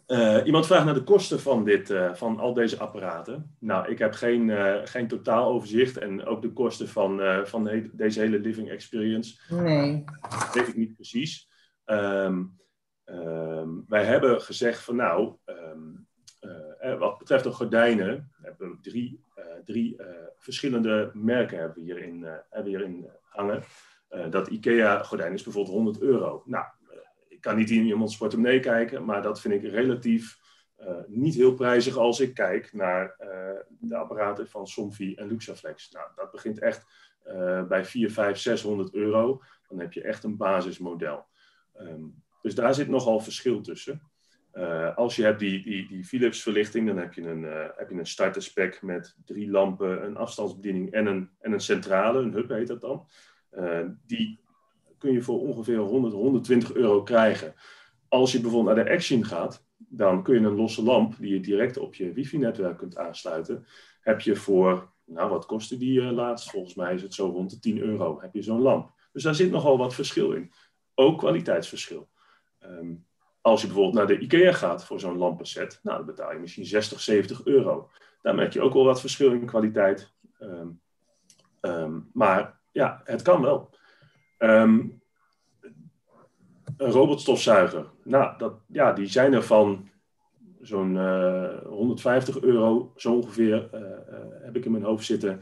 uh, 0.07 0.41
iemand 0.45 0.65
vraagt 0.65 0.85
naar 0.85 0.93
de 0.93 1.03
kosten 1.03 1.39
van, 1.39 1.63
dit, 1.63 1.89
uh, 1.89 2.13
van 2.13 2.39
al 2.39 2.53
deze 2.53 2.77
apparaten. 2.77 3.55
Nou, 3.59 3.91
ik 3.91 3.99
heb 3.99 4.13
geen, 4.13 4.51
geen 4.87 5.07
totaaloverzicht 5.07 5.97
en 5.97 6.25
ook 6.25 6.41
de 6.41 6.53
kosten 6.53 6.87
van, 6.87 7.21
van 7.45 7.63
de, 7.63 7.89
deze 7.93 8.19
hele 8.19 8.39
living 8.39 8.69
experience. 8.69 9.39
Nee. 9.49 10.03
Dat 10.29 10.53
weet 10.53 10.67
ik 10.67 10.75
niet 10.75 10.95
precies. 10.95 11.49
Um, 11.85 12.60
um, 13.05 13.85
wij 13.87 14.05
hebben 14.05 14.41
gezegd 14.41 14.83
van 14.83 14.95
nou, 14.95 15.35
um, 15.45 16.07
uh, 16.41 16.99
wat 16.99 17.17
betreft 17.17 17.43
de 17.43 17.51
gordijnen, 17.51 18.31
hebben 18.41 18.69
we 18.69 18.77
drie, 18.81 19.23
uh, 19.35 19.45
drie 19.65 19.95
verschillende 20.37 21.11
merken 21.13 21.59
hebben 21.59 21.83
hierin, 21.83 22.27
hebben 22.49 23.09
hangen. 23.21 23.63
dat 24.29 24.47
IKEA-gordijn 24.47 25.33
is 25.33 25.43
bijvoorbeeld 25.43 25.75
100 25.75 26.01
euro. 26.01 26.43
Nou, 26.45 26.65
ik 27.27 27.41
kan 27.41 27.55
niet 27.55 27.69
in 27.69 27.85
iemands 27.85 28.17
portemonnee 28.17 28.59
kijken, 28.59 29.05
maar 29.05 29.21
dat 29.21 29.41
vind 29.41 29.53
ik 29.53 29.71
relatief 29.71 30.39
niet 31.07 31.35
heel 31.35 31.53
prijzig 31.53 31.97
als 31.97 32.19
ik 32.19 32.33
kijk 32.33 32.73
naar 32.73 33.15
de 33.67 33.95
apparaten 33.95 34.47
van 34.47 34.67
Somfy 34.67 35.13
en 35.15 35.27
Luxaflex. 35.27 35.91
Nou, 35.91 36.07
dat 36.15 36.31
begint 36.31 36.59
echt 36.59 36.85
bij 37.67 37.85
4, 37.85 38.11
5, 38.11 38.37
600 38.37 38.93
euro. 38.93 39.41
Dan 39.67 39.79
heb 39.79 39.93
je 39.93 40.01
echt 40.01 40.23
een 40.23 40.37
basismodel. 40.37 41.25
Um, 41.79 42.23
dus 42.41 42.55
daar 42.55 42.73
zit 42.73 42.87
nogal 42.87 43.19
verschil 43.19 43.61
tussen. 43.61 44.01
Uh, 44.53 44.95
als 44.97 45.15
je 45.15 45.23
hebt 45.23 45.39
die, 45.39 45.63
die, 45.63 45.87
die 45.87 46.03
Philips 46.03 46.41
verlichting, 46.41 46.87
dan 46.87 46.97
heb 46.97 47.13
je 47.13 47.21
een, 47.21 47.43
uh, 47.43 47.65
heb 47.75 47.89
je 47.89 47.95
een 47.95 48.05
starterspec 48.05 48.81
met 48.81 49.15
drie 49.25 49.49
lampen, 49.49 50.05
een 50.05 50.17
afstandsbediening 50.17 50.91
en 50.91 51.05
een, 51.05 51.29
en 51.39 51.51
een 51.51 51.59
centrale, 51.59 52.19
een 52.19 52.33
hub 52.33 52.49
heet 52.49 52.67
dat 52.67 52.81
dan. 52.81 53.07
Uh, 53.57 53.79
die 54.05 54.39
kun 54.97 55.11
je 55.11 55.21
voor 55.21 55.39
ongeveer 55.39 55.77
100, 55.77 56.13
120 56.13 56.73
euro 56.73 57.03
krijgen. 57.03 57.53
Als 58.07 58.31
je 58.31 58.41
bijvoorbeeld 58.41 58.75
naar 58.75 58.85
de 58.85 58.91
Action 58.91 59.25
gaat, 59.25 59.65
dan 59.77 60.23
kun 60.23 60.33
je 60.33 60.47
een 60.47 60.55
losse 60.55 60.83
lamp 60.83 61.15
die 61.19 61.33
je 61.33 61.39
direct 61.39 61.77
op 61.77 61.95
je 61.95 62.13
wifi-netwerk 62.13 62.77
kunt 62.77 62.97
aansluiten. 62.97 63.65
Heb 64.01 64.21
je 64.21 64.35
voor, 64.35 64.91
nou 65.05 65.29
wat 65.29 65.45
kostte 65.45 65.77
die 65.77 66.01
laatst? 66.01 66.49
Volgens 66.49 66.75
mij 66.75 66.93
is 66.93 67.01
het 67.01 67.13
zo 67.13 67.25
rond 67.25 67.49
de 67.49 67.59
10 67.59 67.79
euro. 67.79 68.21
Heb 68.21 68.33
je 68.33 68.41
zo'n 68.41 68.61
lamp. 68.61 68.91
Dus 69.11 69.23
daar 69.23 69.35
zit 69.35 69.51
nogal 69.51 69.77
wat 69.77 69.93
verschil 69.93 70.31
in 70.31 70.51
ook 70.95 71.17
kwaliteitsverschil. 71.17 72.09
Um, 72.65 73.05
als 73.41 73.61
je 73.61 73.67
bijvoorbeeld 73.67 73.95
naar 73.95 74.07
de 74.07 74.19
IKEA 74.19 74.51
gaat 74.51 74.85
voor 74.85 74.99
zo'n 74.99 75.17
lampenset, 75.17 75.79
nou, 75.83 75.97
dan 75.97 76.05
betaal 76.05 76.31
je 76.31 76.39
misschien 76.39 76.65
60, 76.65 76.99
70 76.99 77.45
euro. 77.45 77.89
Daar 78.21 78.35
merk 78.35 78.53
je 78.53 78.61
ook 78.61 78.73
wel 78.73 78.85
wat 78.85 78.99
verschil 78.99 79.31
in 79.31 79.45
kwaliteit. 79.45 80.13
Um, 80.39 80.81
um, 81.61 82.09
maar 82.13 82.59
ja, 82.71 83.01
het 83.03 83.21
kan 83.21 83.41
wel. 83.41 83.69
een 84.37 85.01
robotstofzuiger, 86.77 87.89
nou, 88.03 88.37
dat, 88.37 88.53
ja, 88.67 88.93
die 88.93 89.07
zijn 89.07 89.33
er 89.33 89.43
van 89.43 89.89
zo'n 90.61 90.95
uh, 90.95 91.43
eh, 91.43 91.65
150 91.65 92.41
euro, 92.41 92.93
zo 92.95 93.13
ongeveer, 93.13 93.69
uh, 93.73 93.79
uh, 93.81 93.87
heb 94.43 94.55
ik 94.55 94.65
in 94.65 94.71
mijn 94.71 94.83
hoofd 94.83 95.05
zitten, 95.05 95.41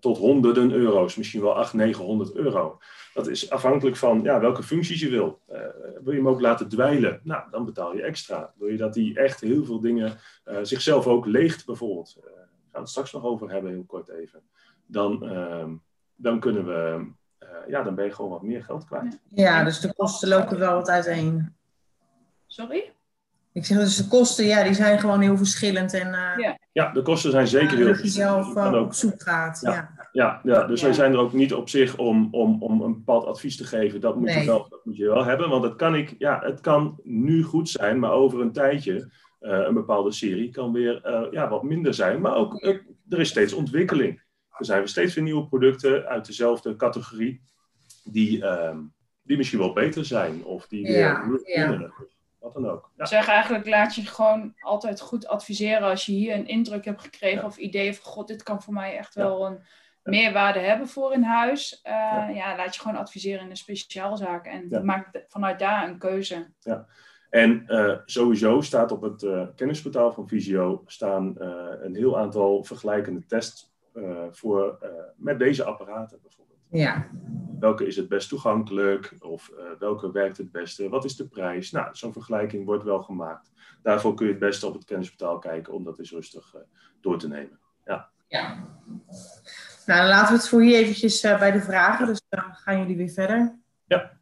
tot 0.00 0.18
honderden 0.18 0.72
euro's, 0.72 1.16
misschien 1.16 1.40
wel 1.40 1.54
800, 1.54 1.96
900 1.98 2.34
euro. 2.34 2.78
Dat 3.14 3.28
is 3.28 3.50
afhankelijk 3.50 3.96
van 3.96 4.22
ja, 4.22 4.40
welke 4.40 4.62
functies 4.62 5.00
je 5.00 5.08
wil. 5.08 5.40
Uh, 5.52 5.58
wil 6.02 6.12
je 6.12 6.18
hem 6.18 6.28
ook 6.28 6.40
laten 6.40 6.68
dweilen? 6.68 7.20
Nou, 7.22 7.50
dan 7.50 7.64
betaal 7.64 7.94
je 7.94 8.02
extra. 8.02 8.52
Wil 8.58 8.68
je 8.68 8.76
dat 8.76 8.94
hij 8.94 9.12
echt 9.14 9.40
heel 9.40 9.64
veel 9.64 9.80
dingen 9.80 10.18
uh, 10.44 10.58
zichzelf 10.62 11.06
ook 11.06 11.26
leegt, 11.26 11.66
bijvoorbeeld? 11.66 12.16
Uh, 12.18 12.24
we 12.24 12.70
gaan 12.72 12.80
het 12.80 12.90
straks 12.90 13.12
nog 13.12 13.24
over 13.24 13.50
hebben, 13.50 13.70
heel 13.70 13.84
kort 13.84 14.08
even. 14.08 14.42
Dan, 14.86 15.28
ehm, 15.28 15.74
dan 16.14 16.40
kunnen 16.40 16.66
we, 16.66 17.06
ja, 17.68 17.82
dan 17.82 17.94
ben 17.94 18.04
je 18.04 18.12
gewoon 18.12 18.30
wat 18.30 18.42
meer 18.42 18.64
geld 18.64 18.84
kwijt. 18.84 19.20
Ja, 19.30 19.64
dus 19.64 19.80
de 19.80 19.94
kosten 19.94 20.28
lopen 20.28 20.58
wel 20.58 20.74
wat 20.74 20.88
uiteen. 20.88 21.54
Sorry? 22.46 22.92
Ik 23.54 23.64
zeg 23.64 23.78
dus 23.78 23.96
de 23.96 24.08
kosten, 24.08 24.44
ja, 24.44 24.62
die 24.62 24.74
zijn 24.74 24.98
gewoon 24.98 25.20
heel 25.20 25.36
verschillend. 25.36 25.94
En, 25.94 26.08
ja. 26.36 26.58
ja, 26.72 26.92
de 26.92 27.02
kosten 27.02 27.30
zijn 27.30 27.46
zeker 27.46 27.76
heel 27.76 27.94
verschillend. 27.94 28.44
je 28.46 28.52
zelf 28.52 28.74
op 28.74 28.92
zoek 28.92 29.22
gaat, 29.22 29.60
ja. 29.62 29.72
ja. 29.72 30.04
Ja, 30.14 30.40
ja 30.44 30.66
dus 30.66 30.82
wij 30.82 30.92
zijn 30.92 31.12
er 31.12 31.18
ook 31.18 31.32
niet 31.32 31.54
op 31.54 31.68
zich 31.68 31.96
om, 31.96 32.28
om, 32.30 32.62
om 32.62 32.82
een 32.82 32.92
bepaald 32.92 33.24
advies 33.24 33.56
te 33.56 33.64
geven. 33.64 34.00
Dat 34.00 34.16
moet, 34.16 34.32
je 34.32 34.44
wel, 34.44 34.66
dat 34.68 34.84
moet 34.84 34.96
je 34.96 35.06
wel 35.06 35.24
hebben. 35.24 35.48
Want 35.48 35.64
het 35.64 35.76
kan, 35.76 35.94
ik, 35.94 36.14
ja, 36.18 36.40
het 36.42 36.60
kan 36.60 37.00
nu 37.02 37.42
goed 37.42 37.68
zijn, 37.68 37.98
maar 37.98 38.12
over 38.12 38.40
een 38.40 38.52
tijdje, 38.52 39.10
uh, 39.40 39.64
een 39.66 39.74
bepaalde 39.74 40.12
serie, 40.12 40.50
kan 40.50 40.72
weer 40.72 41.00
uh, 41.06 41.32
ja, 41.32 41.48
wat 41.48 41.62
minder 41.62 41.94
zijn. 41.94 42.20
Maar 42.20 42.34
ook, 42.36 42.62
uh, 42.62 42.78
er 43.08 43.20
is 43.20 43.28
steeds 43.28 43.52
ontwikkeling. 43.52 44.22
Er 44.50 44.64
zijn 44.64 44.78
weer 44.78 44.88
steeds 44.88 45.14
weer 45.14 45.24
nieuwe 45.24 45.48
producten 45.48 46.06
uit 46.06 46.26
dezelfde 46.26 46.76
categorie, 46.76 47.42
die, 48.04 48.44
ehm, 48.44 48.78
die 49.22 49.36
misschien 49.36 49.58
wel 49.58 49.72
beter 49.72 50.04
zijn. 50.04 50.44
Of 50.44 50.66
die 50.66 50.86
weer 50.86 50.98
ja, 50.98 51.38
ja. 51.44 51.92
Wat 52.44 52.52
dan 52.54 52.70
ook. 52.70 52.90
Ja. 52.96 53.04
Zeg 53.04 53.28
eigenlijk, 53.28 53.66
laat 53.66 53.94
je 53.94 54.06
gewoon 54.06 54.54
altijd 54.60 55.00
goed 55.00 55.26
adviseren 55.26 55.88
als 55.88 56.06
je 56.06 56.12
hier 56.12 56.34
een 56.34 56.46
indruk 56.46 56.84
hebt 56.84 57.00
gekregen 57.00 57.40
ja. 57.40 57.46
of 57.46 57.56
idee 57.56 57.94
van, 57.94 58.12
god, 58.12 58.28
dit 58.28 58.42
kan 58.42 58.62
voor 58.62 58.74
mij 58.74 58.96
echt 58.96 59.14
wel 59.14 59.46
een 59.46 59.58
meerwaarde 60.02 60.58
hebben 60.58 60.88
voor 60.88 61.12
in 61.12 61.22
huis, 61.22 61.80
uh, 61.86 61.92
ja. 62.34 62.56
laat 62.56 62.74
je 62.74 62.80
gewoon 62.80 62.96
adviseren 62.96 63.44
in 63.44 63.50
een 63.50 63.56
speciaalzaak 63.56 64.46
en 64.46 64.84
maak 64.84 65.24
vanuit 65.28 65.58
daar 65.58 65.88
een 65.88 65.98
keuze. 65.98 66.52
Ja. 66.60 66.86
En 67.30 67.64
uh, 67.66 67.98
sowieso 68.04 68.60
staat 68.60 68.92
op 68.92 69.02
het 69.02 69.22
uh, 69.22 69.46
kennisportaal 69.56 70.12
van 70.12 70.28
Visio 70.28 70.82
staan 70.86 71.34
een 71.80 71.94
heel 71.94 72.18
aantal 72.18 72.64
vergelijkende 72.64 73.26
tests 73.26 73.72
voor, 74.30 74.78
met 75.16 75.38
deze 75.38 75.64
apparaten 75.64 76.18
bijvoorbeeld. 76.22 76.43
Ja. 76.74 77.06
Welke 77.60 77.86
is 77.86 77.96
het 77.96 78.08
best 78.08 78.28
toegankelijk? 78.28 79.14
Of 79.18 79.50
uh, 79.58 79.64
welke 79.78 80.12
werkt 80.12 80.36
het 80.36 80.52
beste? 80.52 80.88
Wat 80.88 81.04
is 81.04 81.16
de 81.16 81.28
prijs? 81.28 81.70
Nou, 81.70 81.88
zo'n 81.92 82.12
vergelijking 82.12 82.64
wordt 82.64 82.84
wel 82.84 83.02
gemaakt. 83.02 83.50
Daarvoor 83.82 84.14
kun 84.14 84.26
je 84.26 84.32
het 84.32 84.40
beste 84.40 84.66
op 84.66 84.74
het 84.74 84.84
kennisportaal 84.84 85.38
kijken 85.38 85.72
om 85.72 85.84
dat 85.84 85.98
eens 85.98 86.10
rustig 86.10 86.54
uh, 86.54 86.60
door 87.00 87.18
te 87.18 87.28
nemen. 87.28 87.58
Ja. 87.84 88.10
ja. 88.28 88.66
Nou, 89.86 90.00
dan 90.00 90.08
laten 90.08 90.32
we 90.32 90.38
het 90.38 90.48
voor 90.48 90.62
hier 90.62 90.78
eventjes 90.78 91.24
uh, 91.24 91.38
bij 91.38 91.50
de 91.52 91.60
vragen. 91.60 92.06
Dus 92.06 92.20
dan 92.28 92.54
gaan 92.54 92.78
jullie 92.78 92.96
weer 92.96 93.10
verder. 93.10 93.58
Ja. 93.86 94.18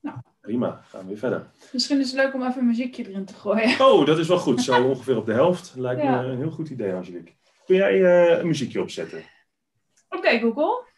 Nou. 0.00 0.16
Prima, 0.40 0.80
gaan 0.84 1.00
we 1.00 1.06
weer 1.06 1.18
verder. 1.18 1.50
Misschien 1.72 2.00
is 2.00 2.12
het 2.12 2.20
leuk 2.20 2.34
om 2.34 2.42
even 2.42 2.60
een 2.60 2.66
muziekje 2.66 3.08
erin 3.08 3.24
te 3.24 3.34
gooien. 3.34 3.80
Oh, 3.80 4.06
dat 4.06 4.18
is 4.18 4.28
wel 4.28 4.38
goed. 4.38 4.62
Zo 4.62 4.84
ongeveer 4.88 5.16
op 5.16 5.26
de 5.26 5.32
helft. 5.32 5.72
Lijkt 5.76 6.02
ja. 6.02 6.20
me 6.20 6.26
een 6.26 6.38
heel 6.38 6.50
goed 6.50 6.68
idee, 6.68 6.94
Angelique. 6.94 7.34
Kun 7.66 7.76
jij 7.76 7.98
uh, 7.98 8.38
een 8.38 8.46
muziekje 8.46 8.80
opzetten? 8.80 9.18
Oké, 10.08 10.16
okay, 10.16 10.40
Google. 10.40 10.90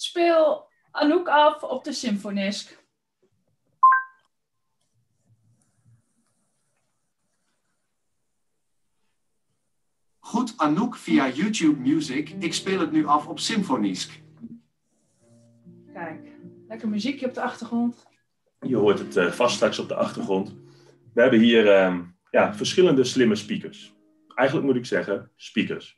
Speel 0.00 0.68
Anouk 0.90 1.28
af 1.28 1.62
op 1.62 1.84
de 1.84 1.92
symfonisk. 1.92 2.84
Goed, 10.18 10.54
Anouk 10.56 10.96
via 10.96 11.28
YouTube 11.28 11.80
Music. 11.80 12.28
Ik 12.28 12.54
speel 12.54 12.80
het 12.80 12.92
nu 12.92 13.06
af 13.06 13.26
op 13.26 13.38
Symfonisk. 13.38 14.22
Kijk, 15.92 16.28
lekker 16.68 16.88
muziekje 16.88 17.26
op 17.26 17.34
de 17.34 17.42
achtergrond. 17.42 18.06
Je 18.60 18.76
hoort 18.76 18.98
het 18.98 19.16
uh, 19.16 19.30
vast 19.30 19.54
straks 19.54 19.78
op 19.78 19.88
de 19.88 19.94
achtergrond. 19.94 20.54
We 21.14 21.20
hebben 21.20 21.40
hier 21.40 21.64
uh, 21.64 21.98
ja, 22.30 22.54
verschillende 22.54 23.04
slimme 23.04 23.34
speakers. 23.34 23.94
Eigenlijk 24.34 24.68
moet 24.68 24.76
ik 24.76 24.86
zeggen, 24.86 25.30
speakers. 25.36 25.96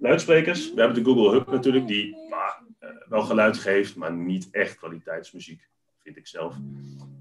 Luidsprekers. 0.00 0.74
We 0.74 0.80
hebben 0.80 1.04
de 1.04 1.10
Google 1.10 1.30
Hub 1.30 1.50
natuurlijk, 1.50 1.86
die 1.86 2.06
uh, 2.06 2.67
wel 3.08 3.22
geluid 3.22 3.58
geeft, 3.58 3.96
maar 3.96 4.12
niet 4.12 4.48
echt 4.50 4.76
kwaliteitsmuziek, 4.76 5.68
vind 6.02 6.16
ik 6.16 6.26
zelf. 6.26 6.56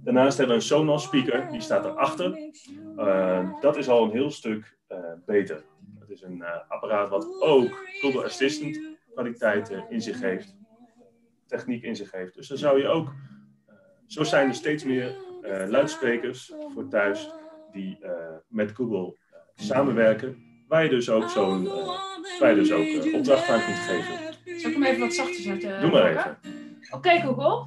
Daarnaast 0.04 0.38
hebben 0.38 0.56
we 0.56 0.62
een 0.62 0.68
Sonos 0.68 1.04
speaker, 1.04 1.52
die 1.52 1.62
staat 1.62 1.86
erachter. 1.86 2.52
Uh, 2.98 3.50
dat 3.62 3.78
is 3.78 3.90
al 3.90 4.04
een 4.04 4.12
heel 4.12 4.32
stuk 4.32 4.78
beter. 5.26 5.64
Het 6.00 6.10
is 6.10 6.22
een 6.22 6.44
apparaat 6.68 7.10
wat 7.10 7.42
ook 7.42 7.86
Google 8.02 8.24
Assistant 8.24 8.80
kwaliteiten 9.14 9.86
in 9.90 10.02
zich 10.02 10.22
heeft, 10.22 10.56
techniek 11.46 11.84
in 11.84 11.96
zich 11.96 12.12
heeft. 12.12 12.36
Dus 12.36 12.48
dan 12.48 12.58
zou 12.58 12.80
je 12.82 12.88
ook, 12.88 13.14
zo 14.06 14.24
zijn 14.24 14.48
er 14.48 14.56
steeds 14.56 14.84
meer 14.84 15.16
luidsprekers 15.68 16.54
voor 16.74 16.88
thuis 16.88 17.30
die 17.72 18.00
met 18.48 18.72
Google 18.72 19.18
samenwerken, 19.56 20.38
waar 20.68 20.84
je 20.84 20.90
dus 20.90 21.10
ook 21.10 21.30
zo'n 21.30 21.64
waar 22.40 22.50
je 22.50 22.56
dus 22.56 22.72
ook 22.72 23.14
opdracht 23.14 23.50
aan 23.50 23.64
kunt 23.66 23.78
geven. 23.78 24.27
Zal 24.58 24.70
ik 24.70 24.76
hem 24.76 24.84
even 24.84 25.00
wat 25.00 25.14
zachter 25.14 25.42
zetten? 25.42 25.82
Doe 25.82 25.92
maar 25.92 26.10
even. 26.10 26.38
Oké, 26.90 26.96
okay, 26.96 27.22
Google. 27.22 27.66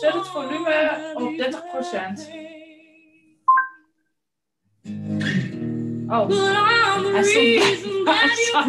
Zet 0.00 0.12
het 0.12 0.28
volume 0.28 1.12
op 1.14 1.30
30%. 1.30 2.44
Oh, 6.08 6.28
hij 6.28 7.22
stond 7.22 8.66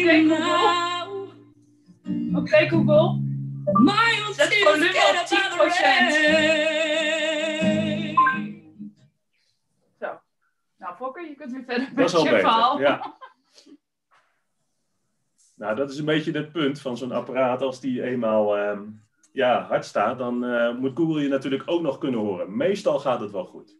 Oké, 0.00 0.28
Google. 0.28 1.28
Oké, 2.34 2.68
Google. 2.68 3.18
Zet 4.32 4.48
het 4.48 4.62
volume 4.62 5.00
op 5.08 5.16
10%. 5.26 5.30
Zo. 10.00 10.20
Nou, 10.78 10.94
Fokker, 10.96 11.28
je 11.28 11.34
kunt 11.34 11.52
weer 11.52 11.64
verder 11.66 11.88
met 11.94 12.10
je 12.10 12.18
verhaal. 12.18 12.80
Ja. 12.80 13.18
Nou, 15.60 15.76
dat 15.76 15.90
is 15.90 15.98
een 15.98 16.04
beetje 16.04 16.32
het 16.32 16.52
punt 16.52 16.80
van 16.80 16.96
zo'n 16.96 17.12
apparaat. 17.12 17.62
Als 17.62 17.80
die 17.80 18.02
eenmaal 18.02 18.58
uh, 18.58 18.80
ja, 19.32 19.62
hard 19.62 19.84
staat, 19.84 20.18
dan 20.18 20.44
uh, 20.44 20.76
moet 20.76 20.96
Google 20.96 21.22
je 21.22 21.28
natuurlijk 21.28 21.62
ook 21.66 21.82
nog 21.82 21.98
kunnen 21.98 22.20
horen. 22.20 22.56
Meestal 22.56 22.98
gaat 22.98 23.20
het 23.20 23.30
wel 23.30 23.44
goed. 23.44 23.78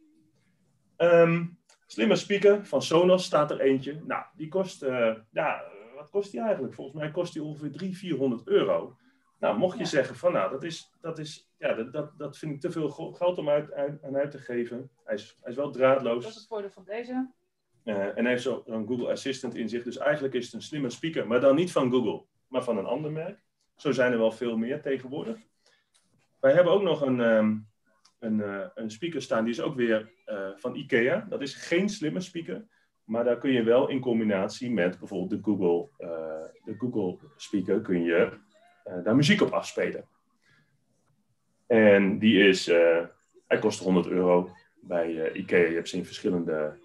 Um, 0.97 1.59
slimme 1.87 2.17
speaker 2.17 2.67
van 2.67 2.83
Sonos 2.83 3.25
staat 3.25 3.51
er 3.51 3.61
eentje. 3.61 4.01
Nou, 4.07 4.25
die 4.37 4.49
kost, 4.49 4.83
uh, 4.83 5.15
ja, 5.31 5.63
wat 5.97 6.11
kost 6.11 6.31
die 6.31 6.41
eigenlijk? 6.41 6.75
Volgens 6.75 6.97
mij 6.97 7.11
kost 7.11 7.33
die 7.33 7.43
ongeveer 7.43 7.73
300, 7.73 8.01
400 8.01 8.49
euro. 8.49 8.97
Nou, 9.39 9.59
mocht 9.59 9.77
je 9.77 9.83
ja. 9.83 9.89
zeggen 9.89 10.17
van, 10.17 10.33
nou, 10.33 10.51
dat 10.51 10.63
is, 10.63 10.93
dat 11.01 11.19
is, 11.19 11.53
ja, 11.59 11.75
dat, 11.75 11.93
dat, 11.93 12.19
dat 12.19 12.39
vind 12.39 12.53
ik 12.53 12.61
te 12.61 12.71
veel 12.71 12.91
geld 12.91 13.39
om 13.39 13.49
uit, 13.49 13.73
uit, 13.73 14.03
aan 14.03 14.17
uit 14.17 14.31
te 14.31 14.39
geven. 14.39 14.91
Hij 15.05 15.15
is, 15.15 15.37
hij 15.41 15.51
is 15.51 15.57
wel 15.57 15.71
draadloos. 15.71 16.23
Dat 16.23 16.33
is 16.33 16.39
het 16.39 16.47
voordeel 16.47 16.71
van 16.71 16.85
deze. 16.85 17.31
Uh, 17.85 18.19
en 18.19 18.27
heeft 18.27 18.43
zo'n 18.43 18.87
Google 18.87 19.11
Assistant 19.11 19.55
in 19.55 19.69
zich. 19.69 19.83
Dus 19.83 19.99
eigenlijk 19.99 20.35
is 20.35 20.45
het 20.45 20.55
een 20.55 20.63
slimme 20.63 20.91
speaker. 20.91 21.27
Maar 21.27 21.41
dan 21.41 21.55
niet 21.55 21.73
van 21.73 21.91
Google, 21.91 22.25
maar 22.49 22.65
van 22.65 22.79
een 22.79 22.87
ander 22.87 23.13
merk. 23.13 23.43
Zo 23.77 23.93
zijn 23.93 24.13
er 24.13 24.19
wel 24.19 24.33
veel 24.33 24.57
meer 24.57 24.83
tegenwoordig. 24.83 25.39
Wij 26.41 26.53
hebben 26.53 26.73
ook 26.73 26.83
nog 26.83 27.01
een, 27.01 27.21
um, 27.21 27.69
een, 28.19 28.39
uh, 28.39 28.67
een 28.75 28.91
speaker 28.91 29.23
staan. 29.23 29.45
Die 29.45 29.53
is 29.53 29.61
ook 29.61 29.77
weer 29.77 30.11
uh, 30.27 30.49
van 30.57 30.75
IKEA. 30.75 31.27
Dat 31.29 31.43
is 31.43 31.55
geen 31.55 31.89
slimme 31.89 32.21
speaker. 32.21 32.67
Maar 33.05 33.25
daar 33.25 33.39
kun 33.39 33.51
je 33.51 33.63
wel 33.63 33.89
in 33.89 34.01
combinatie 34.01 34.71
met 34.71 34.99
bijvoorbeeld 34.99 35.31
de 35.31 35.51
Google, 35.51 35.89
de 36.65 36.75
Google 36.79 37.19
speaker... 37.37 37.81
kun 37.81 38.03
je 38.03 38.39
daar 39.05 39.17
muziek 39.17 39.41
op 39.41 39.51
afspelen. 39.51 40.09
En 41.67 42.19
die 42.19 42.49
is... 42.49 42.67
hij 43.47 43.59
kost 43.61 43.83
100 43.83 44.07
euro 44.07 44.51
bij 44.81 45.33
IKEA. 45.33 45.67
Je 45.67 45.75
hebt 45.75 45.89
ze 45.89 45.97
in 45.97 46.05
verschillende 46.05 46.79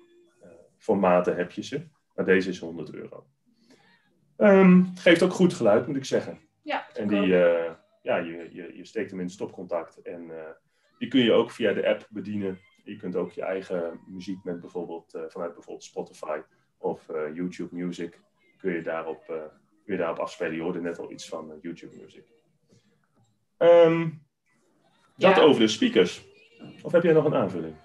formaten 0.85 1.35
heb 1.35 1.51
je 1.51 1.63
ze. 1.63 1.87
Maar 2.15 2.25
deze 2.25 2.49
is 2.49 2.59
100 2.59 2.93
euro. 2.93 3.25
Um, 4.37 4.91
geeft 4.95 5.23
ook 5.23 5.31
goed 5.31 5.53
geluid, 5.53 5.87
moet 5.87 5.95
ik 5.95 6.05
zeggen. 6.05 6.39
Ja, 6.61 6.87
en 6.93 7.07
die, 7.07 7.27
uh, 7.27 7.71
ja, 8.01 8.17
je, 8.17 8.49
je, 8.51 8.71
je 8.75 8.85
steekt 8.85 9.11
hem 9.11 9.19
in 9.19 9.29
stopcontact. 9.29 10.01
En 10.01 10.23
uh, 10.29 10.35
die 10.97 11.07
kun 11.07 11.23
je 11.23 11.31
ook 11.31 11.51
via 11.51 11.73
de 11.73 11.87
app 11.87 12.07
bedienen. 12.09 12.59
Je 12.83 12.95
kunt 12.95 13.15
ook 13.15 13.31
je 13.31 13.41
eigen 13.41 13.99
muziek 14.07 14.43
met 14.43 14.59
bijvoorbeeld, 14.59 15.15
uh, 15.15 15.21
vanuit 15.27 15.53
bijvoorbeeld 15.53 15.83
Spotify 15.83 16.39
of 16.77 17.07
YouTube 17.33 17.75
Music, 17.75 18.19
kun 18.57 18.71
je, 18.71 18.81
daarop, 18.81 19.25
kun 19.85 19.93
je 19.93 19.97
daarop 19.97 20.19
afspelen. 20.19 20.55
Je 20.55 20.61
hoorde 20.61 20.81
net 20.81 20.99
al 20.99 21.11
iets 21.11 21.29
van 21.29 21.59
YouTube 21.61 21.95
Music. 21.95 22.23
Um, 23.57 24.23
dat 25.15 25.35
ja. 25.35 25.41
over 25.41 25.61
de 25.61 25.67
speakers. 25.67 26.25
Of 26.81 26.91
heb 26.91 27.03
jij 27.03 27.13
nog 27.13 27.25
een 27.25 27.35
aanvulling? 27.35 27.75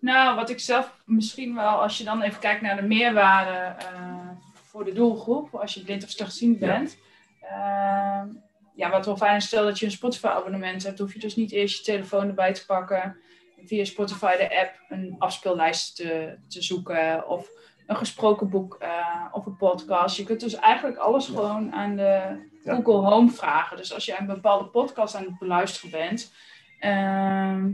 Nou, 0.00 0.36
wat 0.36 0.50
ik 0.50 0.60
zelf 0.60 1.02
misschien 1.04 1.54
wel, 1.54 1.82
als 1.82 1.98
je 1.98 2.04
dan 2.04 2.22
even 2.22 2.40
kijkt 2.40 2.60
naar 2.60 2.76
de 2.76 2.82
meerwaarde 2.82 3.84
uh, 3.84 4.28
voor 4.52 4.84
de 4.84 4.92
doelgroep, 4.92 5.54
als 5.54 5.74
je 5.74 5.84
blind 5.84 6.04
of 6.04 6.10
slechtziend 6.10 6.58
bent. 6.58 6.98
Ja. 7.40 8.24
Uh, 8.24 8.34
ja, 8.74 8.90
wat 8.90 9.06
wel 9.06 9.16
fijn 9.16 9.36
is, 9.36 9.46
stel 9.46 9.64
dat 9.64 9.78
je 9.78 9.84
een 9.84 9.92
Spotify-abonnement 9.92 10.82
hebt, 10.82 10.98
hoef 10.98 11.12
je 11.12 11.18
dus 11.18 11.36
niet 11.36 11.52
eerst 11.52 11.78
je 11.78 11.84
telefoon 11.84 12.28
erbij 12.28 12.52
te 12.52 12.66
pakken. 12.66 13.16
Via 13.64 13.84
Spotify 13.84 14.36
de 14.36 14.60
app 14.60 14.80
een 14.88 15.14
afspeellijst 15.18 15.96
te, 15.96 16.38
te 16.48 16.62
zoeken 16.62 17.28
of 17.28 17.48
een 17.86 17.96
gesproken 17.96 18.48
boek 18.48 18.78
uh, 18.82 19.24
of 19.32 19.46
een 19.46 19.56
podcast. 19.56 20.16
Je 20.16 20.24
kunt 20.24 20.40
dus 20.40 20.54
eigenlijk 20.54 20.96
alles 20.96 21.26
gewoon 21.26 21.72
aan 21.72 21.96
de 21.96 22.44
Google 22.64 23.10
Home 23.10 23.30
vragen. 23.30 23.76
Dus 23.76 23.94
als 23.94 24.04
je 24.04 24.16
een 24.18 24.26
bepaalde 24.26 24.64
podcast 24.64 25.14
aan 25.14 25.24
het 25.24 25.38
beluisteren 25.38 25.90
bent. 25.90 26.32
Ehm, 26.80 27.72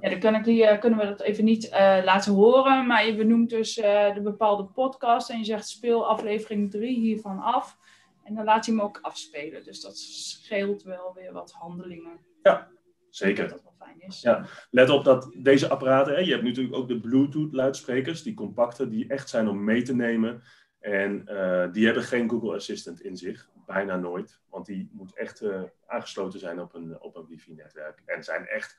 ja, 0.00 0.08
dan 0.08 0.18
kan 0.18 0.34
ik 0.34 0.44
die, 0.44 0.78
kunnen 0.78 0.98
we 0.98 1.04
dat 1.04 1.20
even 1.20 1.44
niet 1.44 1.64
uh, 1.64 1.98
laten 2.04 2.32
horen. 2.32 2.86
Maar 2.86 3.06
je 3.06 3.16
benoemt 3.16 3.50
dus 3.50 3.78
uh, 3.78 4.14
de 4.14 4.20
bepaalde 4.20 4.64
podcast 4.64 5.30
en 5.30 5.38
je 5.38 5.44
zegt 5.44 5.68
speel 5.68 6.06
aflevering 6.06 6.70
3 6.70 6.98
hiervan 6.98 7.38
af. 7.38 7.78
En 8.24 8.34
dan 8.34 8.44
laat 8.44 8.66
hij 8.66 8.74
hem 8.74 8.84
ook 8.84 8.98
afspelen. 9.02 9.64
Dus 9.64 9.80
dat 9.80 9.98
scheelt 9.98 10.82
wel 10.82 11.12
weer 11.14 11.32
wat 11.32 11.52
handelingen. 11.52 12.20
Ja, 12.42 12.68
zeker. 13.08 13.48
Dat 13.48 13.62
wel 13.62 13.74
fijn 13.78 14.00
is. 14.00 14.20
Ja. 14.20 14.46
Let 14.70 14.90
op 14.90 15.04
dat 15.04 15.32
deze 15.36 15.68
apparaten, 15.68 16.14
hè, 16.14 16.20
je 16.20 16.30
hebt 16.30 16.42
natuurlijk 16.42 16.76
ook 16.76 16.88
de 16.88 17.00
Bluetooth 17.00 17.52
luidsprekers, 17.52 18.22
die 18.22 18.34
compacte, 18.34 18.88
die 18.88 19.08
echt 19.08 19.28
zijn 19.28 19.48
om 19.48 19.64
mee 19.64 19.82
te 19.82 19.94
nemen. 19.94 20.42
En 20.78 21.24
uh, 21.28 21.72
die 21.72 21.84
hebben 21.84 22.02
geen 22.02 22.30
Google 22.30 22.54
Assistant 22.54 23.00
in 23.00 23.16
zich, 23.16 23.48
bijna 23.66 23.96
nooit. 23.96 24.40
Want 24.50 24.66
die 24.66 24.90
moet 24.92 25.16
echt 25.16 25.44
aangesloten 25.86 26.38
zijn 26.38 26.60
op 26.60 26.74
een, 26.74 27.00
op 27.00 27.16
een 27.16 27.26
wifi-netwerk. 27.26 28.02
En 28.06 28.24
zijn 28.24 28.46
echt 28.46 28.78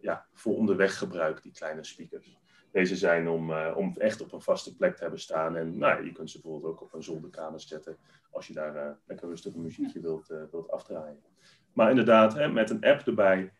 ja, 0.00 0.26
voor 0.32 0.56
onderweg 0.56 0.98
gebruik, 0.98 1.42
die 1.42 1.52
kleine 1.52 1.84
speakers. 1.84 2.38
Deze 2.70 2.96
zijn 2.96 3.28
om, 3.28 3.50
uh, 3.50 3.74
om 3.76 3.94
echt 3.98 4.20
op 4.20 4.32
een 4.32 4.40
vaste 4.40 4.76
plek 4.76 4.96
te 4.96 5.02
hebben 5.02 5.20
staan. 5.20 5.56
En 5.56 5.78
nou, 5.78 6.04
je 6.04 6.12
kunt 6.12 6.30
ze 6.30 6.40
bijvoorbeeld 6.40 6.72
ook 6.72 6.82
op 6.82 6.94
een 6.94 7.02
zolderkamer 7.02 7.60
zetten 7.60 7.96
als 8.30 8.46
je 8.46 8.52
daar 8.52 8.76
uh, 8.76 8.90
lekker 9.06 9.28
rustig 9.28 9.54
muziekje 9.54 10.00
wilt, 10.00 10.26
wilt 10.50 10.70
afdraaien. 10.70 11.20
Maar 11.72 11.90
inderdaad, 11.90 12.34
hè, 12.34 12.48
met 12.48 12.70
een 12.70 12.84
app 12.84 13.06
erbij, 13.06 13.52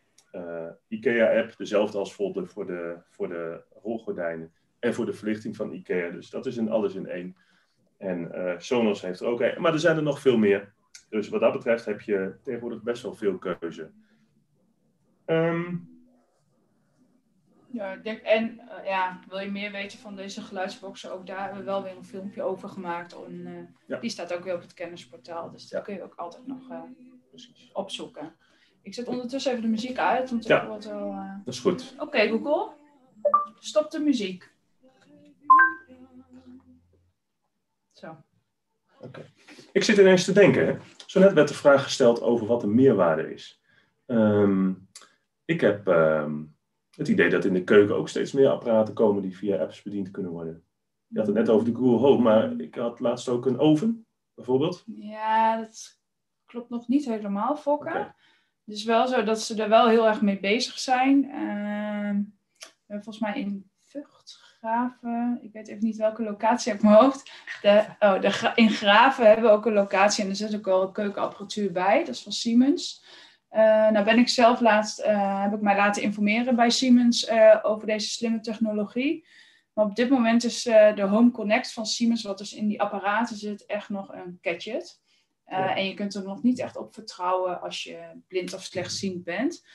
IKEA-app, 0.87 1.57
dezelfde 1.57 1.97
als 1.97 2.13
voor 2.13 2.33
de, 2.33 2.45
voor, 2.45 2.65
de, 2.65 2.97
voor 3.09 3.27
de 3.27 3.63
rolgordijnen 3.81 4.51
en 4.79 4.93
voor 4.93 5.05
de 5.05 5.13
verlichting 5.13 5.55
van 5.55 5.71
IKEA. 5.71 6.09
Dus 6.09 6.29
dat 6.29 6.45
is 6.45 6.57
een 6.57 6.69
alles 6.69 6.95
in 6.95 7.07
één. 7.07 7.35
En 7.97 8.31
Sonos 8.57 9.01
heeft 9.01 9.19
er 9.19 9.27
ook 9.27 9.57
maar 9.57 9.73
er 9.73 9.79
zijn 9.79 9.97
er 9.97 10.03
nog 10.03 10.19
veel 10.19 10.37
meer. 10.37 10.73
Dus 11.09 11.29
wat 11.29 11.41
dat 11.41 11.53
betreft 11.53 11.85
heb 11.85 12.01
je 12.01 12.35
tegenwoordig 12.43 12.81
best 12.81 13.03
wel 13.03 13.13
veel 13.13 13.37
keuze. 13.37 13.91
Um, 15.25 15.96
Ja, 17.77 17.93
ik 17.93 18.03
denk, 18.03 18.19
en 18.19 18.61
uh, 18.79 18.85
ja, 18.85 19.19
wil 19.29 19.39
je 19.39 19.51
meer 19.51 19.71
weten 19.71 19.99
van 19.99 20.15
deze 20.15 20.41
geluidsboxen, 20.41 21.11
ook 21.11 21.27
daar 21.27 21.39
hebben 21.41 21.59
we 21.59 21.65
wel 21.65 21.83
weer 21.83 21.95
een 21.95 22.05
filmpje 22.05 22.43
over 22.43 22.69
gemaakt. 22.69 23.15
En, 23.25 23.33
uh, 23.33 23.59
ja. 23.87 23.99
Die 23.99 24.09
staat 24.09 24.33
ook 24.33 24.43
weer 24.43 24.55
op 24.55 24.61
het 24.61 24.73
kennisportaal, 24.73 25.51
dus 25.51 25.69
dat 25.69 25.83
kun 25.83 25.93
je 25.93 26.03
ook 26.03 26.15
altijd 26.15 26.47
nog 26.47 26.69
uh, 26.69 26.81
opzoeken. 27.73 28.35
Ik 28.81 28.93
zet 28.93 29.07
ondertussen 29.07 29.51
even 29.51 29.63
de 29.63 29.69
muziek 29.69 29.97
uit, 29.97 30.29
want 30.29 30.47
ja. 30.47 30.67
wordt 30.67 30.85
wel... 30.85 31.15
Dat 31.43 31.53
is 31.53 31.59
goed. 31.59 31.93
Oké, 31.93 32.03
okay, 32.03 32.29
Google. 32.29 32.71
Stop 33.59 33.91
de 33.91 33.99
muziek. 33.99 34.51
Zo. 37.91 38.07
Oké. 38.97 39.05
Okay. 39.07 39.31
Ik 39.71 39.83
zit 39.83 39.97
ineens 39.97 40.25
te 40.25 40.31
denken, 40.31 40.81
zo 41.05 41.19
net 41.19 41.33
werd 41.33 41.47
de 41.47 41.53
vraag 41.53 41.83
gesteld 41.83 42.21
over 42.21 42.47
wat 42.47 42.61
de 42.61 42.67
meerwaarde 42.67 43.33
is. 43.33 43.61
Um, 44.05 44.87
ik 45.45 45.61
heb 45.61 45.87
um, 45.87 46.56
het 46.97 47.07
idee 47.07 47.29
dat 47.29 47.45
in 47.45 47.53
de 47.53 47.63
keuken 47.63 47.95
ook 47.95 48.09
steeds 48.09 48.31
meer 48.31 48.49
apparaten 48.49 48.93
komen 48.93 49.21
die 49.21 49.37
via 49.37 49.57
apps 49.57 49.81
bediend 49.81 50.11
kunnen 50.11 50.31
worden. 50.31 50.63
Je 51.07 51.17
had 51.17 51.27
het 51.27 51.35
net 51.35 51.49
over 51.49 51.65
de 51.65 51.75
Google 51.75 52.07
Home, 52.07 52.23
maar 52.23 52.59
ik 52.59 52.75
had 52.75 52.99
laatst 52.99 53.29
ook 53.29 53.45
een 53.45 53.59
oven, 53.59 54.05
bijvoorbeeld. 54.33 54.83
Ja, 54.85 55.57
dat 55.57 55.99
klopt 56.45 56.69
nog 56.69 56.87
niet 56.87 57.05
helemaal, 57.05 57.55
Fokke. 57.55 57.89
Okay. 57.89 58.13
Het 58.65 58.75
is 58.75 58.83
wel 58.83 59.07
zo 59.07 59.23
dat 59.23 59.41
ze 59.41 59.63
er 59.63 59.69
wel 59.69 59.87
heel 59.87 60.07
erg 60.07 60.21
mee 60.21 60.39
bezig 60.39 60.79
zijn. 60.79 61.23
Uh, 61.23 62.17
volgens 62.87 63.19
mij 63.19 63.39
in 63.39 63.69
Vught, 63.81 64.39
Graven, 64.41 65.39
ik 65.41 65.51
weet 65.51 65.67
even 65.67 65.85
niet 65.85 65.97
welke 65.97 66.23
locatie 66.23 66.71
uit 66.71 66.81
mijn 66.81 66.95
hoofd. 66.95 67.31
De, 67.61 67.85
oh, 67.99 68.21
de, 68.21 68.51
in 68.55 68.69
Graven 68.69 69.25
hebben 69.25 69.45
we 69.45 69.51
ook 69.51 69.65
een 69.65 69.73
locatie 69.73 70.23
en 70.23 70.29
er 70.29 70.35
zit 70.35 70.55
ook 70.55 70.65
wel 70.65 70.91
keukenapparatuur 70.91 71.71
bij. 71.71 71.99
Dat 71.99 72.15
is 72.15 72.23
van 72.23 72.31
Siemens. 72.31 73.05
Uh, 73.51 73.89
nou 73.89 74.05
ben 74.05 74.17
ik 74.17 74.27
zelf 74.27 74.59
laatst, 74.59 74.99
uh, 74.99 75.41
heb 75.41 75.53
ik 75.53 75.61
mij 75.61 75.75
laten 75.75 76.01
informeren 76.01 76.55
bij 76.55 76.69
Siemens 76.69 77.29
uh, 77.29 77.59
over 77.61 77.87
deze 77.87 78.09
slimme 78.09 78.39
technologie. 78.39 79.27
Maar 79.73 79.85
op 79.85 79.95
dit 79.95 80.09
moment 80.09 80.43
is 80.43 80.63
de 80.63 81.05
Home 81.09 81.31
Connect 81.31 81.73
van 81.73 81.85
Siemens, 81.85 82.23
wat 82.23 82.37
dus 82.37 82.53
in 82.53 82.67
die 82.67 82.81
apparaten 82.81 83.35
zit, 83.35 83.65
echt 83.65 83.89
nog 83.89 84.13
een 84.13 84.37
gadget. 84.41 85.01
Ja. 85.45 85.75
En 85.75 85.85
je 85.85 85.93
kunt 85.93 86.15
er 86.15 86.23
nog 86.23 86.43
niet 86.43 86.59
echt 86.59 86.77
op 86.77 86.93
vertrouwen 86.93 87.61
als 87.61 87.83
je 87.83 88.21
blind 88.27 88.53
of 88.53 88.63
slechtziend 88.63 89.23
bent. 89.23 89.65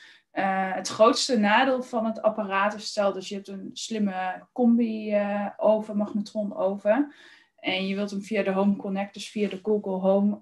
het 0.71 0.87
grootste 0.87 1.37
nadeel 1.37 1.83
van 1.83 2.05
het 2.05 2.21
apparaat 2.21 2.73
is, 2.73 2.85
stel 2.85 3.13
dus 3.13 3.29
je 3.29 3.35
hebt 3.35 3.47
een 3.47 3.69
slimme 3.73 4.47
combi-oven, 4.53 5.97
magnetron-oven. 5.97 7.13
En 7.55 7.87
je 7.87 7.95
wilt 7.95 8.11
hem 8.11 8.21
via 8.21 8.43
de 8.43 8.51
Home 8.51 8.75
Connect, 8.75 9.13
dus 9.13 9.29
via 9.29 9.49
de 9.49 9.59
Google 9.63 10.09
Home, 10.09 10.39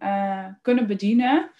kunnen 0.62 0.88
bedienen. 0.88 1.52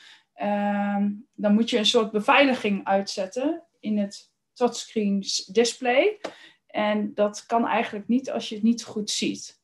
Uh, 0.44 1.06
dan 1.36 1.54
moet 1.54 1.70
je 1.70 1.78
een 1.78 1.86
soort 1.86 2.12
beveiliging 2.12 2.86
uitzetten 2.86 3.64
in 3.80 3.98
het 3.98 4.32
touchscreen 4.54 5.24
display. 5.48 6.20
En 6.68 7.14
dat 7.14 7.46
kan 7.46 7.68
eigenlijk 7.68 8.08
niet 8.08 8.32
als 8.32 8.50
je 8.50 8.56
het 8.56 8.64
niet 8.64 8.84
goed 8.84 9.10
ziet. 9.10 9.60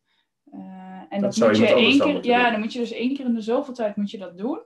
Uh, 0.53 0.59
en 1.09 1.21
dat, 1.21 1.35
dat 1.35 1.47
moet 1.47 1.57
je 1.57 1.73
één 1.73 1.99
keer, 1.99 2.25
ja, 2.25 2.41
doen. 2.43 2.51
dan 2.51 2.59
moet 2.59 2.73
je 2.73 2.79
dus 2.79 2.91
één 2.91 3.15
keer 3.15 3.25
in 3.25 3.33
de 3.33 3.41
zoveel 3.41 3.73
tijd 3.73 3.95
moet 3.95 4.11
je 4.11 4.17
dat 4.17 4.37
doen. 4.37 4.59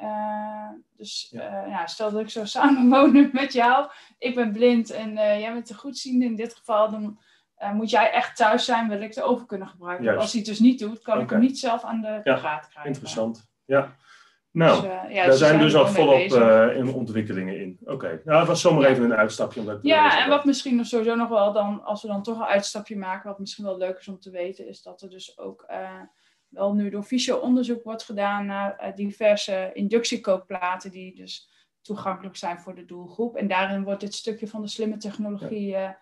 Uh, 0.00 0.70
dus 0.96 1.28
ja. 1.30 1.66
ja. 1.66 1.86
stel 1.86 2.10
dat 2.10 2.20
ik 2.20 2.30
zo 2.30 2.44
samenwonen 2.56 3.30
met 3.32 3.52
jou. 3.52 3.90
Ik 4.18 4.34
ben 4.34 4.52
blind 4.52 4.90
en 4.90 5.12
jij 5.14 5.52
bent 5.52 5.66
te 5.66 5.74
goedziende 5.74 6.24
in 6.24 6.36
dit 6.36 6.54
geval. 6.54 6.90
Dan 6.90 7.18
moet 7.74 7.90
jij 7.90 8.10
echt 8.10 8.36
thuis 8.36 8.64
zijn, 8.64 8.88
wil 8.88 9.00
ik 9.00 9.14
de 9.14 9.22
oven 9.22 9.46
kunnen 9.46 9.68
gebruiken. 9.68 10.18
Als 10.18 10.32
hij 10.32 10.40
het 10.40 10.50
dus 10.50 10.58
niet 10.58 10.78
doet, 10.78 11.02
kan 11.02 11.12
okay. 11.12 11.24
ik 11.24 11.30
hem 11.30 11.40
niet 11.40 11.58
zelf 11.58 11.82
aan 11.84 12.00
de 12.00 12.20
ja, 12.24 12.36
gaten 12.36 12.70
krijgen. 12.70 12.92
Interessant. 12.92 13.50
Ja. 13.64 13.96
Nou, 14.58 14.80
dus, 14.80 14.90
uh, 14.90 15.14
ja, 15.14 15.26
daar 15.26 15.36
zijn 15.36 15.58
dus 15.58 15.74
al 15.74 15.86
volop 15.86 16.18
uh, 16.18 16.76
in 16.76 16.92
ontwikkelingen 16.92 17.60
in. 17.60 17.78
Oké, 17.80 17.92
okay. 17.92 18.20
nou, 18.24 18.38
dat 18.38 18.46
was 18.46 18.60
zomaar 18.60 18.82
ja. 18.82 18.88
even 18.88 19.04
een 19.04 19.14
uitstapje. 19.14 19.60
Omdat 19.60 19.78
ja, 19.82 20.24
en 20.24 20.28
wat 20.28 20.44
misschien 20.44 20.76
nog 20.76 20.86
sowieso 20.86 21.14
nog 21.14 21.28
wel 21.28 21.52
dan, 21.52 21.84
als 21.84 22.02
we 22.02 22.08
dan 22.08 22.22
toch 22.22 22.38
een 22.38 22.46
uitstapje 22.46 22.96
maken, 22.96 23.28
wat 23.28 23.38
misschien 23.38 23.64
wel 23.64 23.78
leuk 23.78 23.98
is 23.98 24.08
om 24.08 24.20
te 24.20 24.30
weten, 24.30 24.68
is 24.68 24.82
dat 24.82 25.02
er 25.02 25.10
dus 25.10 25.38
ook 25.38 25.66
uh, 25.70 26.00
wel 26.48 26.74
nu 26.74 26.90
door 26.90 27.04
Visio 27.04 27.36
onderzoek 27.36 27.82
wordt 27.82 28.02
gedaan 28.02 28.46
naar 28.46 28.92
diverse 28.94 29.70
inductiekookplaten 29.72 30.90
die 30.90 31.14
dus 31.14 31.50
toegankelijk 31.82 32.36
zijn 32.36 32.60
voor 32.60 32.74
de 32.74 32.84
doelgroep. 32.84 33.36
En 33.36 33.48
daarin 33.48 33.84
wordt 33.84 34.00
dit 34.00 34.14
stukje 34.14 34.48
van 34.48 34.62
de 34.62 34.68
slimme 34.68 34.96
technologie 34.96 35.66
ja. 35.66 35.98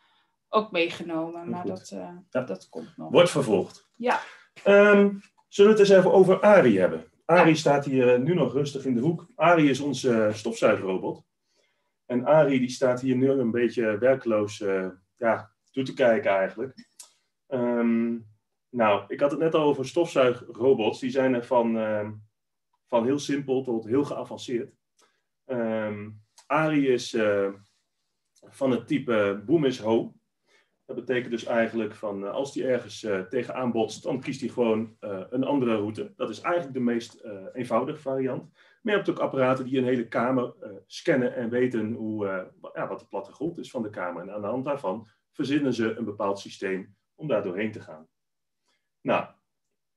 ook 0.48 0.70
meegenomen. 0.70 1.50
Maar 1.50 1.66
dat, 1.66 1.96
dat 2.30 2.68
komt 2.68 2.96
nog. 2.96 3.10
Wordt 3.10 3.30
vervolgd. 3.30 3.88
Ja. 3.96 4.20
Um, 4.64 5.20
zullen 5.48 5.72
we 5.72 5.78
het 5.78 5.88
eens 5.88 5.98
even 5.98 6.12
over 6.12 6.40
ARI 6.40 6.78
hebben? 6.78 7.04
Ari 7.26 7.56
staat 7.56 7.84
hier 7.84 8.20
nu 8.20 8.34
nog 8.34 8.52
rustig 8.52 8.84
in 8.84 8.94
de 8.94 9.00
hoek. 9.00 9.26
Ari 9.34 9.68
is 9.68 9.80
onze 9.80 10.30
stofzuigerrobot. 10.32 11.24
En 12.04 12.24
Ari 12.24 12.58
die 12.58 12.68
staat 12.68 13.00
hier 13.00 13.16
nu 13.16 13.30
een 13.30 13.50
beetje 13.50 13.98
werkloos 13.98 14.60
uh, 14.60 14.88
ja, 15.16 15.52
toe 15.70 15.84
te 15.84 15.94
kijken 15.94 16.30
eigenlijk. 16.30 16.88
Um, 17.48 18.26
nou, 18.68 19.04
ik 19.08 19.20
had 19.20 19.30
het 19.30 19.40
net 19.40 19.54
al 19.54 19.62
over 19.62 19.86
stofzuigrobots. 19.86 21.00
Die 21.00 21.10
zijn 21.10 21.34
er 21.34 21.44
van, 21.44 21.76
uh, 21.76 22.10
van 22.86 23.04
heel 23.04 23.18
simpel 23.18 23.62
tot 23.62 23.86
heel 23.86 24.04
geavanceerd. 24.04 24.74
Um, 25.44 26.22
Ari 26.46 26.88
is 26.88 27.16
van 28.40 28.70
het 28.70 28.86
type 28.86 29.42
boom 29.46 29.64
is 29.64 29.78
ho. 29.78 30.14
Dat 30.86 30.96
betekent 30.96 31.30
dus 31.30 31.44
eigenlijk 31.44 31.94
van 31.94 32.22
uh, 32.22 32.30
als 32.30 32.52
die 32.52 32.66
ergens 32.66 33.02
uh, 33.02 33.20
tegenaan 33.20 33.72
botst, 33.72 34.02
dan 34.02 34.20
kiest 34.20 34.40
hij 34.40 34.48
gewoon 34.48 34.96
uh, 35.00 35.20
een 35.30 35.44
andere 35.44 35.76
route. 35.76 36.12
Dat 36.16 36.30
is 36.30 36.40
eigenlijk 36.40 36.74
de 36.74 36.80
meest 36.80 37.24
eenvoudige 37.52 38.00
variant. 38.00 38.52
Maar 38.82 38.94
je 38.94 39.00
hebt 39.00 39.10
ook 39.10 39.18
apparaten 39.18 39.64
die 39.64 39.78
een 39.78 39.84
hele 39.84 40.08
kamer 40.08 40.54
scannen 40.86 41.34
en 41.34 41.50
weten 41.50 41.92
hoe, 41.92 42.26
ja, 42.74 42.88
wat 42.88 43.00
de 43.00 43.06
plattegrond 43.06 43.58
is 43.58 43.70
van 43.70 43.82
de 43.82 43.90
kamer. 43.90 44.22
En 44.22 44.30
aan 44.30 44.40
de 44.40 44.46
hand 44.46 44.64
daarvan 44.64 45.08
verzinnen 45.32 45.74
ze 45.74 45.94
een 45.94 46.04
bepaald 46.04 46.38
systeem 46.38 46.96
om 47.14 47.28
daar 47.28 47.42
doorheen 47.42 47.72
te 47.72 47.80
gaan. 47.80 48.08
Nou, 49.00 49.26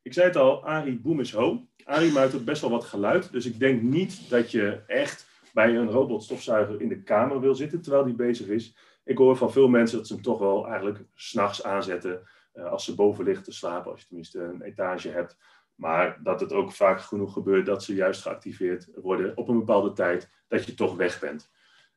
ik 0.01 0.13
zei 0.13 0.27
het 0.27 0.35
al, 0.35 0.65
Ari 0.65 0.99
boom 0.99 1.19
is 1.19 1.33
ho. 1.33 1.67
Ari 1.83 2.11
maakt 2.11 2.35
ook 2.35 2.45
best 2.45 2.61
wel 2.61 2.69
wat 2.69 2.85
geluid. 2.85 3.31
Dus 3.31 3.45
ik 3.45 3.59
denk 3.59 3.81
niet 3.81 4.29
dat 4.29 4.51
je 4.51 4.81
echt 4.87 5.27
bij 5.53 5.75
een 5.75 5.89
robotstofzuiger 5.89 6.81
in 6.81 6.89
de 6.89 7.03
kamer 7.03 7.39
wil 7.39 7.55
zitten 7.55 7.81
terwijl 7.81 8.03
die 8.03 8.15
bezig 8.15 8.47
is 8.47 8.75
ik 9.09 9.17
hoor 9.17 9.37
van 9.37 9.51
veel 9.51 9.67
mensen 9.67 9.97
dat 9.97 10.07
ze 10.07 10.13
hem 10.13 10.21
toch 10.21 10.39
wel 10.39 10.67
eigenlijk 10.67 11.03
s'nachts 11.13 11.63
aanzetten. 11.63 12.29
Uh, 12.53 12.71
als 12.71 12.85
ze 12.85 12.95
boven 12.95 13.25
liggen 13.25 13.43
te 13.43 13.51
slapen, 13.51 13.91
als 13.91 14.01
je 14.01 14.07
tenminste 14.07 14.39
een 14.43 14.61
etage 14.61 15.09
hebt. 15.09 15.37
Maar 15.75 16.19
dat 16.23 16.39
het 16.39 16.53
ook 16.53 16.71
vaak 16.71 17.01
genoeg 17.01 17.33
gebeurt 17.33 17.65
dat 17.65 17.83
ze 17.83 17.93
juist 17.93 18.21
geactiveerd 18.21 18.89
worden 18.95 19.37
op 19.37 19.47
een 19.47 19.57
bepaalde 19.57 19.93
tijd 19.93 20.29
dat 20.47 20.65
je 20.65 20.73
toch 20.73 20.95
weg 20.95 21.19
bent. 21.19 21.51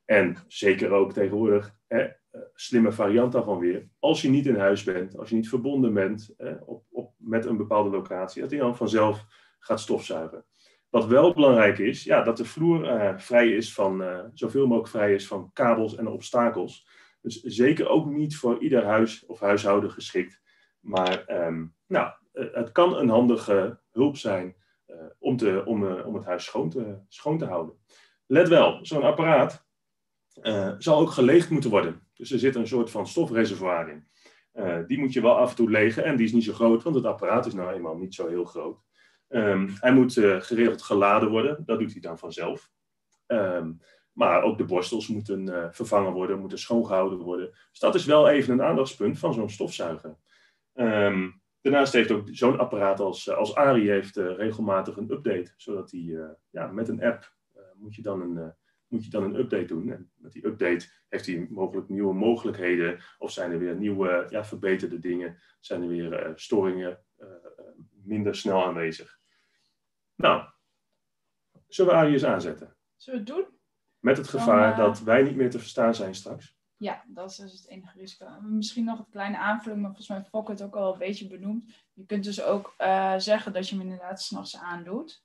En 0.05 0.37
zeker 0.47 0.91
ook 0.91 1.13
tegenwoordig, 1.13 1.77
eh, 1.87 2.05
slimme 2.55 2.93
variant 2.93 3.33
daarvan 3.33 3.59
weer. 3.59 3.89
Als 3.99 4.23
je 4.23 4.29
niet 4.29 4.47
in 4.47 4.57
huis 4.57 4.83
bent, 4.83 5.19
als 5.19 5.29
je 5.29 5.35
niet 5.35 5.49
verbonden 5.49 5.95
bent 5.95 6.35
eh, 6.37 6.53
op, 6.65 6.85
op, 6.91 7.13
met 7.17 7.45
een 7.45 7.57
bepaalde 7.57 7.91
locatie, 7.91 8.41
dat 8.43 8.51
hij 8.51 8.61
dan 8.61 8.77
vanzelf 8.77 9.25
gaat 9.59 9.81
stofzuigen. 9.81 10.45
Wat 10.91 11.07
wel 11.07 11.35
belangrijk 11.35 11.79
is, 11.79 12.05
ja, 12.05 12.23
dat 12.23 12.37
de 12.37 12.45
vloer 12.45 12.85
uh, 12.85 13.19
vrij 13.19 13.49
is 13.49 13.75
van, 13.75 14.05
zoveel 14.35 14.67
mogelijk 14.67 14.89
vrij 14.89 15.15
is 15.15 15.27
van 15.27 15.51
kabels 15.53 15.97
en 15.97 16.07
obstakels. 16.07 16.87
Dus 17.23 17.43
zeker 17.43 17.89
ook 17.89 18.07
niet 18.07 18.37
voor 18.37 18.59
ieder 18.59 18.85
huis 18.85 19.27
of 19.27 19.41
huishouden 19.41 19.91
geschikt. 19.91 20.41
Maar 20.81 21.47
um, 21.47 21.75
nou, 21.87 22.13
het 22.33 22.73
kan 22.73 22.97
een 22.97 23.09
handige 23.09 23.81
hulp 23.91 24.17
zijn 24.17 24.57
uh, 24.87 24.97
om, 25.19 25.37
te, 25.37 25.63
om, 25.65 25.85
om 25.85 26.15
het 26.15 26.25
huis 26.25 26.45
schoon 26.45 26.71
te, 26.71 26.99
schoon 27.09 27.39
te 27.39 27.45
houden. 27.45 27.75
Let 28.27 28.49
wel, 28.49 28.79
zo'n 28.85 29.03
apparaat 29.03 29.65
zal 30.79 30.99
ook 30.99 31.11
geleegd 31.11 31.51
moeten 31.51 31.71
worden. 31.71 32.07
Dus 32.15 32.31
er 32.31 32.39
zit 32.39 32.55
een 32.55 32.67
soort 32.67 32.91
van 32.91 33.07
stofreservoir 33.07 33.89
in. 33.89 34.07
die 34.87 34.99
moet 34.99 35.13
je 35.13 35.21
wel 35.23 35.37
af 35.37 35.51
en 35.51 35.57
toe 35.57 35.71
legen 35.71 36.05
en 36.05 36.17
die 36.17 36.27
is 36.27 36.33
niet 36.33 36.45
zo 36.45 36.53
groot, 36.53 36.83
want 36.83 36.97
het 36.97 37.05
apparaat 37.05 37.47
is 37.47 37.55
nou 37.55 37.73
eenmaal 37.73 37.97
niet 37.97 38.15
zo 38.15 38.29
heel 38.29 38.45
groot. 38.45 38.81
Um, 39.29 39.73
hij 39.81 39.93
moet 39.93 40.13
geregeld 40.13 40.83
geladen 40.83 41.31
worden, 41.31 41.63
dat 41.67 41.79
doet 41.79 41.93
hij 41.93 42.01
dan 42.01 42.19
vanzelf. 42.19 42.71
Um, 43.27 43.81
maar 44.13 44.43
ook 44.43 44.59
de 44.59 44.65
borstels 44.65 45.09
moeten 45.09 45.47
uh, 45.47 45.67
vervangen 45.71 46.13
worden, 46.13 46.39
moeten 46.39 46.59
schoongehouden 46.59 47.19
worden. 47.19 47.51
Dus 47.71 47.79
dat 47.79 47.95
is 47.95 48.05
wel 48.05 48.29
even 48.29 48.53
een 48.53 48.63
aandachtspunt 48.63 49.19
van 49.19 49.35
zo'n 49.35 49.51
stofzuiger. 49.51 50.17
Um, 50.75 51.43
daarnaast 51.61 51.93
heeft 51.93 52.11
ook 52.11 52.29
zo'n 52.31 52.59
apparaat 52.59 53.01
als, 53.01 53.27
uh, 53.27 53.35
als 53.35 53.55
Ari 53.55 53.89
heeft, 53.89 54.17
regelmatig 54.17 54.97
een 54.97 55.11
update, 55.11 55.53
zodat 55.57 55.91
hij 55.91 56.37
ja, 56.51 56.67
met 56.67 56.89
een 56.89 57.03
app 57.03 57.35
moet, 57.75 57.95
je 57.95 58.03
dan 58.03 58.21
een, 58.21 58.55
moet 58.87 59.05
je 59.05 59.11
dan 59.11 59.23
een 59.23 59.39
update 59.39 59.65
doen. 59.65 59.93
En 59.93 60.11
met 60.15 60.33
die 60.33 60.47
update 60.47 60.91
heeft 61.09 61.27
hij 61.27 61.47
mogelijk 61.51 61.89
nieuwe 61.89 62.15
mogelijkheden 62.15 63.01
of 63.19 63.31
zijn 63.31 63.53
er 63.53 63.59
weer 63.59 63.77
nieuwe 63.77 64.27
ja, 64.29 64.45
verbeterde 64.45 64.99
dingen, 64.99 65.39
zijn 65.61 65.83
er 65.83 65.89
weer 65.89 66.33
storingen 66.35 67.05
minder 68.05 68.35
snel 68.35 68.65
aanwezig. 68.65 69.21
Nou, 70.15 70.49
zullen 71.69 71.93
we 71.93 71.99
Ari 71.99 72.13
eens 72.13 72.25
aanzetten? 72.25 72.77
Zullen 72.97 73.25
we 73.25 73.31
het 73.31 73.37
doen? 73.39 73.61
Met 74.03 74.17
het 74.17 74.29
gevaar 74.29 74.77
Dan, 74.77 74.87
uh... 74.87 74.93
dat 74.93 75.01
wij 75.01 75.23
niet 75.23 75.37
meer 75.37 75.51
te 75.51 75.59
verstaan 75.59 75.95
zijn 75.95 76.15
straks. 76.15 76.57
Ja, 76.77 77.03
dat 77.07 77.31
is 77.31 77.37
dus 77.37 77.53
het 77.53 77.69
enige 77.69 77.99
risico. 77.99 78.27
Misschien 78.41 78.85
nog 78.85 78.99
een 78.99 79.11
kleine 79.11 79.37
aanvulling, 79.37 79.81
maar 79.81 79.91
volgens 79.91 80.09
mij 80.09 80.25
Fok 80.25 80.49
het 80.49 80.63
ook 80.63 80.77
al 80.77 80.93
een 80.93 80.99
beetje 80.99 81.29
benoemd. 81.29 81.75
Je 81.93 82.07
kunt 82.07 82.25
dus 82.25 82.43
ook 82.43 82.75
uh, 82.79 83.15
zeggen 83.17 83.53
dat 83.53 83.69
je 83.69 83.77
hem 83.77 83.85
inderdaad 83.85 84.23
s'nachts 84.23 84.57
aandoet. 84.57 85.25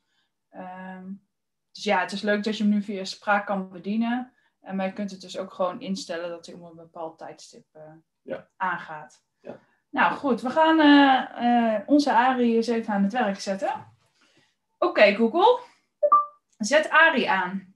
Um, 0.52 1.28
dus 1.72 1.84
ja, 1.84 2.00
het 2.00 2.12
is 2.12 2.22
leuk 2.22 2.44
dat 2.44 2.58
je 2.58 2.64
hem 2.64 2.72
nu 2.72 2.82
via 2.82 3.04
spraak 3.04 3.46
kan 3.46 3.70
bedienen. 3.70 4.34
En 4.62 4.76
maar 4.76 4.86
je 4.86 4.94
kunt 4.94 5.12
het 5.12 5.22
dus 5.22 5.38
ook 5.38 5.54
gewoon 5.54 5.82
instellen 5.82 6.30
dat 6.30 6.46
hij 6.46 6.56
om 6.56 6.66
een 6.66 6.76
bepaald 6.76 7.18
tijdstip 7.18 7.66
Ja. 8.22 8.50
aangaat. 8.58 9.24
Ja. 9.40 9.60
Nou 9.90 10.14
goed, 10.14 10.42
we 10.42 10.50
gaan 10.50 10.80
eh, 10.80 11.76
eh, 11.76 11.82
onze 11.86 12.14
Ari 12.14 12.56
eens 12.56 12.68
even 12.68 12.94
aan 12.94 13.04
het 13.04 13.14
werk 13.14 13.40
zetten. 13.40 13.88
Oké 14.78 15.16
Google, 15.16 15.60
zet 16.58 16.90
Ari 16.90 17.26
aan. 17.26 17.74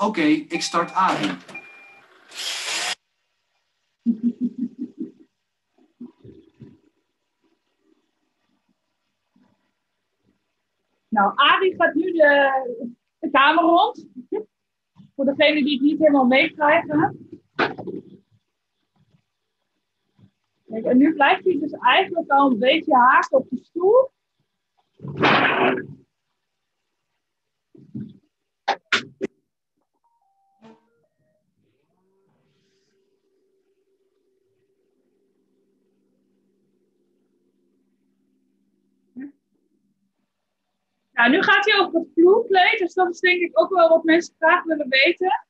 Oké, 0.00 0.22
ik 0.22 0.62
start 0.62 0.92
Ari. 0.92 1.28
Nou, 11.08 11.32
Ari 11.34 11.74
gaat 11.74 11.94
nu 11.94 12.12
de, 12.12 12.52
de 13.18 13.30
kamer 13.30 13.64
rond. 13.64 14.08
Voor 15.14 15.24
degenen 15.24 15.64
die 15.64 15.74
het 15.74 15.82
niet 15.82 15.98
helemaal 15.98 16.26
meekrijgen. 16.26 17.28
Kijk, 20.66 20.84
en 20.84 20.96
nu 20.96 21.14
blijft 21.14 21.44
hij 21.44 21.58
dus 21.58 21.72
eigenlijk 21.72 22.30
al 22.30 22.50
een 22.50 22.58
beetje 22.58 22.94
haken 22.94 23.38
op 23.38 23.46
de 23.50 23.58
stoel. 23.62 24.10
Nou, 41.28 41.40
nu 41.40 41.46
gaat 41.46 41.64
hij 41.64 41.80
over 41.80 42.00
het 42.00 42.12
vloerkleed, 42.14 42.78
dus 42.78 42.94
dat 42.94 43.10
is 43.10 43.20
denk 43.20 43.40
ik 43.40 43.60
ook 43.60 43.70
wel 43.70 43.88
wat 43.88 44.04
mensen 44.04 44.34
graag 44.38 44.64
willen 44.64 44.88
weten. 44.88 45.46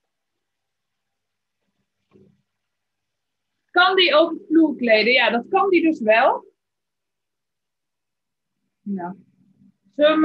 Kan 3.70 3.96
die 3.96 4.14
over 4.14 4.36
het 4.36 4.46
vloerkleden? 4.46 5.12
Ja, 5.12 5.30
dat 5.30 5.48
kan 5.48 5.70
die 5.70 5.82
dus 5.82 6.00
wel. 6.00 6.52
Nou. 8.82 9.16
Zullen 9.96 10.20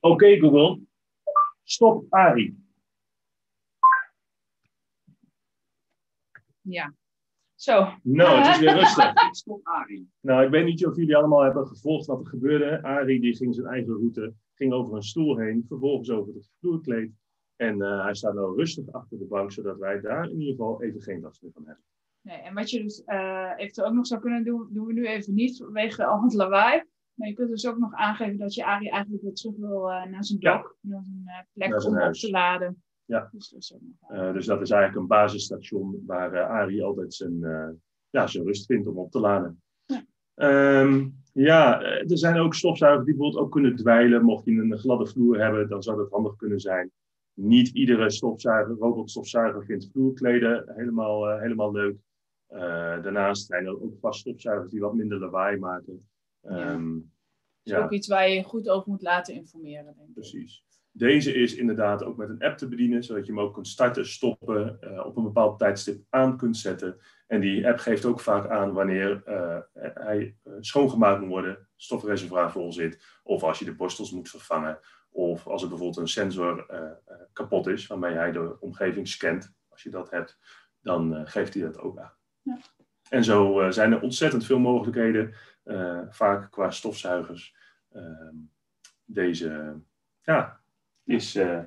Oké 0.00 0.38
Google, 0.38 0.80
stop 1.62 2.12
Ari. 2.12 2.56
Ja. 6.60 6.94
Zo. 7.64 7.88
Nou, 8.02 8.38
het 8.38 8.54
is 8.54 8.60
weer 8.60 8.74
rustig. 8.80 9.12
Nou, 10.20 10.44
ik 10.44 10.50
weet 10.50 10.64
niet 10.64 10.86
of 10.86 10.96
jullie 10.96 11.16
allemaal 11.16 11.42
hebben 11.42 11.66
gevolgd 11.66 12.06
wat 12.06 12.20
er 12.20 12.26
gebeurde. 12.26 12.82
Ari 12.82 13.20
die 13.20 13.36
ging 13.36 13.54
zijn 13.54 13.66
eigen 13.66 13.92
route, 13.92 14.34
ging 14.54 14.72
over 14.72 14.94
een 14.96 15.02
stoel 15.02 15.36
heen, 15.36 15.64
vervolgens 15.68 16.10
over 16.10 16.34
het 16.34 16.50
vloerkleed. 16.60 17.12
En 17.56 17.82
eh, 17.82 18.02
hij 18.04 18.14
staat 18.14 18.34
nou 18.34 18.56
rustig 18.56 18.92
achter 18.92 19.18
de 19.18 19.24
bank, 19.24 19.52
zodat 19.52 19.78
wij 19.78 20.00
daar 20.00 20.24
in 20.24 20.38
ieder 20.38 20.54
geval 20.54 20.82
even 20.82 21.02
geen 21.02 21.20
last 21.20 21.42
meer 21.42 21.52
van 21.52 21.66
hebben. 21.66 21.84
Nee, 22.20 22.36
en 22.36 22.54
wat 22.54 22.70
je 22.70 22.82
dus 22.82 23.04
eh, 23.04 23.50
eventueel 23.56 23.86
ook 23.86 23.94
nog 23.94 24.06
zou 24.06 24.20
kunnen 24.20 24.44
doen, 24.44 24.68
doen 24.70 24.86
we 24.86 24.92
nu 24.92 25.06
even 25.06 25.34
niet 25.34 25.56
vanwege 25.56 26.04
al 26.04 26.22
het 26.22 26.34
lawaai. 26.34 26.82
Maar 27.14 27.28
je 27.28 27.34
kunt 27.34 27.50
dus 27.50 27.66
ook 27.66 27.78
nog 27.78 27.92
aangeven 27.92 28.38
dat 28.38 28.54
je 28.54 28.64
Arie 28.64 28.90
eigenlijk 28.90 29.22
weer 29.22 29.34
terug 29.34 29.56
wil 29.56 29.90
eh, 29.90 30.04
naar 30.04 30.24
zijn 30.24 30.38
Ja. 30.40 30.52
dak. 30.56 30.76
Naar 30.80 31.02
zijn 31.02 31.46
plek 31.52 31.68
Naar 31.68 31.80
zijn 31.80 31.94
om 31.94 32.06
op 32.08 32.12
te 32.12 32.30
laden. 32.30 32.82
Ja. 33.06 33.28
Dus, 33.32 33.48
dat 33.48 33.60
is 33.60 33.74
Eh, 34.08 34.32
dus 34.32 34.46
dat 34.46 34.60
is 34.60 34.70
eigenlijk 34.70 35.00
een 35.00 35.16
basisstation 35.16 36.02
waar 36.06 36.32
eh, 36.32 36.48
Ari 36.48 36.82
altijd 36.82 37.14
zijn, 37.14 37.44
eh, 37.44 37.68
ja, 38.10 38.26
zijn 38.26 38.44
rust 38.44 38.66
vindt 38.66 38.86
om 38.86 38.98
op 38.98 39.10
te 39.10 39.20
laden. 39.20 39.62
Ja. 39.84 40.04
Ehm, 40.34 41.08
ja, 41.32 41.82
er 41.82 42.18
zijn 42.18 42.36
ook 42.36 42.54
stofzuigers 42.54 43.04
die 43.04 43.14
bijvoorbeeld 43.14 43.44
ook 43.44 43.52
kunnen 43.52 43.76
dweilen. 43.76 44.24
Mocht 44.24 44.44
je 44.44 44.50
een 44.50 44.78
gladde 44.78 45.06
vloer 45.06 45.40
hebben, 45.40 45.68
dan 45.68 45.82
zou 45.82 45.96
dat 45.96 46.10
handig 46.10 46.36
kunnen 46.36 46.60
zijn. 46.60 46.90
Niet 47.32 47.68
iedere 47.68 48.10
stofzuiger, 48.10 48.76
robotstofzuiger 48.76 49.64
vindt 49.64 49.88
vloerkleden 49.92 50.64
helemaal, 50.66 51.38
helemaal 51.38 51.72
leuk. 51.72 51.96
Daarnaast 53.02 53.46
zijn 53.46 53.66
er 53.66 53.82
ook 53.82 53.98
vast 54.00 54.20
stofzuigers 54.20 54.70
die 54.70 54.80
wat 54.80 54.94
minder 54.94 55.18
lawaai 55.18 55.58
maken. 55.58 56.08
Ehm, 56.40 56.92
dat 57.62 57.78
is 57.78 57.82
ook 57.84 57.92
iets 57.92 58.08
waar 58.08 58.28
je 58.28 58.34
je 58.34 58.42
goed 58.42 58.68
over 58.68 58.90
moet 58.90 59.02
laten 59.02 59.34
informeren, 59.34 59.94
denk 59.96 60.08
ik. 60.08 60.14
Precies. 60.14 60.64
Deze 60.96 61.34
is 61.34 61.54
inderdaad 61.54 62.04
ook 62.04 62.16
met 62.16 62.28
een 62.28 62.42
app 62.42 62.58
te 62.58 62.68
bedienen, 62.68 63.04
zodat 63.04 63.26
je 63.26 63.32
hem 63.32 63.40
ook 63.40 63.54
kunt 63.54 63.68
starten, 63.68 64.06
stoppen, 64.06 64.80
eh, 64.80 65.06
op 65.06 65.16
een 65.16 65.22
bepaald 65.22 65.58
tijdstip 65.58 66.04
aan 66.10 66.36
kunt 66.36 66.56
zetten. 66.56 67.00
En 67.26 67.40
die 67.40 67.68
app 67.68 67.78
geeft 67.78 68.04
ook 68.04 68.20
vaak 68.20 68.48
aan 68.48 68.72
wanneer 68.72 69.22
eh, 69.24 69.58
hij 69.94 70.36
eh, 70.42 70.52
schoongemaakt 70.60 71.20
moet 71.20 71.28
worden, 71.28 71.68
stofreservoir 71.76 72.50
vol 72.50 72.72
zit, 72.72 73.04
of 73.22 73.42
als 73.42 73.58
je 73.58 73.64
de 73.64 73.74
borstels 73.74 74.12
moet 74.12 74.28
vervangen, 74.28 74.78
of 75.10 75.46
als 75.46 75.62
er 75.62 75.68
bijvoorbeeld 75.68 75.98
een 75.98 76.08
sensor 76.08 76.66
kapot 77.32 77.66
is, 77.66 77.86
waarmee 77.86 78.14
hij 78.14 78.32
de 78.32 78.60
omgeving 78.60 79.08
scant. 79.08 79.54
Als 79.68 79.82
je 79.82 79.90
dat 79.90 80.10
hebt, 80.10 80.38
dan 80.80 81.26
geeft 81.26 81.54
hij 81.54 81.62
dat 81.62 81.78
ook 81.78 81.98
aan. 81.98 82.12
Ja. 82.42 82.58
En 83.08 83.24
zo 83.24 83.70
zijn 83.70 83.92
er 83.92 84.00
ontzettend 84.00 84.46
veel 84.46 84.58
mogelijkheden, 84.58 85.34
vaak 86.10 86.50
qua 86.50 86.70
stofzuigers. 86.70 87.56
Ehm, 87.90 88.36
deze, 89.04 89.80
ja, 90.22 90.63
is 91.04 91.34
eh, 91.34 91.58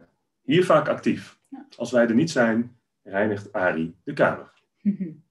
hier 0.41 0.65
vaak 0.65 0.87
actief. 0.87 1.39
Ja. 1.47 1.65
Als 1.77 1.91
wij 1.91 2.07
er 2.07 2.15
niet 2.15 2.31
zijn, 2.31 2.79
reinigt 3.03 3.53
Ari 3.53 3.95
de 4.03 4.13
kamer. 4.13 4.51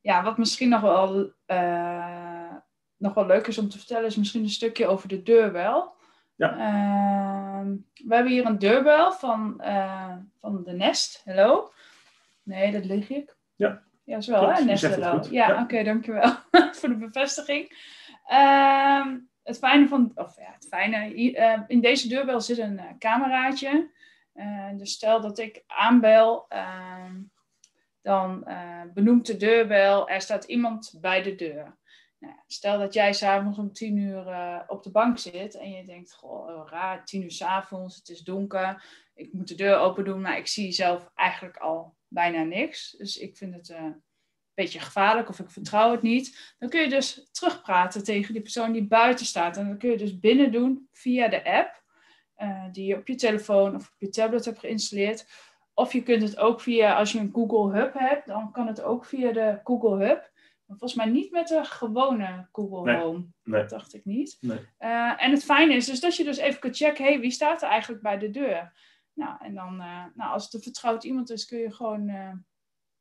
Ja, 0.00 0.22
wat 0.22 0.38
misschien 0.38 0.68
nog 0.68 0.80
wel, 0.80 1.32
eh, 1.46 2.54
nog 2.96 3.14
wel 3.14 3.26
leuk 3.26 3.46
is 3.46 3.58
om 3.58 3.68
te 3.68 3.78
vertellen, 3.78 4.06
is 4.06 4.16
misschien 4.16 4.42
een 4.42 4.48
stukje 4.48 4.86
over 4.86 5.08
de 5.08 5.22
deurbel. 5.22 5.94
Ja. 6.36 6.50
Ehm, 6.50 7.74
we 8.04 8.14
hebben 8.14 8.32
hier 8.32 8.46
een 8.46 8.58
deurbel 8.58 9.12
van, 9.12 9.60
eh, 9.60 10.16
van 10.40 10.62
de 10.64 10.72
Nest. 10.72 11.22
Hello? 11.24 11.72
Nee, 12.42 12.72
dat 12.72 12.84
lig 12.84 13.10
ik. 13.10 13.36
Ja. 13.56 13.82
Ja, 14.04 14.16
is 14.16 14.26
wel, 14.26 14.38
Klopt, 14.38 14.58
hè? 14.58 14.64
Nest 14.64 14.82
Hello. 14.82 15.22
Ja. 15.30 15.62
oké, 15.62 15.82
dankjewel 15.82 16.34
voor 16.76 16.88
de 16.88 16.96
bevestiging. 16.96 17.94
Ehm, 18.26 19.18
het 19.46 19.58
fijne 19.58 19.88
van, 19.88 20.12
of 20.14 20.36
ja, 20.36 20.52
het 20.52 20.66
fijne, 20.68 21.32
eh, 21.34 21.60
in 21.66 21.80
deze 21.80 22.08
deurbel 22.08 22.40
zit 22.40 22.58
een 22.58 22.78
eh, 22.78 22.90
cameraatje. 22.98 23.90
Eh, 24.32 24.70
dus 24.76 24.92
stel 24.92 25.20
dat 25.20 25.38
ik 25.38 25.62
aanbel, 25.66 26.44
ehm, 26.48 27.22
dan 28.02 28.46
benoemt 28.94 29.26
de 29.26 29.36
deurbel, 29.36 30.08
er 30.08 30.20
staat 30.20 30.44
iemand 30.44 30.94
bij 31.00 31.22
de 31.22 31.34
deur. 31.34 31.76
Nou, 32.18 32.34
stel 32.46 32.78
dat 32.78 32.94
jij 32.94 33.12
s'avonds 33.12 33.58
om 33.58 33.72
tien 33.72 33.96
uur 33.96 34.64
op 34.66 34.82
de 34.82 34.90
bank 34.90 35.18
zit 35.18 35.54
en 35.54 35.70
je 35.70 35.84
denkt, 35.84 36.12
goh, 36.12 36.50
eh, 36.50 36.70
raar, 36.70 37.04
tien 37.04 37.22
uur 37.22 37.30
s'avonds, 37.30 37.96
het 37.96 38.08
is 38.08 38.20
donker, 38.20 38.84
ik 39.14 39.32
moet 39.32 39.48
de 39.48 39.54
deur 39.54 39.76
open 39.76 40.04
doen, 40.04 40.20
maar 40.20 40.36
ik 40.36 40.46
zie 40.46 40.72
zelf 40.72 41.10
eigenlijk 41.14 41.56
al 41.56 41.94
bijna 42.08 42.42
niks. 42.42 42.90
Dus 42.90 43.16
ik 43.16 43.36
vind 43.36 43.54
het 43.54 43.76
beetje 44.56 44.80
gevaarlijk 44.80 45.28
of 45.28 45.38
ik 45.38 45.50
vertrouw 45.50 45.90
het 45.90 46.02
niet. 46.02 46.54
Dan 46.58 46.68
kun 46.68 46.80
je 46.80 46.88
dus 46.88 47.28
terugpraten 47.32 48.04
tegen 48.04 48.32
die 48.32 48.42
persoon 48.42 48.72
die 48.72 48.86
buiten 48.86 49.26
staat. 49.26 49.56
En 49.56 49.68
dat 49.68 49.78
kun 49.78 49.90
je 49.90 49.96
dus 49.96 50.18
binnen 50.18 50.52
doen 50.52 50.88
via 50.92 51.28
de 51.28 51.44
app 51.44 51.82
eh, 52.34 52.64
die 52.72 52.86
je 52.86 52.96
op 52.96 53.06
je 53.06 53.14
telefoon 53.14 53.74
of 53.74 53.86
op 53.88 53.94
je 53.98 54.08
tablet 54.08 54.44
hebt 54.44 54.58
geïnstalleerd. 54.58 55.26
Of 55.74 55.92
je 55.92 56.02
kunt 56.02 56.22
het 56.22 56.38
ook 56.38 56.60
via, 56.60 56.98
als 56.98 57.12
je 57.12 57.18
een 57.18 57.30
Google 57.32 57.78
Hub 57.78 57.94
hebt, 57.94 58.26
dan 58.26 58.52
kan 58.52 58.66
het 58.66 58.82
ook 58.82 59.04
via 59.04 59.32
de 59.32 59.60
Google 59.64 60.06
Hub. 60.06 60.30
Maar 60.66 60.76
volgens 60.78 60.94
mij 60.94 61.06
niet 61.06 61.30
met 61.30 61.48
de 61.48 61.64
gewone 61.64 62.48
Google 62.52 62.92
Nee, 62.92 63.02
Home. 63.02 63.26
nee. 63.42 63.60
Dat 63.60 63.70
dacht 63.70 63.94
ik 63.94 64.04
niet. 64.04 64.36
Nee. 64.40 64.58
Eh, 64.78 65.22
en 65.22 65.30
het 65.30 65.44
fijne 65.44 65.74
is 65.74 65.86
dus 65.86 66.00
dat 66.00 66.16
je 66.16 66.24
dus 66.24 66.36
even 66.36 66.60
kunt 66.60 66.76
checken, 66.76 67.04
hey, 67.04 67.20
wie 67.20 67.30
staat 67.30 67.62
er 67.62 67.68
eigenlijk 67.68 68.02
bij 68.02 68.18
de 68.18 68.30
deur? 68.30 68.72
Nou, 69.12 69.36
en 69.40 69.54
dan, 69.54 69.80
eh, 69.80 70.04
nou, 70.14 70.32
als 70.32 70.44
het 70.44 70.54
een 70.54 70.62
vertrouwd 70.62 71.04
iemand 71.04 71.30
is, 71.30 71.44
kun 71.44 71.58
je 71.58 71.74
gewoon 71.74 72.10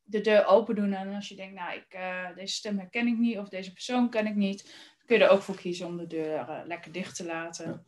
de 0.05 0.21
deur 0.21 0.45
open 0.45 0.75
doen. 0.75 0.93
En 0.93 1.13
als 1.13 1.29
je 1.29 1.35
denkt, 1.35 1.55
nou, 1.55 1.75
ik, 1.75 1.85
eh, 1.89 2.35
deze 2.35 2.53
stem 2.53 2.77
herken 2.77 3.07
ik 3.07 3.17
niet 3.17 3.37
of 3.37 3.49
deze 3.49 3.73
persoon 3.73 4.09
ken 4.09 4.27
ik 4.27 4.35
niet, 4.35 4.63
dan 4.63 5.05
kun 5.05 5.17
je 5.17 5.23
er 5.23 5.29
ook 5.29 5.41
voor 5.41 5.55
kiezen 5.55 5.87
om 5.87 5.97
de 5.97 6.07
deur 6.07 6.37
eh, 6.37 6.59
lekker 6.65 6.91
dicht 6.91 7.15
te 7.15 7.25
laten. 7.25 7.85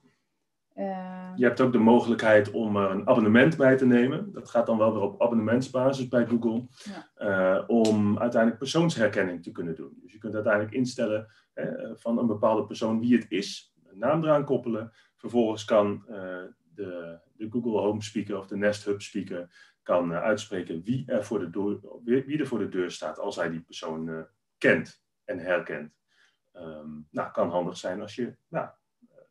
Eh, 0.73 1.31
Je 1.35 1.45
hebt 1.45 1.61
ook 1.61 1.71
de 1.71 1.77
mogelijkheid 1.77 2.51
om 2.51 2.75
een 2.75 3.07
abonnement 3.07 3.57
bij 3.57 3.77
te 3.77 3.85
nemen. 3.85 4.31
Dat 4.33 4.49
gaat 4.49 4.65
dan 4.65 4.77
wel 4.77 4.93
weer 4.93 5.01
op 5.01 5.21
abonnementsbasis 5.21 6.07
bij 6.07 6.25
Google. 6.25 6.67
Ja. 6.83 7.63
om 7.67 8.19
uiteindelijk 8.19 8.59
persoonsherkenning 8.59 9.43
te 9.43 9.51
kunnen 9.51 9.75
doen. 9.75 9.99
Dus 10.01 10.11
je 10.11 10.17
kunt 10.17 10.33
uiteindelijk 10.33 10.73
instellen 10.73 11.27
van 11.93 12.17
een 12.17 12.27
bepaalde 12.27 12.65
persoon 12.65 12.99
wie 12.99 13.17
het 13.17 13.25
is, 13.29 13.73
een 13.85 13.97
naam 13.97 14.23
eraan 14.23 14.45
koppelen. 14.45 14.91
Vervolgens 15.15 15.65
kan 15.65 16.03
de, 16.73 17.19
de 17.33 17.47
Google 17.49 17.79
Home 17.79 18.01
Speaker 18.01 18.37
of 18.37 18.47
de 18.47 18.57
Nest 18.57 18.85
Hub 18.85 19.01
Speaker 19.01 19.49
kan, 19.87 20.13
eh, 20.13 20.21
uitspreken 20.21 20.81
wie 20.83 21.03
er, 21.05 21.23
voor 21.23 21.39
de 21.39 21.49
deur, 21.49 21.79
wie, 22.03 22.39
er 22.39 22.47
voor 22.47 22.59
de 22.59 22.69
deur 22.69 22.91
staat 22.91 23.19
als 23.19 23.35
hij 23.35 23.49
die 23.49 23.61
persoon 23.61 24.09
eh, 24.09 24.21
kent 24.57 25.03
en 25.25 25.39
herkent. 25.39 25.93
Ehm, 26.53 26.89
nou, 27.11 27.31
kan 27.31 27.49
handig 27.49 27.77
zijn 27.77 28.01
als 28.01 28.15
je 28.15 28.35
nou, 28.47 28.69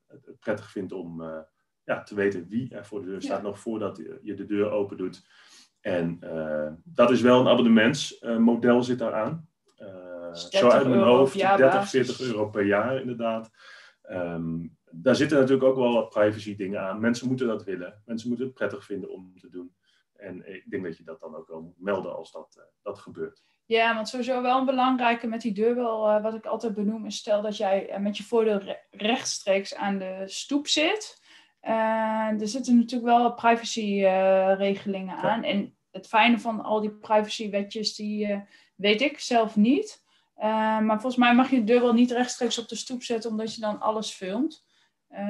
het 0.07 0.39
prettig 0.41 0.71
vindt 0.71 0.93
om 0.93 1.23
eh, 1.23 1.39
ja, 1.85 2.03
te 2.03 2.15
weten 2.15 2.49
wie 2.49 2.75
er 2.75 2.87
voor 2.87 3.01
de 3.01 3.07
deur 3.07 3.23
staat, 3.23 3.41
Ja. 3.41 3.47
nog 3.47 3.59
voordat 3.59 3.97
je 4.23 4.35
de 4.35 4.47
deur 4.47 4.71
open 4.71 4.97
doet. 4.97 5.27
En 5.81 6.19
dat 6.85 7.11
is 7.11 7.21
wel 7.21 7.41
een 7.41 7.49
abonnementsmodel 7.49 8.83
zit 8.83 8.99
daaraan. 8.99 9.49
zo 10.33 10.69
uit 10.69 10.89
mijn 10.89 11.01
hoofd, 11.01 11.39
30, 11.39 11.89
40 11.89 12.21
euro 12.21 12.49
per 12.49 12.65
jaar 12.65 13.01
inderdaad. 13.01 13.51
Um, 14.11 14.77
daar 14.91 15.17
zitten 15.17 15.39
natuurlijk 15.39 15.67
ook 15.67 15.77
wel 15.77 15.93
wat 15.93 16.09
privacy 16.09 16.57
dingen 16.57 16.81
aan. 16.81 17.01
Mensen 17.01 17.29
moeten 17.29 17.47
dat 17.47 17.65
willen. 17.65 18.03
Mensen 18.05 18.29
moeten 18.29 18.47
het 18.47 18.55
prettig 18.55 18.85
vinden 18.85 19.11
om 19.11 19.39
te 19.39 19.49
doen. 19.49 19.76
En 20.19 20.55
ik 20.55 20.71
denk 20.71 20.85
dat 20.85 20.97
je 20.97 21.05
dat 21.05 21.21
dan 21.21 21.35
ook 21.35 21.49
wel 21.49 21.61
moet 21.61 21.81
melden 21.81 22.17
als 22.17 22.33
dat, 22.33 22.55
uh, 22.59 22.65
dat 22.83 22.99
gebeurt. 22.99 23.45
Ja, 23.67 23.95
want 23.95 24.09
sowieso 24.09 24.43
wel 24.43 24.59
een 24.59 24.65
belangrijke 24.65 25.27
met 25.27 25.41
die 25.41 25.53
deurbel, 25.53 26.09
uh, 26.09 26.23
wat 26.23 26.35
ik 26.35 26.47
altijd 26.47 26.75
benoem, 26.75 27.07
is 27.07 27.17
stel 27.17 27.43
dat 27.43 27.57
jij 27.57 27.91
uh, 27.91 27.99
met 27.99 28.17
je 28.17 28.23
voordeel 28.23 28.59
re 28.59 28.81
rechtstreeks 28.91 29.75
aan 29.75 29.99
de 29.99 30.23
stoep 30.27 30.67
zit. 30.67 31.25
er 31.61 32.49
zitten 32.49 32.77
natuurlijk 32.77 33.11
wel 33.11 33.35
privacyregelingen 33.35 35.17
aan. 35.17 35.43
En 35.43 35.77
het 35.91 36.07
fijne 36.07 36.39
van 36.39 36.61
al 36.61 36.81
die 36.81 36.93
privacywetjes, 36.93 37.95
die 37.95 38.45
weet 38.77 39.01
ik 39.01 39.19
zelf 39.19 39.57
niet. 39.57 40.05
maar 40.37 41.01
volgens 41.01 41.17
mij 41.17 41.35
mag 41.35 41.51
je 41.51 41.57
de 41.57 41.65
deurbel 41.65 41.93
niet 41.93 42.11
rechtstreeks 42.11 42.59
op 42.59 42.69
de 42.69 42.77
stoep 42.77 43.03
zetten, 43.03 43.31
omdat 43.31 43.55
je 43.55 43.61
dan 43.61 43.81
alles 43.81 44.11
filmt. 44.11 44.65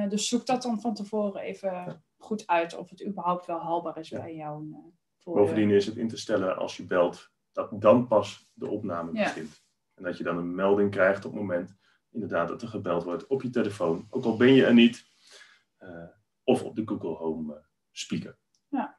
Dus 0.08 0.28
zoek 0.28 0.46
dat 0.46 0.62
dan 0.62 0.80
van 0.80 0.94
tevoren 0.94 1.40
even 1.40 2.04
goed 2.26 2.46
uit 2.46 2.76
of 2.76 2.90
het 2.90 3.06
überhaupt 3.06 3.46
wel 3.46 3.60
haalbaar 3.60 3.98
is 3.98 4.08
bij 4.08 4.34
jou. 4.34 4.68
Uh, 4.70 5.34
Bovendien 5.34 5.70
is 5.70 5.86
het 5.86 5.96
in 5.96 6.08
te 6.08 6.16
stellen 6.16 6.56
als 6.56 6.76
je 6.76 6.84
belt 6.84 7.30
dat 7.52 7.80
dan 7.80 8.06
pas 8.06 8.50
de 8.52 8.66
opname 8.66 9.12
ja. 9.12 9.24
begint. 9.24 9.64
En 9.94 10.02
dat 10.02 10.18
je 10.18 10.24
dan 10.24 10.36
een 10.36 10.54
melding 10.54 10.90
krijgt 10.90 11.24
op 11.24 11.32
het 11.32 11.40
moment 11.40 11.76
inderdaad 12.10 12.48
dat 12.48 12.62
er 12.62 12.68
gebeld 12.68 13.04
wordt 13.04 13.26
op 13.26 13.42
je 13.42 13.50
telefoon, 13.50 14.06
ook 14.10 14.24
al 14.24 14.36
ben 14.36 14.52
je 14.52 14.64
er 14.64 14.74
niet, 14.74 15.06
uh, 15.78 16.04
of 16.44 16.62
op 16.62 16.76
de 16.76 16.82
Google 16.86 17.14
Home 17.14 17.64
speaker. 17.90 18.38
Ja. 18.68 18.98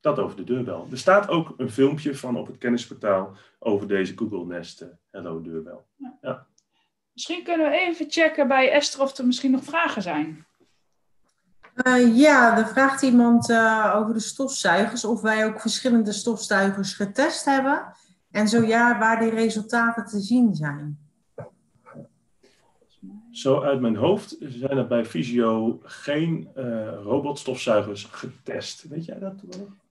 Dat 0.00 0.18
over 0.18 0.36
de 0.36 0.44
deurbel. 0.44 0.86
Er 0.90 0.98
staat 0.98 1.28
ook 1.28 1.54
een 1.56 1.70
filmpje 1.70 2.14
van 2.14 2.36
op 2.36 2.46
het 2.46 2.58
kennisportaal 2.58 3.36
over 3.58 3.88
deze 3.88 4.16
Google 4.16 4.46
Nest 4.46 4.86
Hello 5.10 5.40
deurbel. 5.40 5.86
Ja. 5.96 6.18
ja. 6.20 6.46
Misschien 7.12 7.44
kunnen 7.44 7.70
we 7.70 7.76
even 7.76 8.10
checken 8.10 8.48
bij 8.48 8.70
Esther 8.70 9.00
of 9.00 9.18
er 9.18 9.26
misschien 9.26 9.50
nog 9.50 9.64
vragen 9.64 10.02
zijn. 10.02 10.46
Uh, 11.74 12.16
ja, 12.16 12.58
er 12.58 12.66
vraagt 12.66 13.02
iemand 13.02 13.50
uh, 13.50 13.94
over 13.96 14.14
de 14.14 14.20
stofzuigers 14.20 15.04
of 15.04 15.20
wij 15.20 15.46
ook 15.46 15.60
verschillende 15.60 16.12
stofzuigers 16.12 16.94
getest 16.94 17.44
hebben. 17.44 17.92
En 18.30 18.48
zo 18.48 18.62
ja, 18.62 18.98
waar 18.98 19.20
die 19.20 19.30
resultaten 19.30 20.06
te 20.06 20.20
zien 20.20 20.54
zijn. 20.54 20.98
Zo 23.30 23.62
uit 23.62 23.80
mijn 23.80 23.96
hoofd 23.96 24.36
zijn 24.40 24.76
er 24.76 24.86
bij 24.86 25.04
Visio 25.04 25.80
geen 25.82 26.48
uh, 26.56 26.64
robotstofzuigers 27.02 28.04
getest. 28.10 28.88
Weet 28.88 29.04
jij 29.04 29.18
dat? 29.18 29.34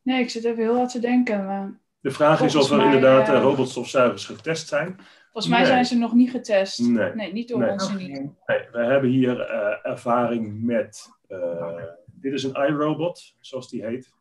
Nee, 0.02 0.22
ik 0.22 0.30
zit 0.30 0.44
even 0.44 0.64
heel 0.64 0.76
hard 0.76 0.92
te 0.92 1.00
denken. 1.00 1.46
Maar... 1.46 1.72
De 2.00 2.12
vraag 2.12 2.42
is 2.42 2.56
of 2.56 2.70
er 2.70 2.78
mij, 2.78 2.86
inderdaad 2.86 3.42
robotstofzuigers 3.42 4.26
getest 4.26 4.68
zijn. 4.68 5.00
Volgens 5.32 5.54
mij 5.54 5.66
zijn 5.66 5.86
ze 5.86 5.98
nog 5.98 6.14
niet 6.14 6.32
getest. 6.32 6.80
Nee, 6.80 7.14
nee 7.14 7.34
niet 7.34 7.48
door 7.48 7.68
ons 7.68 7.94
niet. 7.94 8.12
Nee, 8.46 8.68
we 8.72 8.86
hebben 8.86 9.10
hier 9.10 9.40
uh, 9.40 9.92
ervaring 9.92 10.64
met. 10.64 11.08
Uh, 11.30 11.84
dit 12.06 12.34
is 12.34 12.44
een 12.44 12.68
iRobot, 12.68 13.36
zoals 13.40 13.70
die 13.70 13.86
heet. 13.86 14.14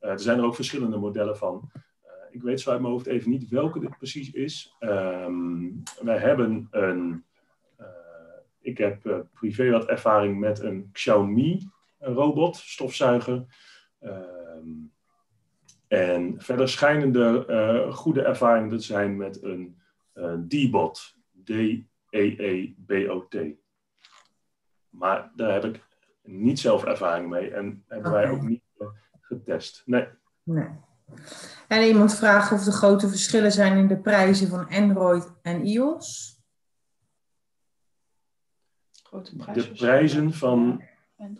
Uh, 0.00 0.10
er 0.10 0.20
zijn 0.20 0.38
er 0.38 0.44
ook 0.44 0.54
verschillende 0.54 0.96
modellen 0.96 1.36
van. 1.36 1.70
ik 2.30 2.42
weet 2.42 2.60
zo 2.60 2.70
uit 2.70 2.80
mijn 2.80 2.92
hoofd 2.92 3.06
even 3.06 3.30
niet 3.30 3.48
welke 3.48 3.80
dit 3.80 3.98
precies 3.98 4.30
is. 4.30 4.76
Um, 4.80 5.82
wij 6.00 6.18
hebben 6.18 6.68
een. 6.70 7.24
ik 8.60 8.78
heb 8.78 9.26
privé 9.32 9.70
wat 9.70 9.86
ervaring 9.86 10.38
met 10.38 10.60
een 10.60 10.88
Xiaomi 10.92 11.68
robot, 11.98 12.56
stofzuiger. 12.56 13.44
Um, 14.00 14.92
en 15.88 16.34
verder 16.38 16.68
schijnen 16.68 17.16
er 17.16 17.92
goede 17.92 18.22
ervaringen 18.22 18.68
te 18.70 18.78
zijn 18.78 19.16
met 19.16 19.42
een 19.42 19.79
uh, 20.20 20.32
D-bot. 20.32 21.18
D-E-E-B-O-T. 21.44 23.36
Maar 24.88 25.32
daar 25.34 25.52
heb 25.52 25.64
ik 25.64 25.84
niet 26.22 26.60
zelf 26.60 26.84
ervaring 26.84 27.28
mee 27.28 27.50
en 27.50 27.84
hebben 27.88 28.10
okay. 28.10 28.22
wij 28.22 28.32
ook 28.32 28.42
niet 28.42 28.62
uh, 28.78 28.88
getest. 29.20 29.82
Nee. 29.86 30.08
nee. 30.42 30.68
En 31.68 31.82
iemand 31.82 32.14
vraagt 32.14 32.52
of 32.52 32.66
er 32.66 32.72
grote 32.72 33.08
verschillen 33.08 33.52
zijn 33.52 33.76
in 33.76 33.86
de 33.86 33.98
prijzen 33.98 34.48
van 34.48 34.68
Android 34.68 35.32
en 35.42 35.64
iOS. 35.64 36.38
Grote 39.02 39.52
de 39.52 39.70
prijzen 39.72 40.32
van 40.32 40.82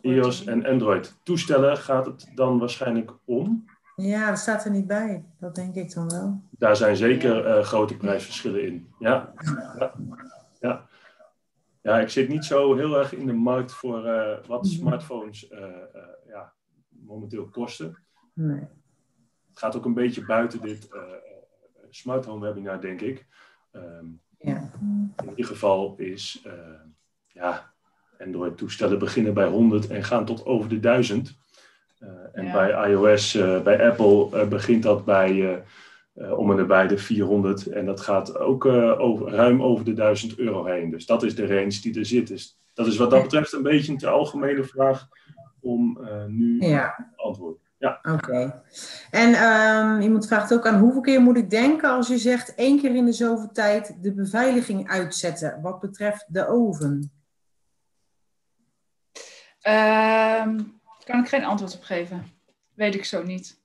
iOS 0.01 0.45
en 0.45 0.67
Android 0.67 1.17
toestellen 1.23 1.77
gaat 1.77 2.07
het 2.07 2.31
dan 2.35 2.59
waarschijnlijk 2.59 3.13
om. 3.25 3.65
Ja, 4.01 4.29
dat 4.29 4.39
staat 4.39 4.65
er 4.65 4.71
niet 4.71 4.87
bij. 4.87 5.25
Dat 5.39 5.55
denk 5.55 5.75
ik 5.75 5.95
dan 5.95 6.09
wel. 6.11 6.43
Daar 6.51 6.77
zijn 6.77 6.97
zeker 6.97 7.59
uh, 7.59 7.65
grote 7.65 7.97
prijsverschillen 7.97 8.67
in. 8.67 8.93
Ja. 8.99 9.33
ja. 9.79 9.95
ja. 10.61 10.89
Ja, 11.83 11.99
ik 11.99 12.09
zit 12.09 12.29
niet 12.29 12.45
zo 12.45 12.77
heel 12.77 12.99
erg 12.99 13.15
in 13.15 13.27
de 13.27 13.33
markt 13.33 13.73
voor 13.73 14.07
uh, 14.07 14.47
wat 14.47 14.67
smartphones 14.67 15.51
uh, 15.51 15.59
ja, 16.29 16.53
momenteel 16.89 17.49
kosten. 17.49 17.97
Nee. 18.33 18.61
Het 19.49 19.59
gaat 19.59 19.77
ook 19.77 19.85
een 19.85 19.95
beetje 19.95 20.25
buiten 20.25 20.61
dit 20.61 20.89
smart 21.91 22.25
home 22.25 22.47
webinar, 22.47 22.81
denk 22.81 23.01
ik. 23.01 23.27
Um, 23.73 24.21
ja. 24.39 24.71
In 25.17 25.29
ieder 25.29 25.45
geval 25.45 25.95
is 25.97 26.47
ja, 27.27 27.73
Android-toestellen 28.19 28.99
beginnen 28.99 29.35
bij 29.35 29.47
100 29.47 29.87
en 29.87 30.05
gaan 30.05 30.25
tot 30.25 30.45
over 30.45 30.69
de 30.69 30.81
1000. 30.81 31.39
Uh, 32.01 32.09
en 32.33 32.45
ja. 32.45 32.53
bij 32.53 32.91
iOS, 32.91 33.35
uh, 33.35 33.63
bij 33.63 33.91
Apple 33.91 34.29
uh, 34.33 34.49
begint 34.49 34.83
dat 34.83 35.05
bij 35.05 35.63
om 36.37 36.51
en 36.51 36.57
nabij 36.57 36.87
de 36.87 36.99
400. 36.99 37.67
En 37.67 37.87
dat 37.87 38.01
gaat 38.01 38.39
ook 38.39 38.67
over, 38.67 39.29
ruim 39.29 39.63
over 39.63 39.85
de 39.85 39.93
1000 39.93 40.39
euro 40.39 40.65
heen. 40.65 40.91
Dus 40.91 41.07
dat 41.07 41.23
is 41.23 41.35
de 41.35 41.47
range 41.47 41.81
die 41.83 41.99
er 41.99 42.07
zit. 42.07 42.29
Dus 42.29 42.59
dat 42.75 42.87
is 42.87 42.97
wat 42.97 43.11
dat 43.11 43.23
betreft 43.23 43.53
een 43.53 43.63
beetje 43.63 43.93
een 43.93 43.99
te 43.99 44.09
algemene 44.09 44.65
vraag 44.65 45.09
om 45.61 45.99
nu 46.27 46.61
ja. 46.61 46.95
te 46.97 47.23
antwoorden. 47.23 47.61
Ja. 47.79 47.99
Oké. 48.03 48.13
Okay. 48.13 48.63
En 49.11 49.43
um, 49.43 50.01
iemand 50.01 50.27
vraagt 50.27 50.53
ook 50.53 50.67
aan 50.67 50.81
hoeveel 50.81 51.01
keer 51.01 51.21
moet 51.21 51.37
ik 51.37 51.51
denken 51.51 51.91
als 51.91 52.09
je 52.09 52.19
zegt 52.19 52.55
één 52.55 52.81
keer 52.81 52.95
in 52.95 53.05
de 53.05 53.13
zoveel 53.13 53.51
tijd 53.53 54.03
de 54.03 54.15
beveiliging 54.15 54.89
uitzetten 54.89 55.59
wat 55.63 55.81
betreft 55.81 56.27
de 56.29 56.47
oven? 56.47 57.13
Um 59.63 60.80
kan 61.11 61.21
ik 61.21 61.29
geen 61.29 61.45
antwoord 61.45 61.75
op 61.75 61.83
geven. 61.83 62.27
Weet 62.75 62.95
ik 62.95 63.05
zo 63.05 63.23
niet. 63.23 63.61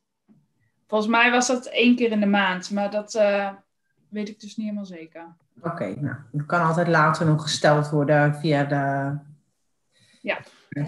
Volgens 0.87 1.11
mij 1.11 1.31
was 1.31 1.47
dat 1.47 1.65
één 1.65 1.95
keer 1.95 2.11
in 2.11 2.19
de 2.19 2.25
maand, 2.25 2.71
maar 2.71 2.91
dat 2.91 3.15
uh, 3.15 3.51
weet 4.09 4.29
ik 4.29 4.39
dus 4.39 4.55
niet 4.55 4.65
helemaal 4.65 4.85
zeker. 4.85 5.35
Oké, 5.57 5.67
okay, 5.67 5.93
nou, 5.93 6.15
dat 6.31 6.45
kan 6.45 6.61
altijd 6.61 6.87
later 6.87 7.25
nog 7.25 7.41
gesteld 7.41 7.89
worden 7.89 8.35
via 8.35 8.63
de. 8.63 9.17
Ja. 10.21 10.39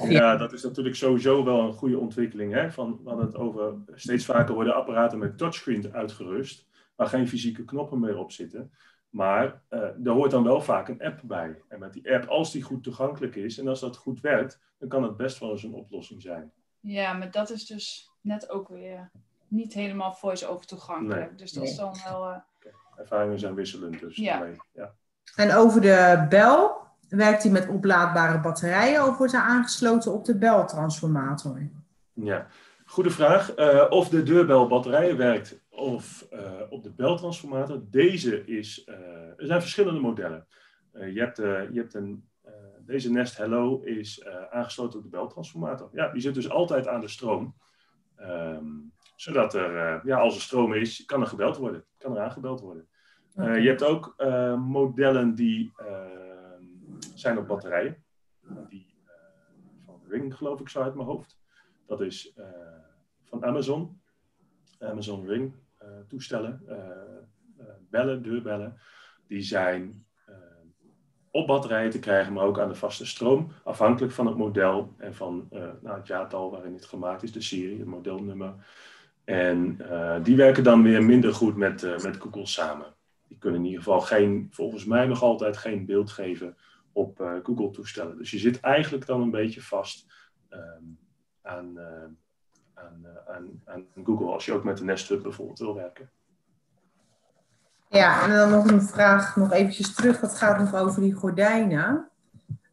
Ja, 0.10 0.38
dat 0.38 0.54
is 0.54 0.64
natuurlijk 0.64 0.96
sowieso 0.96 1.44
wel 1.44 1.60
een 1.60 1.74
goede 1.74 1.98
ontwikkeling. 1.98 2.54
Hè? 2.54 2.72
Van, 2.72 3.00
we 3.04 3.10
hadden 3.10 3.26
het 3.26 3.36
over, 3.36 3.74
steeds 3.94 4.26
vaker 4.26 4.54
worden 4.54 4.76
apparaten 4.76 5.20
met 5.20 5.38
touchscreen 5.38 5.94
uitgerust, 5.94 6.66
waar 6.96 7.08
geen 7.08 7.28
fysieke 7.28 7.66
knoppen 7.66 8.00
meer 8.00 8.18
op 8.18 8.32
zitten. 8.32 8.72
Maar 9.10 9.62
uh, 9.70 9.80
er 9.80 10.12
hoort 10.12 10.32
dan 10.32 10.44
wel 10.44 10.62
vaak 10.62 10.88
een 10.88 11.02
app 11.02 11.22
bij. 11.24 11.62
En 11.68 11.80
met 11.80 11.94
die 11.94 12.14
app, 12.14 12.28
als 12.28 12.52
die 12.52 12.62
goed 12.62 12.84
toegankelijk 12.84 13.36
is 13.36 13.58
en 13.58 13.68
als 13.68 13.80
dat 13.80 13.98
goed 13.98 14.22
werkt, 14.22 14.60
dan 14.78 14.90
kan 14.90 15.04
het 15.04 15.18
best 15.18 15.40
wel 15.40 15.52
eens 15.52 15.64
een 15.64 15.74
oplossing 15.74 16.22
zijn. 16.22 16.52
Ja, 16.80 17.14
maar 17.14 17.32
dat 17.32 17.50
is 17.50 17.66
dus 17.66 18.12
net 18.22 18.50
ook 18.50 18.68
weer 18.68 19.12
niet 19.48 19.74
helemaal 19.74 20.14
voice-over 20.14 20.66
toegankelijk. 20.66 21.30
Nee. 21.30 21.36
Dus 21.36 21.52
dat 21.52 21.64
is 21.64 21.76
dan 21.76 21.96
wel... 22.06 22.30
Uh... 22.30 22.38
Okay. 22.60 22.74
Ervaringen 22.96 23.40
zijn 23.40 23.54
wisselend 23.54 24.00
dus. 24.00 24.16
Ja. 24.16 24.48
ja. 24.74 24.94
En 25.36 25.56
over 25.56 25.82
de 25.82 26.26
bel, 26.30 26.78
werkt 27.10 27.44
hij 27.44 27.52
met 27.52 27.68
oplaadbare 27.68 28.40
batterijen 28.40 29.08
of 29.08 29.18
wordt 29.18 29.34
hij 29.34 29.42
aangesloten 29.42 30.14
op 30.14 30.26
de 30.26 30.38
beltransformator? 30.38 31.70
Ja, 32.14 32.48
goede 32.86 33.10
vraag. 33.10 33.58
Uh, 33.58 33.86
of 33.90 34.10
de 34.10 34.24
deurbel 34.24 34.68
batterijen 34.68 35.18
werkt 35.18 35.60
of 35.78 36.28
uh, 36.34 36.62
op 36.70 36.84
de 36.84 36.92
beltransformator. 36.92 37.82
Deze 37.90 38.46
is, 38.46 38.88
uh, 38.88 38.96
er 39.38 39.46
zijn 39.46 39.62
verschillende 39.62 40.00
modellen. 40.00 40.48
Uh, 40.94 41.14
je, 41.14 41.20
hebt, 41.20 41.38
je 41.38 41.70
hebt 41.74 41.94
een, 41.94 42.30
deze 42.86 43.12
Nest 43.12 43.38
Hello 43.38 43.82
is 43.82 44.26
aangesloten 44.50 44.98
op 44.98 45.04
de 45.04 45.10
beltransformator. 45.10 45.90
Ja, 45.94 46.12
die 46.12 46.22
zit 46.22 46.34
dus 46.34 46.50
altijd 46.50 46.88
aan 46.88 47.02
de 47.02 47.08
stroom. 47.08 47.56
Um, 48.20 48.92
zodat 49.16 49.54
er, 49.54 50.02
ja, 50.08 50.18
als 50.18 50.36
er 50.36 50.42
stroom 50.42 50.74
is, 50.74 51.06
kan 51.06 51.22
er 51.22 51.28
gebeld 51.28 51.58
worden. 51.58 51.86
Kan 51.98 52.16
er 52.16 52.24
aangebeld 52.24 52.60
worden. 52.60 52.88
Okay. 53.36 53.62
je 53.62 53.68
hebt 53.68 53.84
ook 53.84 54.16
modellen 54.58 55.36
die 55.36 55.72
ehm, 55.76 56.64
zijn 57.16 57.38
op 57.38 57.48
batterijen. 57.48 58.04
Die, 58.70 58.96
van 59.86 60.02
Ring 60.08 60.36
geloof 60.36 60.60
ik 60.60 60.70
zo 60.70 60.82
uit 60.82 60.96
mijn 60.96 61.08
hoofd. 61.08 61.38
Dat 61.86 62.02
is 62.02 62.34
van 63.24 63.46
Amazon. 63.46 64.02
Amazon 64.80 65.28
Ring. 65.28 65.54
Eh, 65.88 65.94
toestellen, 66.08 66.62
eh, 66.68 66.78
eh, 67.58 67.66
bellen, 67.90 68.24
deurbellen, 68.24 68.78
die 69.28 69.42
zijn 69.42 70.06
op 71.32 71.48
batterijen 71.48 71.92
te 71.92 72.00
krijgen, 72.00 72.34
maar 72.34 72.46
ook 72.46 72.60
aan 72.60 72.70
de 72.70 72.76
vaste 72.76 73.06
stroom, 73.06 73.52
afhankelijk 73.64 74.14
van 74.14 74.28
het 74.28 74.38
model 74.38 74.94
en 74.98 75.16
van 75.16 75.48
nou, 75.82 75.98
het 75.98 76.08
jaartal 76.08 76.52
waarin 76.52 76.74
het 76.74 76.86
gemaakt 76.86 77.24
is, 77.24 77.32
de 77.32 77.42
serie, 77.42 77.78
het 77.78 77.88
modelnummer. 77.88 78.54
En 79.24 79.78
die 80.24 80.36
werken 80.36 80.64
dan 80.64 80.84
weer 80.84 81.04
minder 81.04 81.34
goed 81.34 81.56
met, 81.56 81.82
met 81.82 82.18
Google 82.18 82.46
samen. 82.46 82.96
die 83.28 83.38
kunnen 83.38 83.60
in 83.60 83.66
ieder 83.66 83.84
geval 83.84 84.02
geen, 84.02 84.48
volgens 84.52 84.86
mij 84.86 85.08
nog 85.08 85.22
altijd 85.22 85.58
geen 85.58 85.86
beeld 85.86 86.12
geven 86.12 86.58
op 86.92 87.40
Google-toestellen. 87.44 88.18
Dus 88.18 88.32
je 88.32 88.40
zit 88.40 88.60
eigenlijk 88.60 89.06
dan 89.06 89.22
een 89.22 89.32
beetje 89.32 89.62
vast 89.62 90.06
ehm, 90.50 90.84
aan, 91.42 91.78
aan, 92.78 93.06
aan, 93.28 93.62
aan, 93.66 93.86
Google 94.04 94.32
als 94.32 94.46
je 94.46 94.54
ook 94.54 94.64
met 94.64 94.78
de 94.78 94.84
Nest 94.84 95.10
Hub 95.10 95.22
bijvoorbeeld 95.24 95.60
wil 95.60 95.76
werken. 95.76 96.10
Ja, 97.90 98.24
en 98.24 98.36
dan 98.36 98.50
nog 98.50 98.72
een 98.72 98.82
vraag, 98.82 99.36
nog 99.36 99.52
eventjes 99.52 99.96
terug. 99.96 100.20
Dat 100.20 100.38
gaat 100.38 100.60
nog 100.60 100.76
over 100.76 101.02
die 101.02 101.14
gordijnen. 101.14 102.10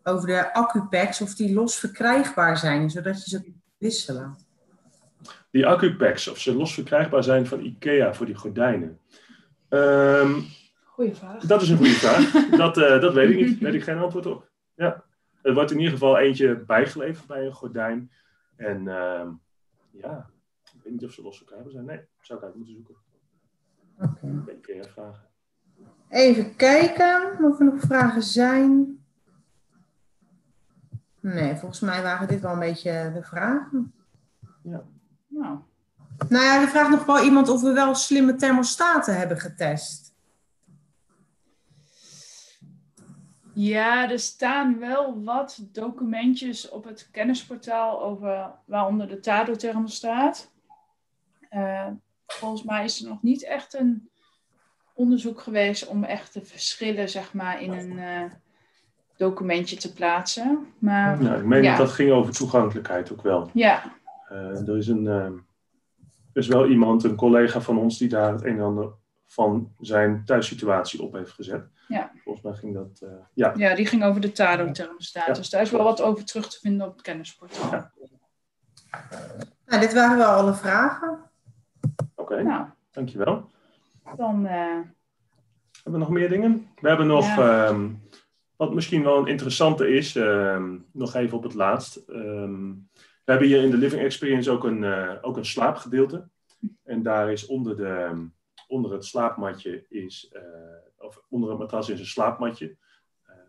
Over 0.02 0.26
de 0.26 0.54
accupacks, 0.54 1.20
of 1.20 1.34
die 1.34 1.54
los 1.54 1.78
verkrijgbaar 1.78 2.56
zijn, 2.56 2.90
zodat 2.90 3.24
je 3.24 3.30
ze 3.30 3.42
kunt 3.42 3.56
wisselen. 3.78 4.36
Die 5.50 5.66
accupacks, 5.66 6.28
of 6.28 6.38
ze 6.38 6.54
los 6.54 6.74
verkrijgbaar 6.74 7.24
zijn 7.24 7.46
van 7.46 7.60
IKEA 7.60 8.14
voor 8.14 8.26
die 8.26 8.34
gordijnen. 8.34 8.98
Um, 9.68 10.44
goeie 10.84 11.14
vraag. 11.14 11.42
Dat 11.42 11.62
is 11.62 11.68
een 11.68 11.76
goede 11.76 11.92
vraag. 11.92 12.32
dat, 12.64 12.78
uh, 12.78 13.00
dat 13.00 13.14
weet 13.14 13.30
ik 13.30 13.36
niet. 13.36 13.60
Daar 13.60 13.70
weet 13.70 13.80
ik 13.80 13.86
geen 13.86 13.98
antwoord 13.98 14.26
op. 14.26 14.50
Ja. 14.74 15.04
Er 15.42 15.54
wordt 15.54 15.70
in 15.70 15.78
ieder 15.78 15.92
geval 15.92 16.18
eentje 16.18 16.56
bijgeleverd 16.56 17.26
bij 17.26 17.46
een 17.46 17.52
gordijn. 17.52 18.10
En 18.56 18.82
uh, 18.84 19.26
ja, 19.96 20.30
ik 20.74 20.82
weet 20.82 20.92
niet 20.92 21.04
of 21.04 21.12
ze 21.12 21.22
los 21.22 21.36
verkrijgbaar 21.36 21.72
zijn. 21.72 21.84
Nee, 21.84 22.00
zou 22.20 22.38
ik 22.38 22.44
uit 22.44 22.54
moeten 22.54 22.74
zoeken. 22.74 22.94
Oké. 23.98 24.44
Okay. 24.50 24.84
vragen. 24.84 25.28
Even 26.08 26.56
kijken 26.56 27.44
of 27.44 27.58
er 27.58 27.64
nog 27.64 27.80
vragen 27.80 28.22
zijn. 28.22 28.98
Nee, 31.20 31.54
volgens 31.54 31.80
mij 31.80 32.02
waren 32.02 32.28
dit 32.28 32.40
wel 32.40 32.52
een 32.52 32.58
beetje 32.58 33.10
de 33.14 33.22
vragen. 33.22 33.94
Ja. 34.62 34.84
Nou. 35.28 35.58
Nou 36.28 36.44
ja, 36.44 36.60
er 36.60 36.68
vraagt 36.68 36.90
nog 36.90 37.04
wel 37.04 37.24
iemand 37.24 37.48
of 37.48 37.62
we 37.62 37.72
wel 37.72 37.94
slimme 37.94 38.34
thermostaten 38.34 39.16
hebben 39.16 39.38
getest. 39.38 40.03
Ja, 43.54 44.10
er 44.10 44.18
staan 44.18 44.78
wel 44.78 45.22
wat 45.22 45.66
documentjes 45.72 46.68
op 46.68 46.84
het 46.84 47.08
kennisportaal 47.10 48.02
over 48.02 48.50
waaronder 48.64 49.08
de 49.08 49.20
Tado-thermostaat. 49.20 50.52
Uh, 51.50 51.86
volgens 52.26 52.62
mij 52.62 52.84
is 52.84 53.02
er 53.02 53.08
nog 53.08 53.22
niet 53.22 53.44
echt 53.44 53.74
een 53.74 54.08
onderzoek 54.94 55.40
geweest 55.40 55.86
om 55.86 56.04
echt 56.04 56.34
de 56.34 56.44
verschillen 56.44 57.08
zeg 57.08 57.32
maar, 57.32 57.62
in 57.62 57.72
een 57.72 57.92
uh, 57.92 58.30
documentje 59.16 59.76
te 59.76 59.92
plaatsen. 59.92 60.66
Maar, 60.78 61.20
ik 61.38 61.44
meen 61.44 61.62
dat 61.62 61.76
dat 61.76 61.90
ging 61.90 62.10
over 62.10 62.32
toegankelijkheid 62.32 63.12
ook 63.12 63.22
wel. 63.22 63.50
Ja. 63.52 63.82
Uh, 64.32 64.68
er, 64.68 64.76
is 64.76 64.88
een, 64.88 65.06
er 65.06 65.32
is 66.32 66.46
wel 66.46 66.68
iemand, 66.68 67.04
een 67.04 67.16
collega 67.16 67.60
van 67.60 67.78
ons, 67.78 67.98
die 67.98 68.08
daar 68.08 68.32
het 68.32 68.44
een 68.44 68.56
en 68.56 68.64
ander 68.64 68.92
van 69.26 69.74
zijn 69.80 70.24
thuissituatie 70.24 71.02
op 71.02 71.12
heeft 71.12 71.32
gezet. 71.32 71.68
Ja. 71.88 72.12
Volgens 72.24 72.44
mij 72.44 72.54
ging 72.54 72.74
dat, 72.74 73.02
ja. 73.34 73.52
Ja, 73.56 73.74
die 73.74 73.86
ging 73.86 74.04
over 74.04 74.20
de 74.20 74.32
Tado-thermostaat. 74.32 75.26
Ja. 75.26 75.32
Dus 75.32 75.50
daar 75.50 75.62
is 75.62 75.70
wel 75.70 75.84
wat 75.84 76.02
over 76.02 76.24
terug 76.24 76.48
te 76.48 76.58
vinden 76.60 76.86
op 76.86 76.92
het 76.92 77.02
kennisportaal. 77.02 77.70
Ja. 77.70 77.92
Nou, 79.66 79.80
dit 79.80 79.92
waren 79.92 80.16
wel 80.16 80.30
alle 80.30 80.54
vragen. 80.54 81.18
Oké, 82.14 82.42
nou, 82.42 82.66
dankjewel. 82.90 83.50
Dan... 84.16 84.46
Uh... 84.46 84.80
Hebben 85.82 86.02
we 86.02 86.08
nog 86.08 86.18
meer 86.18 86.28
dingen? 86.28 86.68
We 86.80 86.88
hebben 86.88 87.06
nog, 87.06 87.26
ja. 87.26 87.68
um, 87.68 88.02
wat 88.56 88.74
misschien 88.74 89.02
wel 89.02 89.18
een 89.18 89.26
interessante 89.26 89.88
is, 89.88 90.14
um, 90.14 90.86
nog 90.92 91.14
even 91.14 91.36
op 91.36 91.42
het 91.42 91.54
laatst. 91.54 92.02
Um, 92.08 92.88
we 92.94 93.30
hebben 93.30 93.48
hier 93.48 93.62
in 93.62 93.70
de 93.70 93.76
Living 93.76 94.02
Experience 94.02 94.50
ook 94.50 94.64
een, 94.64 94.82
uh, 94.82 95.12
ook 95.20 95.36
een 95.36 95.44
slaapgedeelte. 95.44 96.28
En 96.84 97.02
daar 97.02 97.32
is 97.32 97.46
onder, 97.46 97.76
de, 97.76 98.26
onder 98.74 98.92
het 98.92 99.04
slaapmatje, 99.04 99.86
is, 99.88 100.30
uh, 100.32 100.42
of 100.96 101.22
onder 101.28 101.50
het 101.50 101.58
matras 101.58 101.88
is 101.88 102.00
een 102.00 102.06
slaapmatje 102.06 102.76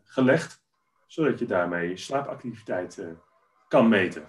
gelegd. 0.04 0.64
Zodat 1.08 1.40
je 1.40 1.46
daarmee 1.46 1.98
slaapactiviteit 1.98 3.06
kan 3.68 3.90
meten. 3.90 4.28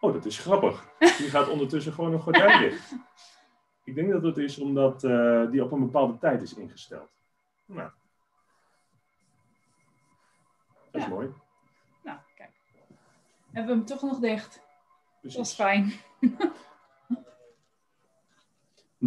Oh, 0.00 0.12
dat 0.12 0.24
is 0.24 0.38
grappig. 0.38 0.88
Die 0.98 1.30
gaat 1.30 1.48
ondertussen 1.48 1.92
gewoon 1.92 2.12
een 2.12 2.20
gordijn 2.20 2.60
dicht. 2.68 2.94
Ik 3.84 3.94
denk 3.94 4.10
dat 4.10 4.22
het 4.22 4.38
is 4.38 4.58
omdat 4.58 5.00
die 5.50 5.64
op 5.64 5.72
een 5.72 5.80
bepaalde 5.80 6.18
tijd 6.18 6.42
is 6.42 6.54
ingesteld. 6.54 7.10
Nou. 7.66 7.90
Dat 10.90 11.02
is 11.02 11.02
ja. 11.02 11.08
mooi. 11.08 11.32
Nou, 12.02 12.18
kijk. 12.34 12.50
Hebben 13.50 13.72
we 13.72 13.78
hem 13.78 13.84
toch 13.84 14.02
nog 14.02 14.18
dicht. 14.18 14.62
Precies. 15.20 15.36
Dat 15.38 15.46
is 15.46 15.54
fijn. 15.54 15.92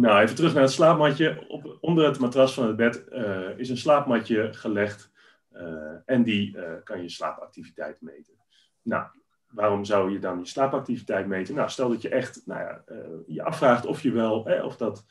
nou, 0.00 0.20
even 0.20 0.36
terug 0.36 0.54
naar 0.54 0.62
het 0.62 0.72
slaapmatje. 0.72 1.44
Op, 1.48 1.78
onder 1.80 2.04
het 2.04 2.18
matras 2.18 2.54
van 2.54 2.66
het 2.66 2.76
bed 2.76 3.04
uh, 3.12 3.58
is 3.58 3.68
een 3.68 3.76
slaapmatje 3.76 4.52
gelegd. 4.52 5.10
Uh, 5.52 5.92
en 6.04 6.22
die 6.22 6.56
kan 6.84 7.02
je 7.02 7.08
slaapactiviteit 7.08 8.00
meten. 8.00 8.34
Nou, 8.82 9.06
waarom 9.48 9.84
zou 9.84 10.12
je 10.12 10.18
dan 10.18 10.38
je 10.38 10.46
slaapactiviteit 10.46 11.26
meten? 11.26 11.54
Nou, 11.54 11.68
stel 11.68 11.88
dat 11.88 12.02
je 12.02 12.08
echt 12.08 12.42
nou 12.46 12.60
ja, 12.60 12.84
je 13.26 13.42
afvraagt 13.42 13.86
of 13.86 14.02
je 14.02 14.12
wel, 14.12 14.48
eh, 14.48 14.64
of 14.64 14.76
dat, 14.76 15.04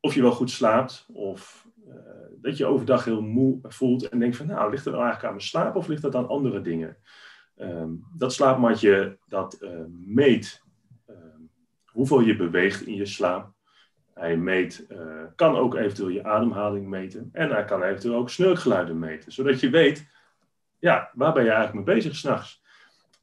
of 0.00 0.14
je 0.14 0.22
wel 0.22 0.32
goed 0.32 0.50
slaapt, 0.50 1.06
of 1.12 1.66
dat 2.40 2.56
je 2.56 2.66
overdag 2.66 3.04
heel 3.04 3.22
moe 3.22 3.58
voelt 3.62 4.08
en 4.08 4.18
denkt 4.18 4.36
van, 4.36 4.46
nou, 4.46 4.70
ligt 4.70 4.84
het 4.84 4.94
nou 4.94 5.04
eigenlijk 5.04 5.24
aan 5.24 5.38
mijn 5.38 5.48
slaap 5.48 5.76
of 5.76 5.86
ligt 5.86 6.02
dat 6.02 6.14
aan 6.14 6.28
andere 6.28 6.60
dingen? 6.60 6.96
Um, 7.56 8.04
dat 8.16 8.32
slaapmatje, 8.32 9.18
dat 9.26 9.66
meet 10.06 10.62
um, 11.08 11.50
hoeveel 11.84 12.20
je 12.20 12.36
beweegt 12.36 12.86
in 12.86 12.94
je 12.94 13.06
slaap. 13.06 13.51
Hij 14.22 14.36
meet, 14.36 14.86
kan 15.36 15.56
ook 15.56 15.74
eventueel 15.74 16.08
je 16.08 16.24
ademhaling 16.24 16.86
meten 16.88 17.28
en 17.32 17.50
hij 17.50 17.64
kan 17.64 17.82
eventueel 17.82 18.14
ook 18.14 18.30
snurkgeluiden 18.30 18.98
meten, 18.98 19.32
zodat 19.32 19.60
je 19.60 19.70
weet, 19.70 20.06
ja, 20.78 21.10
waar 21.14 21.32
ben 21.32 21.44
je 21.44 21.50
eigenlijk 21.50 21.86
mee 21.86 21.94
bezig 21.94 22.16
s'nachts? 22.16 22.62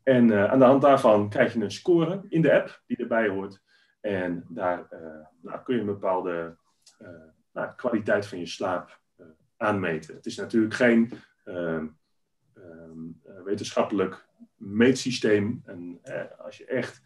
En 0.04 0.28
uh, 0.28 0.46
aan 0.46 0.60
de 0.60 0.66
hand 0.66 0.82
daarvan 0.82 1.30
krijg 1.30 1.54
je 1.54 1.60
een 1.60 1.72
score 1.72 2.22
in 2.30 2.42
de 2.42 2.54
app 2.54 2.82
die 2.88 2.98
erbij 2.98 3.28
hoort. 3.28 3.62
En 4.02 4.46
daar 4.50 4.88
uh, 4.94 5.00
nou, 5.42 5.64
kun 5.64 5.76
je 5.76 5.82
een 5.82 5.86
bepaalde 5.86 6.58
nou, 7.54 7.76
kwaliteit 7.76 8.28
van 8.28 8.40
je 8.40 8.46
slaap 8.46 9.00
aanmeten. 9.58 10.16
Het 10.16 10.26
is 10.26 10.36
natuurlijk 10.36 10.74
geen 10.74 11.12
ehm, 11.44 11.88
um, 12.56 13.22
wetenschappelijk 13.44 14.28
meetsysteem. 14.56 15.62
En 15.66 16.02
als 16.38 16.58
je 16.58 16.66
echt 16.66 17.02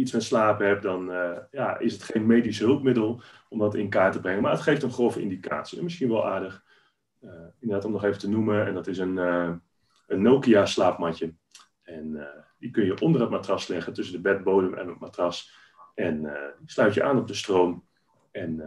iets 0.00 0.12
met 0.12 0.22
slapen 0.22 0.66
hebt, 0.66 0.82
dan 0.82 1.10
ja, 1.50 1.78
is 1.78 1.92
het 1.92 2.02
geen 2.02 2.26
medisch 2.26 2.58
hulpmiddel 2.58 3.22
om 3.48 3.58
dat 3.58 3.74
in 3.74 3.88
kaart 3.88 4.12
te 4.12 4.20
brengen. 4.20 4.42
Maar 4.42 4.52
het 4.52 4.60
geeft 4.60 4.82
een 4.82 4.92
grove 4.92 5.20
indicatie. 5.20 5.78
En 5.78 5.84
misschien 5.84 6.08
wel 6.08 6.26
aardig, 6.26 6.64
inderdaad 7.60 7.84
om 7.84 7.92
nog 7.92 8.04
even 8.04 8.18
te 8.18 8.28
noemen. 8.28 8.66
En 8.66 8.74
dat 8.74 8.86
is 8.86 8.98
een, 8.98 9.16
een 10.06 10.22
Nokia 10.22 10.66
slaapmatje. 10.66 11.34
En 11.90 12.10
uh, 12.14 12.22
die 12.58 12.70
kun 12.70 12.84
je 12.84 13.00
onder 13.00 13.20
het 13.20 13.30
matras 13.30 13.66
leggen, 13.66 13.92
tussen 13.92 14.14
de 14.14 14.20
bedbodem 14.20 14.74
en 14.74 14.88
het 14.88 15.00
matras. 15.00 15.58
En 15.94 16.22
uh, 16.24 16.32
sluit 16.64 16.94
je 16.94 17.02
aan 17.02 17.18
op 17.18 17.28
de 17.28 17.34
stroom. 17.34 17.84
En 18.30 18.56
uh, 18.56 18.66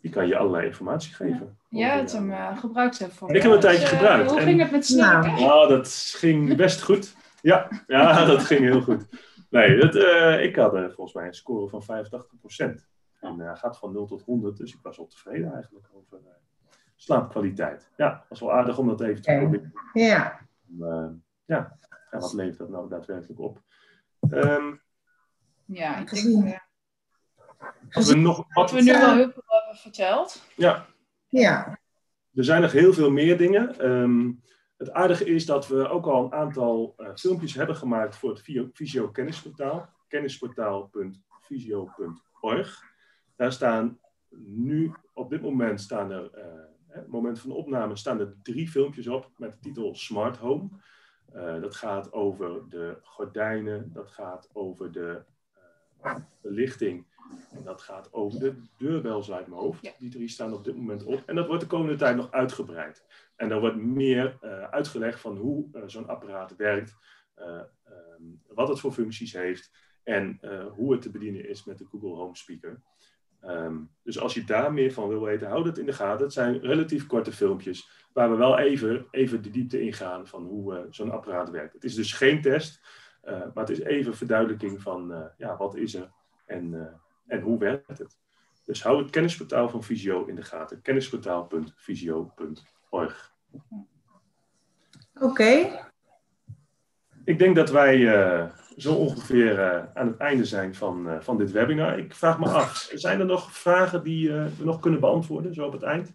die 0.00 0.10
kan 0.10 0.26
je 0.26 0.36
allerlei 0.36 0.66
informatie 0.66 1.14
geven. 1.14 1.58
Ja, 1.68 1.86
ja 1.86 2.00
het 2.00 2.12
hem 2.12 2.56
gebruikt 2.56 2.98
hebt 2.98 3.14
voor. 3.14 3.34
Ik 3.34 3.42
heb 3.42 3.52
een 3.52 3.60
tijdje 3.60 3.86
gebruikt. 3.86 4.30
Hoe 4.30 4.40
ging 4.40 4.60
het 4.60 4.70
met 4.70 4.86
slapen? 4.86 5.32
Nou, 5.34 5.68
dat 5.68 6.14
ging 6.16 6.56
best 6.56 6.82
goed. 6.82 7.14
Ja, 7.42 7.68
ja 7.86 8.24
dat 8.24 8.42
ging 8.42 8.60
heel 8.60 8.80
goed. 8.80 9.06
Nee, 9.50 9.76
dat, 9.76 9.94
ik 10.40 10.56
had 10.56 10.72
volgens 10.72 11.12
mij 11.12 11.26
een 11.26 11.34
score 11.34 11.68
van 11.68 11.82
85%. 11.82 12.88
En 13.20 13.56
gaat 13.56 13.78
van 13.78 13.92
0 13.92 14.06
tot 14.06 14.22
100, 14.22 14.56
dus 14.56 14.74
ik 14.74 14.78
was 14.82 14.96
wel 14.96 15.06
tevreden 15.06 15.52
eigenlijk 15.52 15.86
over 15.92 16.18
slaapkwaliteit. 16.96 17.90
Ja, 17.96 18.10
dat 18.10 18.24
was 18.28 18.40
wel 18.40 18.52
aardig 18.52 18.78
om 18.78 18.88
dat 18.88 19.00
even 19.00 19.22
te 19.22 19.36
proberen. 19.38 19.72
Ja. 19.92 20.40
ja. 21.46 21.78
Ja, 22.10 22.18
wat 22.18 22.32
levert 22.32 22.58
dat 22.58 22.68
nou 22.68 22.88
daadwerkelijk 22.88 23.40
op? 23.40 23.62
Um, 24.30 24.80
ja, 25.64 25.96
ik 25.98 26.10
denk... 26.10 26.44
Uh, 26.44 26.58
wat 27.90 28.06
we, 28.06 28.16
nog, 28.16 28.44
wat 28.54 28.70
we 28.70 28.82
nu 28.82 28.92
wel 28.92 29.14
heel 29.14 29.30
veel 29.30 29.42
hebben 29.46 29.76
verteld. 29.76 30.42
Ja. 30.56 30.86
ja. 31.28 31.78
Er 32.34 32.44
zijn 32.44 32.62
nog 32.62 32.72
heel 32.72 32.92
veel 32.92 33.10
meer 33.10 33.36
dingen. 33.36 33.90
Um, 33.90 34.42
het 34.80 34.92
aardige 34.92 35.24
is 35.24 35.46
dat 35.46 35.68
we 35.68 35.88
ook 35.88 36.06
al 36.06 36.24
een 36.24 36.32
aantal 36.32 36.94
uh, 36.98 37.08
filmpjes 37.14 37.54
hebben 37.54 37.76
gemaakt 37.76 38.16
voor 38.16 38.30
het 38.30 38.42
Visio 38.72 39.08
Kennisportaal. 39.08 39.88
Kennisportaal.visio.org. 40.08 42.82
Daar 43.36 43.52
staan 43.52 43.98
nu, 44.44 44.92
op 45.12 45.30
dit 45.30 45.42
moment 45.42 45.80
staan 45.80 46.10
er, 46.10 46.30
uh, 46.34 46.44
het 46.86 47.08
moment 47.08 47.40
van 47.40 47.50
de 47.50 47.56
opname, 47.56 47.96
staan 47.96 48.20
er 48.20 48.36
drie 48.42 48.68
filmpjes 48.68 49.06
op 49.06 49.30
met 49.36 49.52
de 49.52 49.58
titel 49.58 49.94
Smart 49.94 50.36
Home. 50.36 50.68
Uh, 51.34 51.60
dat 51.60 51.76
gaat 51.76 52.12
over 52.12 52.68
de 52.68 52.98
gordijnen, 53.02 53.92
dat 53.92 54.10
gaat 54.10 54.50
over 54.52 54.92
de 54.92 55.22
belichting. 56.40 57.06
En 57.50 57.64
dat 57.64 57.82
gaat 57.82 58.12
over 58.12 58.38
de 58.38 58.54
deurbels 58.76 59.32
uit 59.32 59.46
mijn 59.46 59.60
hoofd. 59.60 59.98
Die 59.98 60.10
drie 60.10 60.28
staan 60.28 60.52
op 60.52 60.64
dit 60.64 60.76
moment 60.76 61.04
op. 61.04 61.22
En 61.26 61.34
dat 61.34 61.46
wordt 61.46 61.62
de 61.62 61.68
komende 61.68 61.96
tijd 61.96 62.16
nog 62.16 62.30
uitgebreid. 62.30 63.04
En 63.40 63.48
daar 63.48 63.60
wordt 63.60 63.76
meer 63.76 64.38
uh, 64.42 64.62
uitgelegd 64.62 65.20
van 65.20 65.36
hoe 65.36 65.68
zo'n 65.86 66.08
apparaat 66.08 66.56
werkt, 66.56 66.96
um, 67.38 68.42
wat 68.46 68.68
het 68.68 68.80
voor 68.80 68.92
functies 68.92 69.32
heeft 69.32 69.70
en 70.02 70.40
hoe 70.74 70.92
het 70.92 71.02
te 71.02 71.10
bedienen 71.10 71.48
is 71.48 71.64
met 71.64 71.78
de 71.78 71.84
Google 71.84 72.14
Home 72.14 72.36
Speaker. 72.36 72.82
Ehm, 73.40 73.76
dus 74.02 74.18
als 74.18 74.34
je 74.34 74.44
daar 74.44 74.72
meer 74.72 74.92
van 74.92 75.08
wil 75.08 75.20
weten, 75.20 75.48
houd 75.48 75.66
het 75.66 75.78
in 75.78 75.86
de 75.86 75.92
gaten. 75.92 76.24
Het 76.24 76.32
zijn 76.32 76.60
relatief 76.60 77.06
korte 77.06 77.32
filmpjes 77.32 78.08
waar 78.12 78.30
we 78.30 78.36
wel 78.36 78.58
even, 78.58 79.06
even 79.10 79.42
de 79.42 79.50
diepte 79.50 79.80
ingaan 79.80 80.26
van 80.26 80.44
hoe 80.44 80.86
zo'n 80.90 81.10
apparaat 81.10 81.50
werkt. 81.50 81.72
Het 81.72 81.84
is 81.84 81.94
dus 81.94 82.12
geen 82.12 82.40
test, 82.40 82.80
maar 83.24 83.50
het 83.54 83.70
is 83.70 83.80
even 83.80 84.16
verduidelijking 84.16 84.82
van 84.82 85.30
ja, 85.36 85.56
wat 85.56 85.76
is 85.76 85.94
er 85.94 86.10
en, 86.44 86.98
en 87.26 87.40
hoe 87.40 87.58
werkt 87.58 87.98
het. 87.98 88.18
Dus 88.64 88.82
hou 88.82 89.02
het 89.02 89.10
kennisportaal 89.10 89.68
van 89.68 89.82
Visio 89.82 90.24
in 90.24 90.34
de 90.34 90.42
gaten. 90.42 90.82
Oké. 92.90 93.14
Okay. 95.14 95.84
Ik 97.24 97.38
denk 97.38 97.56
dat 97.56 97.70
wij 97.70 97.98
zo 98.80 98.94
ongeveer 98.94 99.58
uh, 99.58 99.82
aan 99.94 100.06
het 100.06 100.16
einde 100.16 100.44
zijn 100.44 100.74
van, 100.74 101.08
uh, 101.08 101.20
van 101.20 101.38
dit 101.38 101.50
webinar. 101.50 101.98
Ik 101.98 102.14
vraag 102.14 102.38
me 102.38 102.48
af, 102.48 102.90
zijn 102.94 103.20
er 103.20 103.26
nog 103.26 103.52
vragen 103.52 104.02
die 104.02 104.32
we 104.32 104.64
nog 104.64 104.80
kunnen 104.80 105.00
beantwoorden, 105.00 105.54
zo 105.54 105.66
op 105.66 105.72
het 105.72 105.82
eind? 105.82 106.12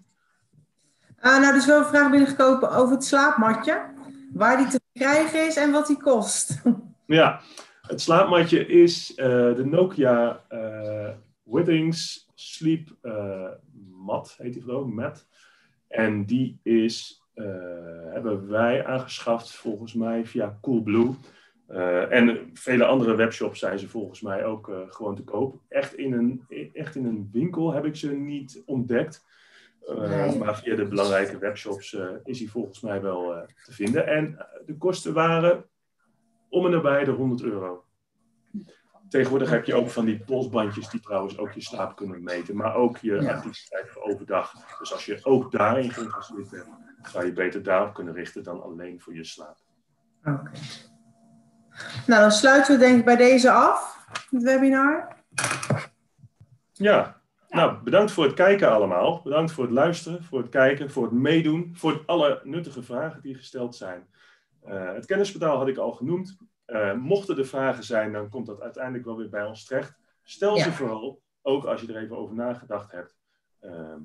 nou, 1.22 1.46
er 1.46 1.56
is 1.56 1.66
wel 1.66 1.80
een 1.80 1.86
vraag 1.86 2.10
binnengekomen 2.12 2.72
over 2.72 2.96
het 2.96 3.06
slaapmatje. 3.06 3.94
Waar 4.34 4.58
die 4.58 4.68
te 4.68 4.80
krijgen 4.94 5.48
is 5.48 5.56
en 5.56 5.72
wat 5.72 5.88
die 5.88 6.02
kost. 6.02 6.62
Ja, 7.08 7.42
het 7.82 8.02
slaapmatje 8.02 8.66
is 8.66 9.14
de 9.16 9.64
Nokia 9.66 10.42
Withings 11.44 12.30
Sleep 12.36 12.90
Mat, 13.92 14.36
heet 14.38 14.54
die 14.54 14.62
geloof 14.62 14.88
Mat. 14.88 15.28
En 15.88 16.26
die 16.26 16.60
is, 16.64 17.24
hebben 18.14 18.48
wij 18.48 18.86
aangeschaft 18.86 19.52
volgens 19.56 19.94
mij 19.94 20.26
via 20.26 20.58
Coolblue. 20.62 21.16
Uh, 21.70 22.12
en 22.12 22.50
vele 22.54 22.86
andere 22.86 23.16
webshops 23.16 23.60
zijn 23.60 23.80
ze 23.80 23.90
volgens 23.90 24.22
mij 24.22 24.46
ook 24.46 24.68
uh, 24.68 24.76
gewoon 24.88 25.16
te 25.16 25.24
koop. 25.24 25.62
Echt 25.68 25.96
in, 25.96 26.14
een, 26.14 26.46
echt 26.74 26.96
in 26.96 27.06
een 27.06 27.30
winkel 27.32 27.74
heb 27.74 27.86
ik 27.86 27.96
ze 27.96 28.12
niet 28.12 28.64
ontdekt. 28.66 29.26
Nee. 29.98 30.38
Maar 30.38 30.58
via 30.58 30.76
de 30.76 30.88
belangrijke 30.88 31.38
webshops 31.38 31.98
is 32.24 32.40
hij 32.40 32.48
volgens 32.48 32.82
mij 32.82 33.02
wel 33.02 33.46
te 33.64 33.74
vinden. 33.74 34.08
En 34.08 34.48
de 34.66 34.78
kosten 34.78 35.14
waren 35.14 35.66
om 36.50 36.66
en 36.66 36.72
nabij 36.72 37.04
de 37.04 37.12
100 37.12 37.44
euro. 37.44 37.84
Tegenwoordig 39.10 39.50
heb 39.50 39.66
je 39.66 39.76
ook 39.76 39.90
van 39.90 40.06
die 40.06 40.20
polsbandjes 40.20 40.90
die 40.90 41.00
trouwens 41.00 41.38
ook 41.38 41.52
je 41.52 41.62
slaap 41.62 41.96
kunnen 41.96 42.24
meten. 42.24 42.56
Maar 42.56 42.76
ook 42.76 42.98
je 42.98 43.22
ja. 43.22 43.34
activiteit 43.34 43.90
voor 43.90 44.04
overdag. 44.04 44.78
Dus 44.80 44.94
als 44.94 45.06
je 45.06 45.20
ook 45.24 45.52
daarin 45.52 45.92
geïnteresseerd 45.92 46.50
bent, 46.50 46.68
zou 47.04 47.26
je 47.26 47.34
beter 47.34 47.64
daarop 47.64 47.94
kunnen 47.94 48.14
richten 48.14 48.44
dan 48.44 48.64
alleen 48.64 49.02
voor 49.02 49.16
je 49.16 49.24
slaap. 49.24 49.58
Oké. 50.24 50.30
Okay. 50.30 50.62
Nou, 52.08 52.22
dan 52.22 52.32
sluiten 52.32 52.74
we 52.74 52.86
denk 52.86 53.00
ik 53.00 53.06
bij 53.06 53.16
deze 53.16 53.52
af, 53.52 54.08
het 54.30 54.44
webinar. 54.44 55.16
Ja, 56.74 57.22
nou 57.50 57.84
bedankt 57.84 58.12
voor 58.12 58.24
het 58.24 58.34
kijken 58.34 58.72
allemaal. 58.72 59.22
Bedankt 59.24 59.52
voor 59.52 59.64
het 59.64 59.74
luisteren, 59.74 60.24
voor 60.24 60.40
het 60.40 60.50
kijken, 60.50 60.92
voor 60.92 61.04
het 61.04 61.12
meedoen, 61.12 61.72
voor 61.74 62.04
alle 62.06 62.42
nuttige 62.44 62.84
vragen 62.84 63.22
die 63.22 63.36
gesteld 63.36 63.76
zijn. 63.76 64.08
Uh, 64.68 64.94
het 64.94 65.06
kennisportaal 65.06 65.58
had 65.58 65.68
ik 65.68 65.78
al 65.78 65.92
genoemd. 65.92 66.38
Uh, 66.68 66.94
mochten 66.94 67.38
er 67.38 67.46
vragen 67.46 67.84
zijn, 67.84 68.12
dan 68.12 68.30
komt 68.30 68.46
dat 68.46 68.62
uiteindelijk 68.62 69.06
wel 69.06 69.18
weer 69.18 69.30
bij 69.30 69.46
ons 69.46 69.66
terecht. 69.66 69.98
Stel 70.24 70.56
ja. 70.56 70.64
ze 70.64 70.72
vooral, 70.72 71.22
ook 71.42 71.66
als 71.66 71.82
je 71.82 71.94
er 71.94 72.04
even 72.04 72.18
over 72.18 72.36
nagedacht 72.36 72.92
hebt. 72.92 73.16
Uh, 73.62 73.96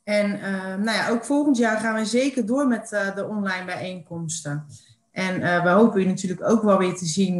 En 0.03 0.35
uh, 0.35 0.75
nou 0.75 0.97
ja, 0.97 1.09
ook 1.09 1.25
volgend 1.25 1.57
jaar 1.57 1.79
gaan 1.79 1.95
we 1.95 2.05
zeker 2.05 2.45
door 2.45 2.67
met 2.67 2.89
de 2.89 3.27
online 3.27 3.65
bijeenkomsten. 3.65 4.65
En 5.11 5.63
we 5.63 5.69
hopen 5.69 6.01
u 6.01 6.05
natuurlijk 6.05 6.49
ook 6.49 6.63
wel 6.63 6.77
weer 6.77 6.95
te 6.95 7.05
zien 7.05 7.33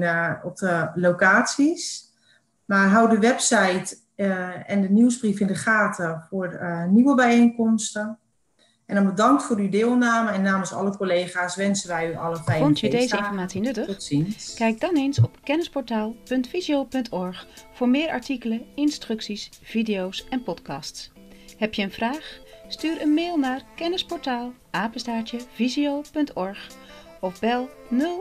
op 0.44 0.58
de 0.58 0.90
locaties. 0.94 2.06
Maar 2.66 2.88
hou 2.88 3.10
de 3.10 3.20
website 3.20 3.98
en 4.66 4.82
de 4.82 4.90
nieuwsbrief 4.90 5.40
in 5.40 5.48
de 5.48 5.56
gaten 5.56 6.26
voor 6.30 6.60
nieuwe 6.90 7.16
bijeenkomsten. 7.16 8.20
En 8.88 8.96
dan 8.96 9.06
bedankt 9.06 9.44
voor 9.44 9.58
uw 9.58 9.70
deelname 9.70 10.32
en 10.32 10.42
namens 10.42 10.74
alle 10.74 10.98
collega's 10.98 11.56
wensen 11.56 11.90
wij 11.90 12.12
u 12.12 12.16
alle 12.16 12.38
fijne 12.38 12.64
Vond 12.64 12.80
je 12.80 12.90
deze 12.90 13.18
informatie 13.18 13.62
nuttig? 13.62 13.86
Tot 13.86 14.04
ziens. 14.04 14.54
Kijk 14.54 14.80
dan 14.80 14.96
eens 14.96 15.20
op 15.20 15.38
kennisportaal.visio.org 15.44 17.48
voor 17.74 17.90
meer 17.90 18.10
artikelen, 18.10 18.66
instructies, 18.76 19.50
video's 19.64 20.26
en 20.30 20.44
podcasts. 20.44 21.12
Heb 21.58 21.74
je 21.74 21.84
een 21.84 21.92
vraag? 21.92 22.40
Stuur 22.68 23.02
een 23.02 23.14
mail 23.14 23.38
naar 23.38 23.62
kennisportaal 23.76 24.54
visio.org 25.54 26.68
of 27.20 27.40
bel 27.40 27.70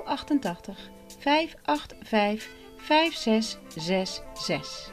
088 0.04 0.78
585 1.18 2.48
5666. 2.76 4.90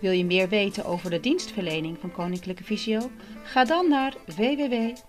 Wil 0.00 0.12
je 0.12 0.24
meer 0.24 0.48
weten 0.48 0.84
over 0.84 1.10
de 1.10 1.20
dienstverlening 1.20 1.96
van 2.00 2.12
Koninklijke 2.12 2.64
Visio? 2.64 3.10
Ga 3.44 3.64
dan 3.64 3.88
naar 3.88 4.14
www.visio.org. 4.26 5.04